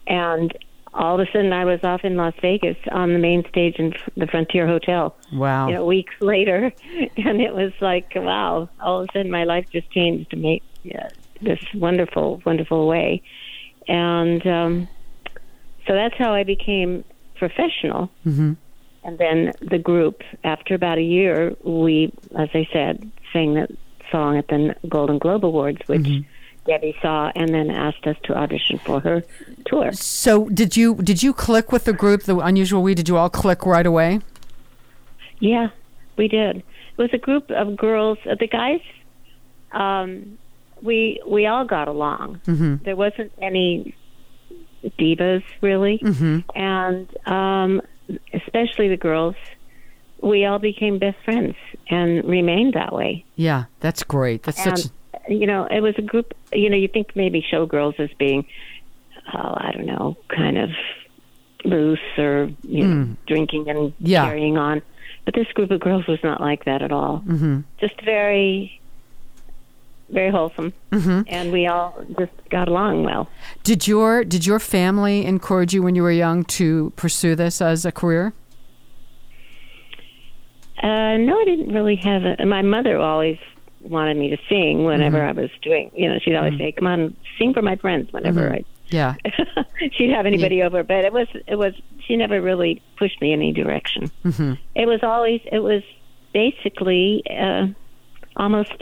[0.07, 0.57] and
[0.93, 3.93] all of a sudden I was off in Las Vegas on the main stage in
[4.16, 5.16] the Frontier Hotel.
[5.32, 5.68] Wow.
[5.68, 6.72] You know, weeks later,
[7.16, 8.68] and it was like, wow!
[8.80, 11.09] All of a sudden, my life just changed to make yeah,
[11.41, 13.22] this wonderful, wonderful way,
[13.86, 14.88] and um,
[15.86, 17.05] so that's how I became
[17.36, 18.11] professional.
[18.26, 18.53] Mm-hmm.
[19.03, 23.70] And then the group, after about a year, we, as I said, sang that
[24.11, 26.07] song at the Golden Globe Awards, which
[26.70, 29.24] Debbie saw, and then asked us to audition for her
[29.66, 29.90] tour.
[29.92, 32.94] So did you did you click with the group, the Unusual We?
[32.94, 34.20] Did you all click right away?
[35.40, 35.70] Yeah,
[36.16, 36.58] we did.
[36.58, 36.64] It
[36.96, 38.18] was a group of girls.
[38.24, 38.82] Uh, the guys,
[39.72, 40.38] um,
[40.80, 42.40] we we all got along.
[42.46, 42.84] Mm-hmm.
[42.84, 43.96] There wasn't any
[44.84, 46.38] divas really, mm-hmm.
[46.54, 47.82] and um,
[48.32, 49.34] especially the girls.
[50.22, 51.56] We all became best friends
[51.88, 53.24] and remained that way.
[53.34, 54.44] Yeah, that's great.
[54.44, 54.90] That's And such.
[55.30, 56.34] You know, it was a group.
[56.52, 58.46] You know, you think maybe showgirls as being,
[59.32, 60.70] oh, I don't know, kind of
[61.64, 63.92] loose or you know, drinking and.
[63.98, 64.24] Yeah.
[64.26, 64.82] carrying on.
[65.24, 67.22] But this group of girls was not like that at all.
[67.26, 67.60] Mm-hmm.
[67.78, 68.80] Just very,
[70.08, 71.22] very wholesome, mm-hmm.
[71.28, 73.28] and we all just got along well.
[73.62, 77.84] Did your did your family encourage you when you were young to pursue this as
[77.84, 78.32] a career?
[80.82, 82.44] Uh, no, I didn't really have a.
[82.46, 83.38] My mother always
[83.80, 85.38] wanted me to sing whenever Mm-hmm.
[85.38, 85.90] I was doing.
[85.94, 88.58] You know, she'd always say, "Come on, sing for my friends." Whenever
[88.88, 89.14] Yeah.
[89.24, 89.32] I,
[89.80, 91.74] yeah, she'd have anybody over, but it was it was.
[92.06, 94.10] She never really pushed me in any direction.
[94.24, 94.54] Mm-hmm.
[94.74, 95.40] It was always.
[95.50, 95.82] It was
[96.32, 97.68] basically uh,
[98.36, 98.72] almost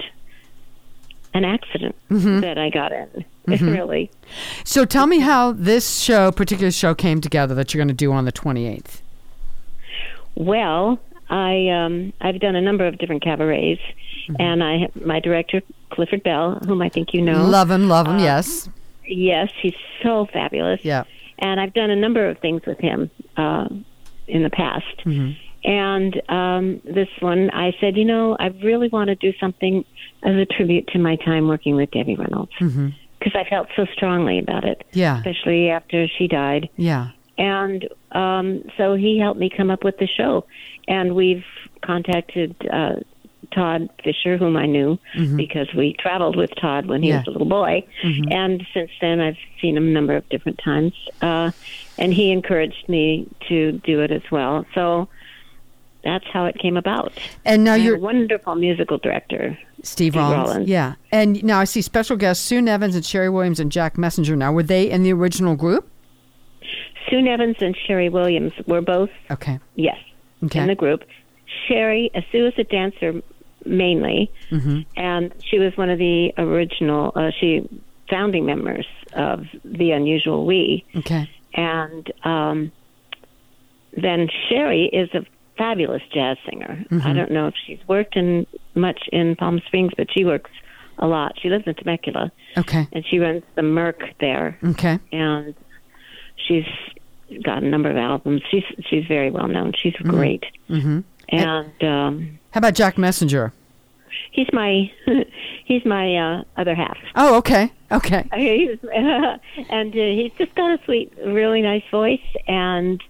[1.34, 2.40] an accident Mm-hmm.
[2.40, 3.24] that I got in.
[3.72, 4.10] really.
[4.64, 8.12] So tell me how this show, particular show, came together that you're going to do
[8.12, 9.00] on the 28th.
[10.34, 11.00] Well,
[11.30, 13.80] I um, I've done a number of different cabarets,
[14.38, 17.44] and I have my director Clifford Bell, whom I think you know.
[17.46, 18.16] Love him, love him.
[18.16, 18.68] Uh, yes.
[19.06, 20.80] Yes, he's so fabulous.
[20.84, 21.04] Yeah.
[21.38, 23.68] and I've done a number of things with him uh,
[24.26, 24.98] in the past.
[25.04, 25.32] Mm-hmm.
[25.64, 29.84] And um, this one, I said, you know, I really want to do something
[30.22, 34.38] as a tribute to my time working with Debbie Reynolds because I felt so strongly
[34.38, 34.98] about it, Mm-hmm.
[34.98, 35.16] Yeah.
[35.18, 36.68] especially after she died.
[36.76, 37.10] Yeah.
[37.38, 40.44] And um, so he helped me come up with the show,
[40.86, 41.44] and we've
[41.82, 42.54] contacted.
[42.70, 42.96] Uh,
[43.54, 44.98] Todd Fisher, whom I knew
[45.36, 47.12] because we traveled with Todd when he Mm-hmm.
[47.14, 47.18] Yeah.
[47.20, 50.92] was a little boy, and since then I've seen him a number of different times.
[51.22, 51.50] Uh,
[51.98, 54.66] and he encouraged me to do it as well.
[54.74, 55.08] So
[56.04, 57.12] that's how it came about.
[57.44, 59.58] And now you're a wonderful musical director.
[59.82, 60.48] Steve, Steve Rollins.
[60.48, 60.68] Rollins.
[60.68, 60.94] Yeah.
[61.12, 64.36] And now I see special guests Sue Evans and Sherry Williams and Jack Messenger.
[64.36, 65.88] Now, were they in the original group?
[67.08, 69.58] Sue Evans and Sherry Williams were both Okay.
[69.76, 69.96] yes
[70.44, 70.60] Okay.
[70.60, 71.02] in the group.
[71.66, 73.22] Sherry, uh, Sue is a dancer
[73.64, 74.80] mainly, Mm-hmm.
[74.96, 77.68] and she was one of the original, uh, she
[78.08, 80.84] founding members of the Unusual We.
[80.96, 81.28] Okay.
[81.54, 82.72] and um,
[83.96, 85.24] then Sherry is a
[85.56, 86.84] fabulous jazz singer.
[86.90, 87.06] Mm-hmm.
[87.06, 90.50] I don't know if she's worked in much in Palm Springs, but she works
[90.98, 91.38] a lot.
[91.40, 92.86] She lives in Temecula, Okay.
[92.92, 94.98] and she runs the Merc there, Okay.
[95.12, 95.54] and
[96.36, 96.66] she's
[97.42, 98.42] got a number of albums.
[98.50, 99.72] She's she's very well known.
[99.76, 101.00] She's great, Mm-hmm.
[101.28, 103.52] And um, How about Jack Messenger?
[104.32, 104.90] he's my
[105.64, 106.96] he's my uh, other half.
[107.16, 107.72] Oh, okay.
[107.90, 108.28] Okay.
[108.36, 113.02] He's, and uh, he's just got a sweet, really nice voice, and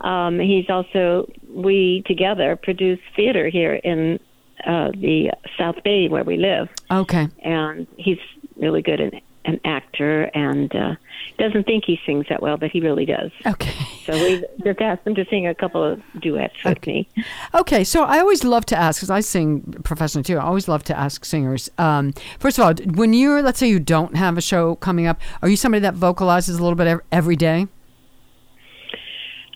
[0.00, 4.18] um, he's also we together produce theater here in
[4.66, 7.28] uh, the South Bay where we live, Okay.
[7.44, 8.18] and he's
[8.56, 10.94] really good in an actor and uh,
[11.38, 13.30] doesn't think he sings that well, but he really does.
[13.46, 13.72] Okay.
[14.04, 17.08] So we just asked him to sing a couple of duets with me.
[17.54, 20.38] Okay, so I always love to ask because I sing professionally too.
[20.38, 21.70] I always love to ask singers.
[21.78, 25.20] Um, first of all, when you're, let's say, you don't have a show coming up,
[25.42, 27.66] are you somebody that vocalizes a little bit every day?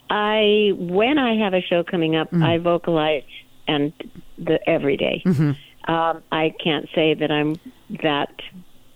[0.09, 3.23] I when I have a show coming up, I vocalize
[3.67, 3.93] and
[4.39, 5.21] the every day.
[5.87, 7.55] Um, I can't say that I'm
[8.03, 8.33] that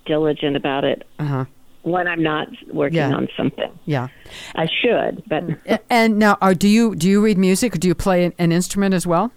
[0.06, 1.46] diligent about it Uh huh.
[1.84, 3.14] when I'm not working Yeah.
[3.16, 3.72] on something.
[3.86, 4.08] Yeah.
[4.56, 5.44] I should, but
[5.90, 8.52] And now, are do you do you read music or do you play an, an
[8.52, 9.32] instrument as well?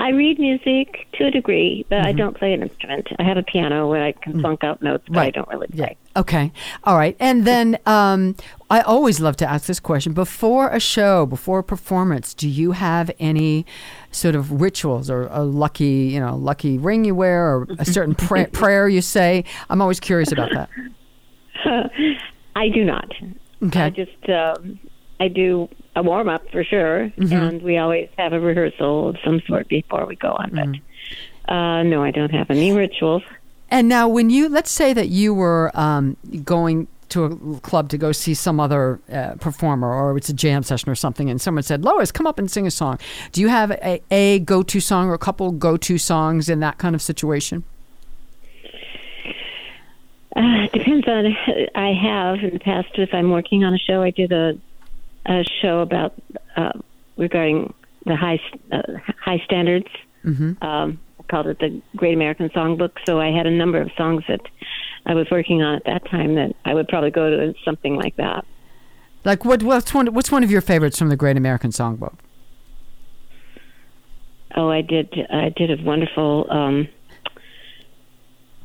[0.00, 3.08] I read music to a degree, but I don't play an instrument.
[3.18, 5.86] I have a piano where I can funk out notes, but I don't really Yeah.
[5.86, 5.96] play.
[6.16, 6.52] Okay.
[6.84, 7.16] All right.
[7.18, 8.36] And then um,
[8.70, 12.32] I always love to ask this question before a show, before a performance.
[12.32, 13.66] Do you have any
[14.12, 18.14] sort of rituals or a lucky, you know, lucky ring you wear or a certain
[18.14, 19.44] pra- prayer you say?
[19.68, 20.68] I'm always curious about that.
[22.56, 23.10] I do not.
[23.64, 23.82] Okay.
[23.82, 24.78] I just um,
[25.20, 27.32] I do a warm up for sure, Mm-hmm.
[27.32, 30.50] and we always have a rehearsal of some sort before we go on.
[30.50, 30.72] Mm-hmm.
[31.46, 33.22] But uh, no, I don't have any rituals.
[33.70, 37.98] And now, when you let's say that you were um, going to a club to
[37.98, 41.62] go see some other uh, performer, or it's a jam session or something, and someone
[41.62, 42.98] said, "Lois, come up and sing a song."
[43.32, 46.94] Do you have a, a go-to song or a couple go-to songs in that kind
[46.94, 47.64] of situation?
[50.36, 51.36] Uh, depends on.
[51.74, 54.58] I have in the past, if I'm working on a show, I did a
[55.28, 56.14] a show about
[56.56, 56.72] uh,
[57.16, 57.72] regarding
[58.06, 58.40] the high
[58.72, 58.82] uh,
[59.22, 59.86] high standards.
[60.24, 60.62] Mm-hmm.
[60.64, 62.92] Um, I called it the Great American Songbook.
[63.04, 64.40] So I had a number of songs that
[65.06, 68.16] I was working on at that time that I would probably go to something like
[68.16, 68.44] that.
[69.24, 69.62] Like what?
[69.62, 70.12] What's one?
[70.14, 72.14] What's one of your favorites from the Great American Songbook?
[74.56, 75.14] Oh, I did.
[75.30, 76.88] I did a wonderful um,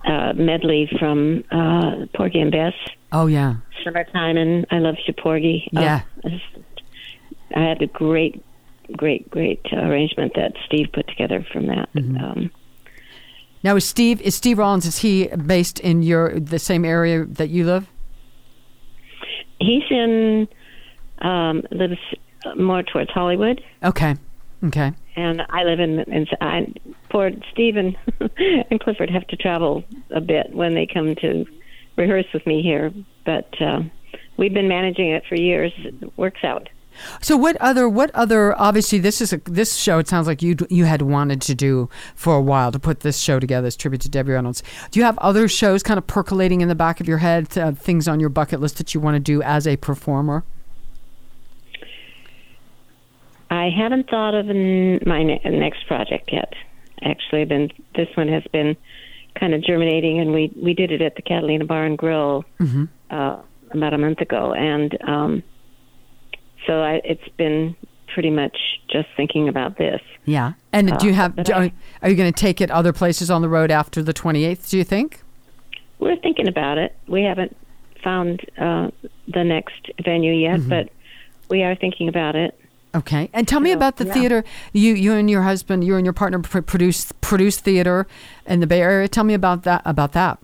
[0.05, 2.73] uh, medley from uh, Porgy and Bess.
[3.15, 5.67] Oh yeah, Summertime and I Love Shaporgi.
[5.75, 6.01] Uh, Yeah.
[7.55, 8.43] I had a great,
[8.97, 11.87] great, great arrangement that Steve put together from that.
[11.95, 12.49] Um,
[13.63, 14.19] Now is Steve?
[14.21, 14.85] Is Steve Rollins?
[14.87, 17.87] Is he based in your the same area that you live?
[19.59, 20.47] he's in
[21.19, 21.97] um, lives
[22.57, 24.15] more towards Hollywood, Okay.
[24.65, 24.91] Okay.
[25.15, 25.99] and I live in.
[25.99, 26.73] in I,
[27.09, 27.95] poor Steve and,
[28.71, 31.45] and Clifford have to travel a bit when they come to
[31.95, 32.91] rehearse with me here,
[33.25, 33.81] but uh,
[34.37, 35.71] we've been managing it for years.
[35.77, 36.69] It works out.
[37.21, 40.55] So what other what other obviously this is a this show it sounds like you
[40.69, 44.01] you had wanted to do for a while to put this show together as tribute
[44.01, 44.61] to Debbie Reynolds.
[44.91, 47.71] Do you have other shows kind of percolating in the back of your head uh,
[47.71, 50.43] things on your bucket list that you want to do as a performer?
[53.49, 56.53] I haven't thought of an, my ne- next project yet.
[57.03, 58.75] Actually, been this one has been
[59.39, 62.85] kind of germinating, and we we did it at the Catalina Bar and Grill Mm-hmm.
[63.09, 63.37] uh,
[63.71, 65.43] about a month ago, and um,
[66.67, 67.75] so I, it's been
[68.13, 68.55] pretty much
[68.89, 69.99] just thinking about this.
[70.25, 70.53] Yeah.
[70.71, 71.35] And do you Uh, have?
[71.43, 74.13] Do, I- are you going to take it other places on the road after the
[74.13, 74.69] 28th?
[74.69, 75.21] Do you think?
[75.99, 76.95] We're thinking about it.
[77.07, 77.55] We haven't
[78.03, 78.91] found uh,
[79.27, 80.69] the next venue yet, Mm-hmm.
[80.69, 80.89] but
[81.49, 82.59] we are thinking about it.
[82.95, 83.29] Okay.
[83.33, 84.13] And tell me So, about the yeah.
[84.13, 84.43] theater.
[84.71, 88.05] You you and your husband, you and your partner pr- produce produce theater
[88.45, 89.07] in the Bay Area.
[89.07, 89.81] Tell me about that.
[89.85, 90.39] About that.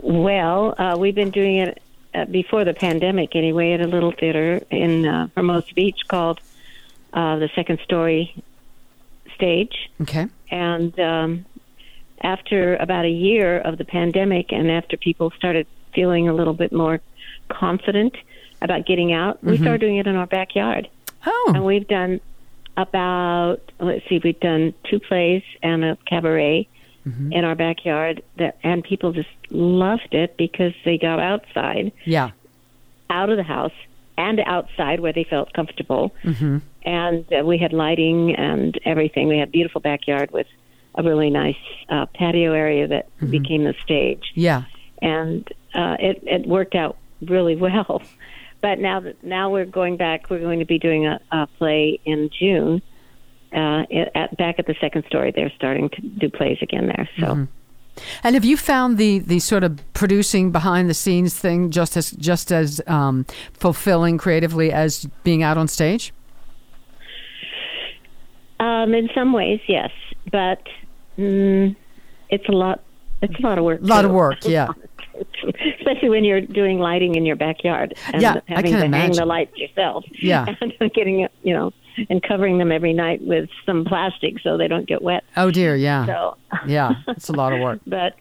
[0.00, 1.82] Well, uh, we've been doing it
[2.14, 6.40] uh, before the pandemic, anyway, at a little theater in uh, Hermosa Beach called
[7.12, 8.42] uh, the Second Story
[9.34, 9.90] Stage.
[10.00, 10.26] Okay.
[10.50, 11.44] And um,
[12.22, 16.72] after about a year of the pandemic, and after people started feeling a little bit
[16.72, 17.00] more
[17.48, 18.16] confident
[18.60, 20.88] about getting out, we started doing it in our backyard.
[21.24, 21.62] And Oh.
[21.62, 22.20] we've done
[22.76, 26.68] about let's see, we've done two plays and a cabaret
[27.30, 32.32] in our backyard that and people just loved it because they got outside, Yeah.
[33.08, 33.72] out of the house
[34.18, 36.14] and outside where they felt comfortable.
[36.22, 36.58] Mm-hmm.
[36.82, 39.26] And uh, we had lighting and everything.
[39.26, 40.48] We had a beautiful backyard with
[40.96, 41.56] a really nice
[41.88, 44.64] uh, patio area that became the stage Yeah.
[45.00, 48.02] and uh, it it worked out really well.
[48.60, 52.00] But now that now we're going back, we're going to be doing a, a play
[52.04, 52.82] in June.
[53.54, 57.08] Uh, at, back at the second story, they're starting to do plays again there.
[57.18, 57.48] So
[58.22, 62.10] And have you found the the sort of producing behind the scenes thing just as
[62.10, 63.24] just as um,
[63.54, 66.12] fulfilling creatively as being out on stage?
[68.60, 69.90] um, in some ways, yes,
[70.30, 70.62] but
[71.16, 71.74] mm,
[72.28, 72.82] it's a lot.
[73.22, 73.80] It's a lot of work.
[73.80, 74.68] A lot of work, yeah.
[75.78, 79.56] Especially when you're doing lighting in your backyard and Yeah, having to hang the lights
[79.56, 80.04] yourself.
[80.12, 80.46] Yeah.
[80.60, 81.72] and getting it, you know,
[82.08, 85.24] and covering them every night with some plastic so they don't get wet.
[85.36, 86.36] Oh dear, yeah, So,
[86.66, 87.80] yeah, it's a lot of work.
[87.86, 88.14] but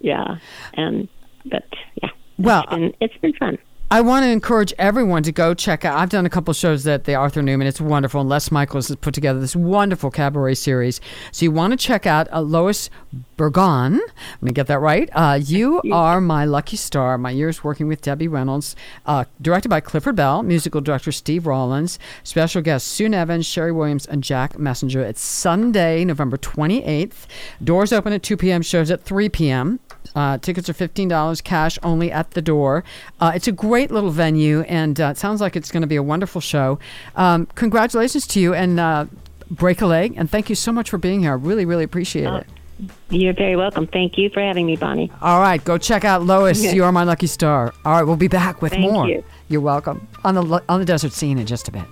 [0.00, 0.38] yeah,
[0.74, 1.08] and
[1.44, 1.64] but
[2.02, 3.58] yeah, Well, it's been, it's been fun.
[3.90, 5.98] I want to encourage everyone to go check out.
[5.98, 7.66] I've done a couple shows at the Arthur Newman.
[7.66, 8.20] It's wonderful.
[8.20, 11.00] And Les Michaels has put together this wonderful cabaret series.
[11.32, 12.90] So you want to check out uh, Lois
[13.38, 13.94] Bourgon.
[13.94, 15.08] I'm going to get that right.
[15.14, 17.16] Uh, you are my lucky star.
[17.16, 18.76] My years working with Debbie Reynolds.
[19.06, 20.42] Uh, directed by Clifford Bell.
[20.42, 21.98] Musical director Steve Rollins.
[22.24, 25.00] Special guests Sue Evans, Sherry Williams, and Jack Messenger.
[25.00, 27.26] It's Sunday, November 28th.
[27.64, 28.60] Doors open at 2 p.m.
[28.60, 29.80] Shows at 3 p.m.
[30.18, 32.82] Uh, tickets are fifteen dollars, cash only at the door.
[33.20, 35.94] Uh, it's a great little venue, and uh, it sounds like it's going to be
[35.94, 36.76] a wonderful show.
[37.14, 39.06] Um, congratulations to you, and uh,
[39.48, 41.30] break a leg, and thank you so much for being here.
[41.30, 42.46] I really, really appreciate it.
[43.10, 43.86] You're very welcome.
[43.86, 45.12] Thank you for having me, Bonnie.
[45.22, 46.64] All right, go check out Lois.
[46.74, 47.72] You are my lucky star.
[47.84, 49.06] All right, we'll be back with Thank more.
[49.06, 49.22] you.
[49.48, 51.84] You're welcome on the on the desert scene in just a bit.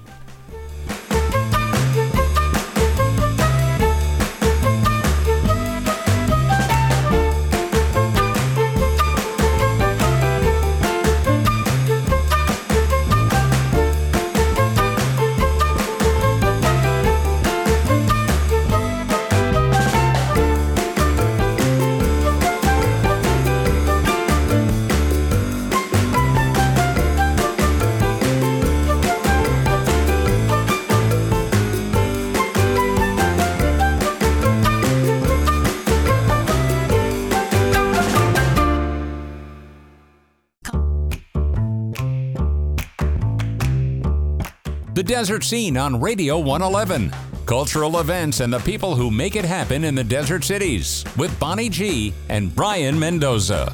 [45.17, 47.11] Desert Scene on Radio 111.
[47.47, 51.71] Cultural events and the people who make it happen in the desert cities with Bonnie
[51.71, 53.73] G and Brayan Mendoza.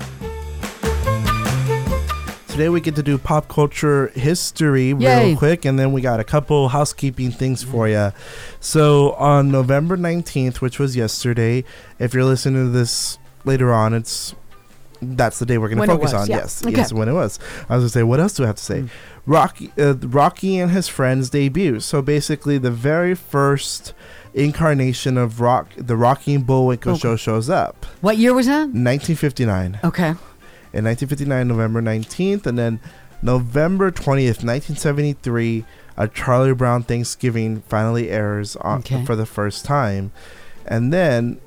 [2.46, 5.30] Today we get to do pop culture history Yay.
[5.30, 8.12] real quick, and then we got a couple housekeeping things for you.
[8.60, 11.64] So on November nineteenth, which was yesterday,
[11.98, 14.36] if you're listening to this later on, it's
[15.02, 16.28] that's the day we're going to focus was, on.
[16.28, 16.36] yeah.
[16.38, 16.76] Yes, Okay.
[16.76, 17.38] yes, when it was.
[17.68, 18.84] I was going to say, what else do I have to say?
[19.26, 21.80] Rocky, uh, Rocky and his friends debut.
[21.80, 23.94] So basically, the very first
[24.34, 27.00] incarnation of Rock, the Rocky and Bullwinkle Okay.
[27.00, 27.84] show shows up.
[28.00, 28.68] What year was that?
[28.72, 30.10] 1959 Okay.
[30.72, 32.80] in 1959, November 19th, and then
[33.20, 35.64] November 20th, 1973,
[35.96, 39.04] a Charlie Brown Thanksgiving finally airs on, Okay.
[39.04, 40.10] for the first time.
[40.66, 41.38] And then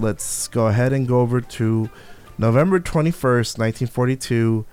[0.00, 1.90] let's go ahead and go over to
[2.38, 4.64] November 21st, 1942.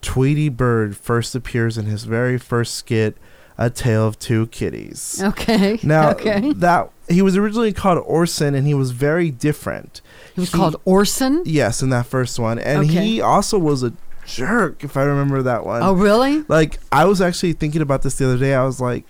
[0.00, 3.16] Tweety Bird first appears in his very first skit,
[3.56, 5.20] A Tale of Two Kitties.
[5.22, 5.80] Okay.
[5.82, 6.52] Now, okay.
[6.52, 10.00] that he was originally called Orson and he was very different.
[10.34, 11.42] He was called Orson.
[11.44, 12.58] Yes, in that first one.
[12.60, 13.04] And Okay.
[13.06, 13.92] he also was a
[14.26, 15.82] jerk, if I remember that one.
[15.82, 16.44] Oh, really?
[16.46, 18.54] Like, I was actually thinking about this the other day.
[18.54, 19.04] I was like,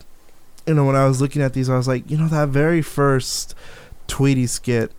[0.67, 2.81] you know, when I was looking at these, I was like, you know, that very
[2.83, 3.55] first
[4.07, 4.93] Tweety skit,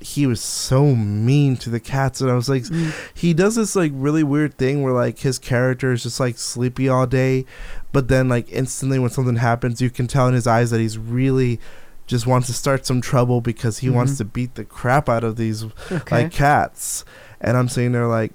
[0.00, 2.92] he was so mean to the cats and i was like Mm.
[3.14, 6.88] he does this like really weird thing where like his character is just like sleepy
[6.88, 7.46] all day
[7.92, 10.98] but then like instantly when something happens you can tell in his eyes that he's
[10.98, 11.58] really
[12.06, 14.18] just wants to start some trouble because he wants Mhm.
[14.18, 16.24] to beat the crap out of these Okay.
[16.24, 17.04] like cats
[17.40, 18.32] and i'm sitting there like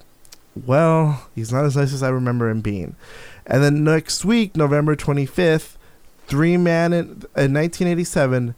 [0.66, 2.96] well he's not as nice as i remember him being
[3.46, 5.78] and then next week november 25th
[6.28, 7.06] three men in,
[7.38, 8.56] in 1987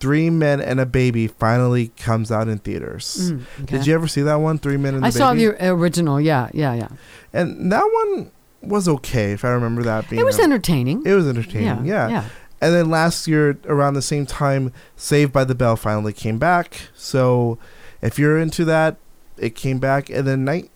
[0.00, 3.76] three men and a baby finally comes out in theaters Mm, okay.
[3.78, 6.20] did you ever see that one three men and I a saw the original.
[6.20, 6.88] Yeah, yeah, yeah.
[7.32, 8.30] and that one
[8.62, 11.02] was okay if i remember that being It was a- entertaining.
[11.06, 12.08] it was entertaining yeah.
[12.08, 12.24] yeah.
[12.60, 16.88] and then last year around the same time saved by the bell finally came back
[16.94, 17.56] so
[18.02, 18.96] if you're into that
[19.36, 20.70] it came back and then night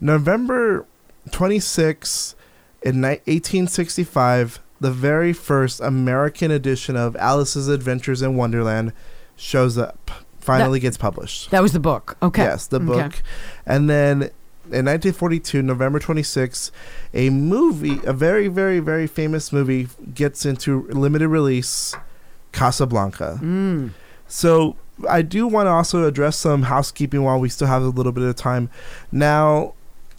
[0.00, 0.86] november
[1.32, 2.34] 26
[2.82, 8.92] in ni- 1865 the very first american edition of alice's adventures in wonderland
[9.36, 12.16] shows up finally gets published That was the book.
[12.22, 12.42] Okay.
[12.44, 12.86] Yes, the Okay.
[12.86, 13.22] book.
[13.66, 14.22] And then
[14.70, 16.70] in 1942, November 26,
[17.14, 21.94] a movie, a very, very, very famous movie, gets into limited release
[22.52, 23.38] Casablanca.
[23.42, 23.90] Mm.
[24.26, 24.76] So
[25.08, 28.24] I do want to also address some housekeeping while we still have a little bit
[28.24, 28.70] of time.
[29.12, 29.74] Now,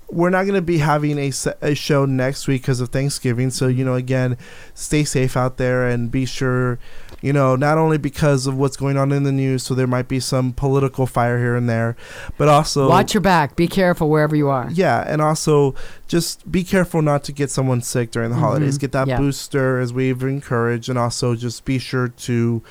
[0.09, 1.31] we're not going to be having a,
[1.61, 3.49] a show next week because of Thanksgiving.
[3.49, 4.38] So, you know, again,
[4.73, 6.79] stay safe out there and be sure,
[7.21, 10.07] you know, not only because of what's going on in the news, so there might
[10.07, 11.97] be some political fire here and there,
[12.38, 12.88] but also.
[12.88, 13.57] Watch your back.
[13.57, 14.69] Be careful wherever you are.
[14.71, 15.75] Yeah, and also
[16.07, 18.77] just be careful not to get someone sick during the holidays.
[18.77, 19.17] Mhm, Get that yeah.
[19.17, 22.61] booster as we've encouraged, and also just be sure to,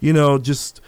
[0.00, 0.82] you know, just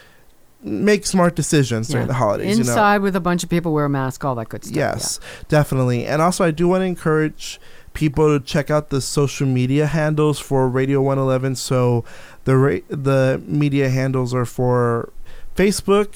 [0.67, 2.09] make smart decisions during Yeah.
[2.09, 2.59] the holidays.
[2.59, 3.03] Inside you know?
[3.05, 4.77] with a bunch of people, wear a mask, all that good stuff.
[4.77, 6.05] Yes, definitely.
[6.05, 7.61] And also, I do want to encourage
[7.95, 11.55] people to check out the social media handles for Radio 111.
[11.57, 12.05] So
[12.45, 15.11] the ra- the media handles are for
[15.57, 16.09] Facebook,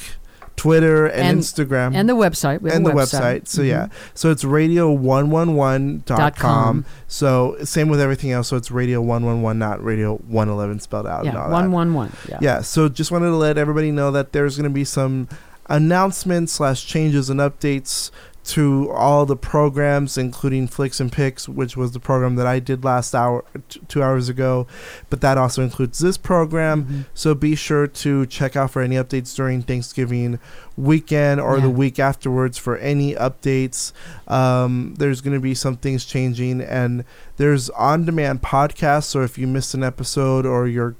[0.56, 1.94] Twitter, and, And- Instagram.
[1.94, 2.60] And the website.
[2.60, 3.48] We and the website.
[3.48, 3.86] So yeah.
[3.86, 3.90] Mhm.
[4.14, 6.02] So it's radio111.com.
[6.04, 6.84] Dot com.
[7.08, 8.48] So same with everything else.
[8.48, 11.24] So it's radio 111, not radio 111 spelled out.
[11.24, 11.42] Yeah.
[11.42, 11.70] all One that.
[11.70, 12.12] one one.
[12.28, 12.38] Yeah.
[12.40, 12.60] Yeah.
[12.60, 15.28] So just wanted to let everybody know that there's going to be some
[15.68, 18.10] announcements slash changes and updates
[18.42, 22.82] to all the programs, including Flicks and Picks, which was the program that I did
[22.84, 24.66] last hour, t- two hours ago.
[25.10, 26.84] But that also includes this program.
[26.84, 27.04] Mhm.
[27.14, 30.38] So be sure to check out for any updates during Thanksgiving
[30.76, 33.92] weekend or the week afterwards for any updates.
[34.26, 37.04] Um, there's going to be some things changing, and
[37.36, 39.04] there's on-demand podcasts.
[39.04, 40.94] So if you missed an episode or you're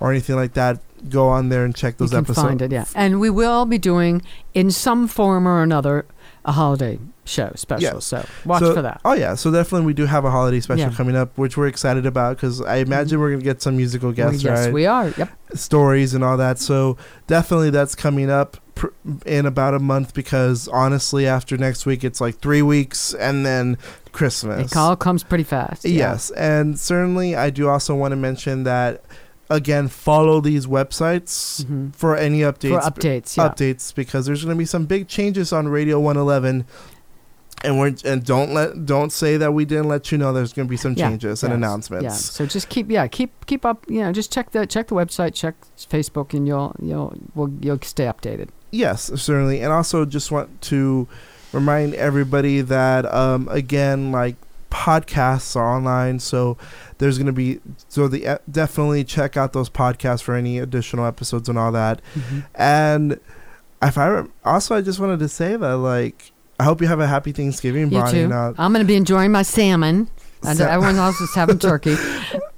[0.00, 0.78] or anything like that,
[1.10, 2.46] go on there and check those you can episodes.
[2.48, 2.72] find it.
[2.72, 2.84] Yeah.
[2.94, 4.22] And we will be doing
[4.54, 6.06] in some form or another
[6.44, 7.94] a holiday show special.
[7.94, 7.98] Yeah.
[7.98, 9.00] So watch So- for that.
[9.04, 10.86] Oh yeah, so definitely we do have a holiday special Yeah.
[10.88, 10.96] Mm-hmm.
[10.96, 14.42] coming up, which we're excited about because I imagine we're gonna get some musical guests,
[14.42, 14.72] yes, right?
[14.72, 15.08] we are.
[15.16, 15.30] Yep.
[15.54, 16.58] stories and all that.
[16.58, 16.96] So
[17.26, 18.88] definitely that's coming up pr-
[19.26, 23.76] in about a month because honestly, after next week, it's like three weeks and then
[24.12, 24.72] Christmas.
[24.72, 25.84] It all comes pretty fast.
[25.84, 26.12] yeah.
[26.12, 29.02] Yes, and certainly I do also want to mention that
[29.50, 31.94] again, follow these websites Mhm.
[31.94, 33.22] for any updates For updates.
[33.22, 33.36] updates.
[33.36, 33.48] Yeah.
[33.48, 36.64] Updates because there's going to be some big changes on Radio 111.
[37.64, 40.68] And we're and don't let don't say that we didn't let you know there's going
[40.68, 42.04] to be some Yeah, changes and yes, announcements.
[42.04, 42.10] Yeah.
[42.12, 45.34] So just keep yeah keep keep up you know just check the check the website
[45.34, 45.56] check
[45.90, 48.50] Facebook and you'll you'll will you'll stay updated.
[48.70, 49.60] Yes, certainly.
[49.60, 51.08] And also just want to
[51.52, 54.36] remind everybody that um again like
[54.70, 56.56] podcasts are online so
[56.98, 61.48] there's going to be so the definitely check out those podcasts for any additional episodes
[61.48, 62.02] and all that.
[62.54, 63.18] And
[63.82, 67.06] if I also I just wanted to say that like I hope you have a
[67.06, 68.12] happy Thanksgiving, You Bonnie.
[68.12, 68.28] too.
[68.28, 70.08] Now, I'm going to be enjoying my salmon.
[70.42, 71.94] Sa- everyone else is having turkey.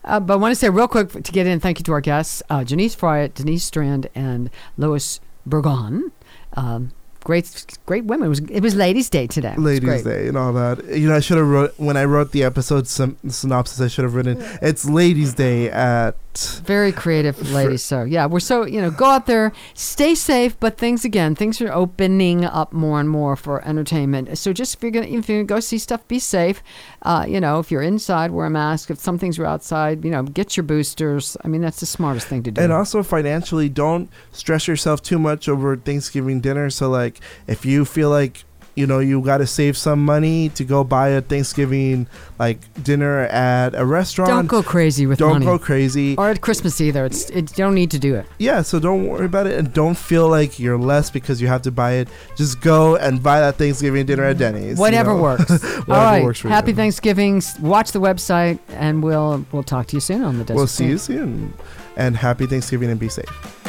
[0.04, 2.00] Uh, but I want to say real quick to get in, thank you to our
[2.00, 6.10] guests, uh, Jenise Fryatt, Denise Strand, and Lois Bourgon.
[6.54, 6.92] Um,
[7.24, 8.26] great, great women.
[8.26, 9.54] It was it was Ladies' Day today.
[9.56, 10.02] Ladies'.
[10.02, 10.84] Day and all that.
[10.96, 13.80] You know, I should have wrote when I wrote the episode syn- synopsis.
[13.80, 17.82] I should have written it's Ladies' Day at Very creative ladies.
[17.82, 20.58] So yeah, we're so you know go out there, stay safe.
[20.60, 24.38] But things again, things are opening up more and more for entertainment.
[24.38, 26.62] So just if you're gonna if you're gonna go see stuff, be safe.
[27.02, 28.90] Uh, you know, if you're inside, wear a mask.
[28.90, 31.36] If some things are outside, you know, get your boosters.
[31.44, 32.60] I mean, that's the smartest thing to do.
[32.60, 36.70] And also financially, don't stress yourself too much over Thanksgiving dinner.
[36.70, 38.44] So, like, if you feel like
[38.74, 42.06] you know you got to save some money to go buy a Thanksgiving
[42.38, 45.46] like dinner at a restaurant, don't go crazy with don't money.
[45.46, 46.16] go crazy.
[46.16, 47.04] or at Christmas either.
[47.04, 48.26] It's it, you don't need to do it.
[48.38, 51.62] Yeah, so don't worry about it, and don't feel like you're less because you have
[51.62, 52.08] to buy it.
[52.36, 54.76] Just go and buy that Thanksgiving dinner at Denny's.
[54.76, 55.22] you Whatever know?
[55.22, 55.50] works.
[55.50, 56.24] Whatever All right.
[56.24, 56.54] works for you.
[56.54, 57.42] Happy Thanksgiving.
[57.60, 60.44] Watch the website, and we'll we'll talk to you soon on the.
[60.44, 61.52] Desert We'll see you soon,
[61.96, 63.59] and happy Thanksgiving and be safe.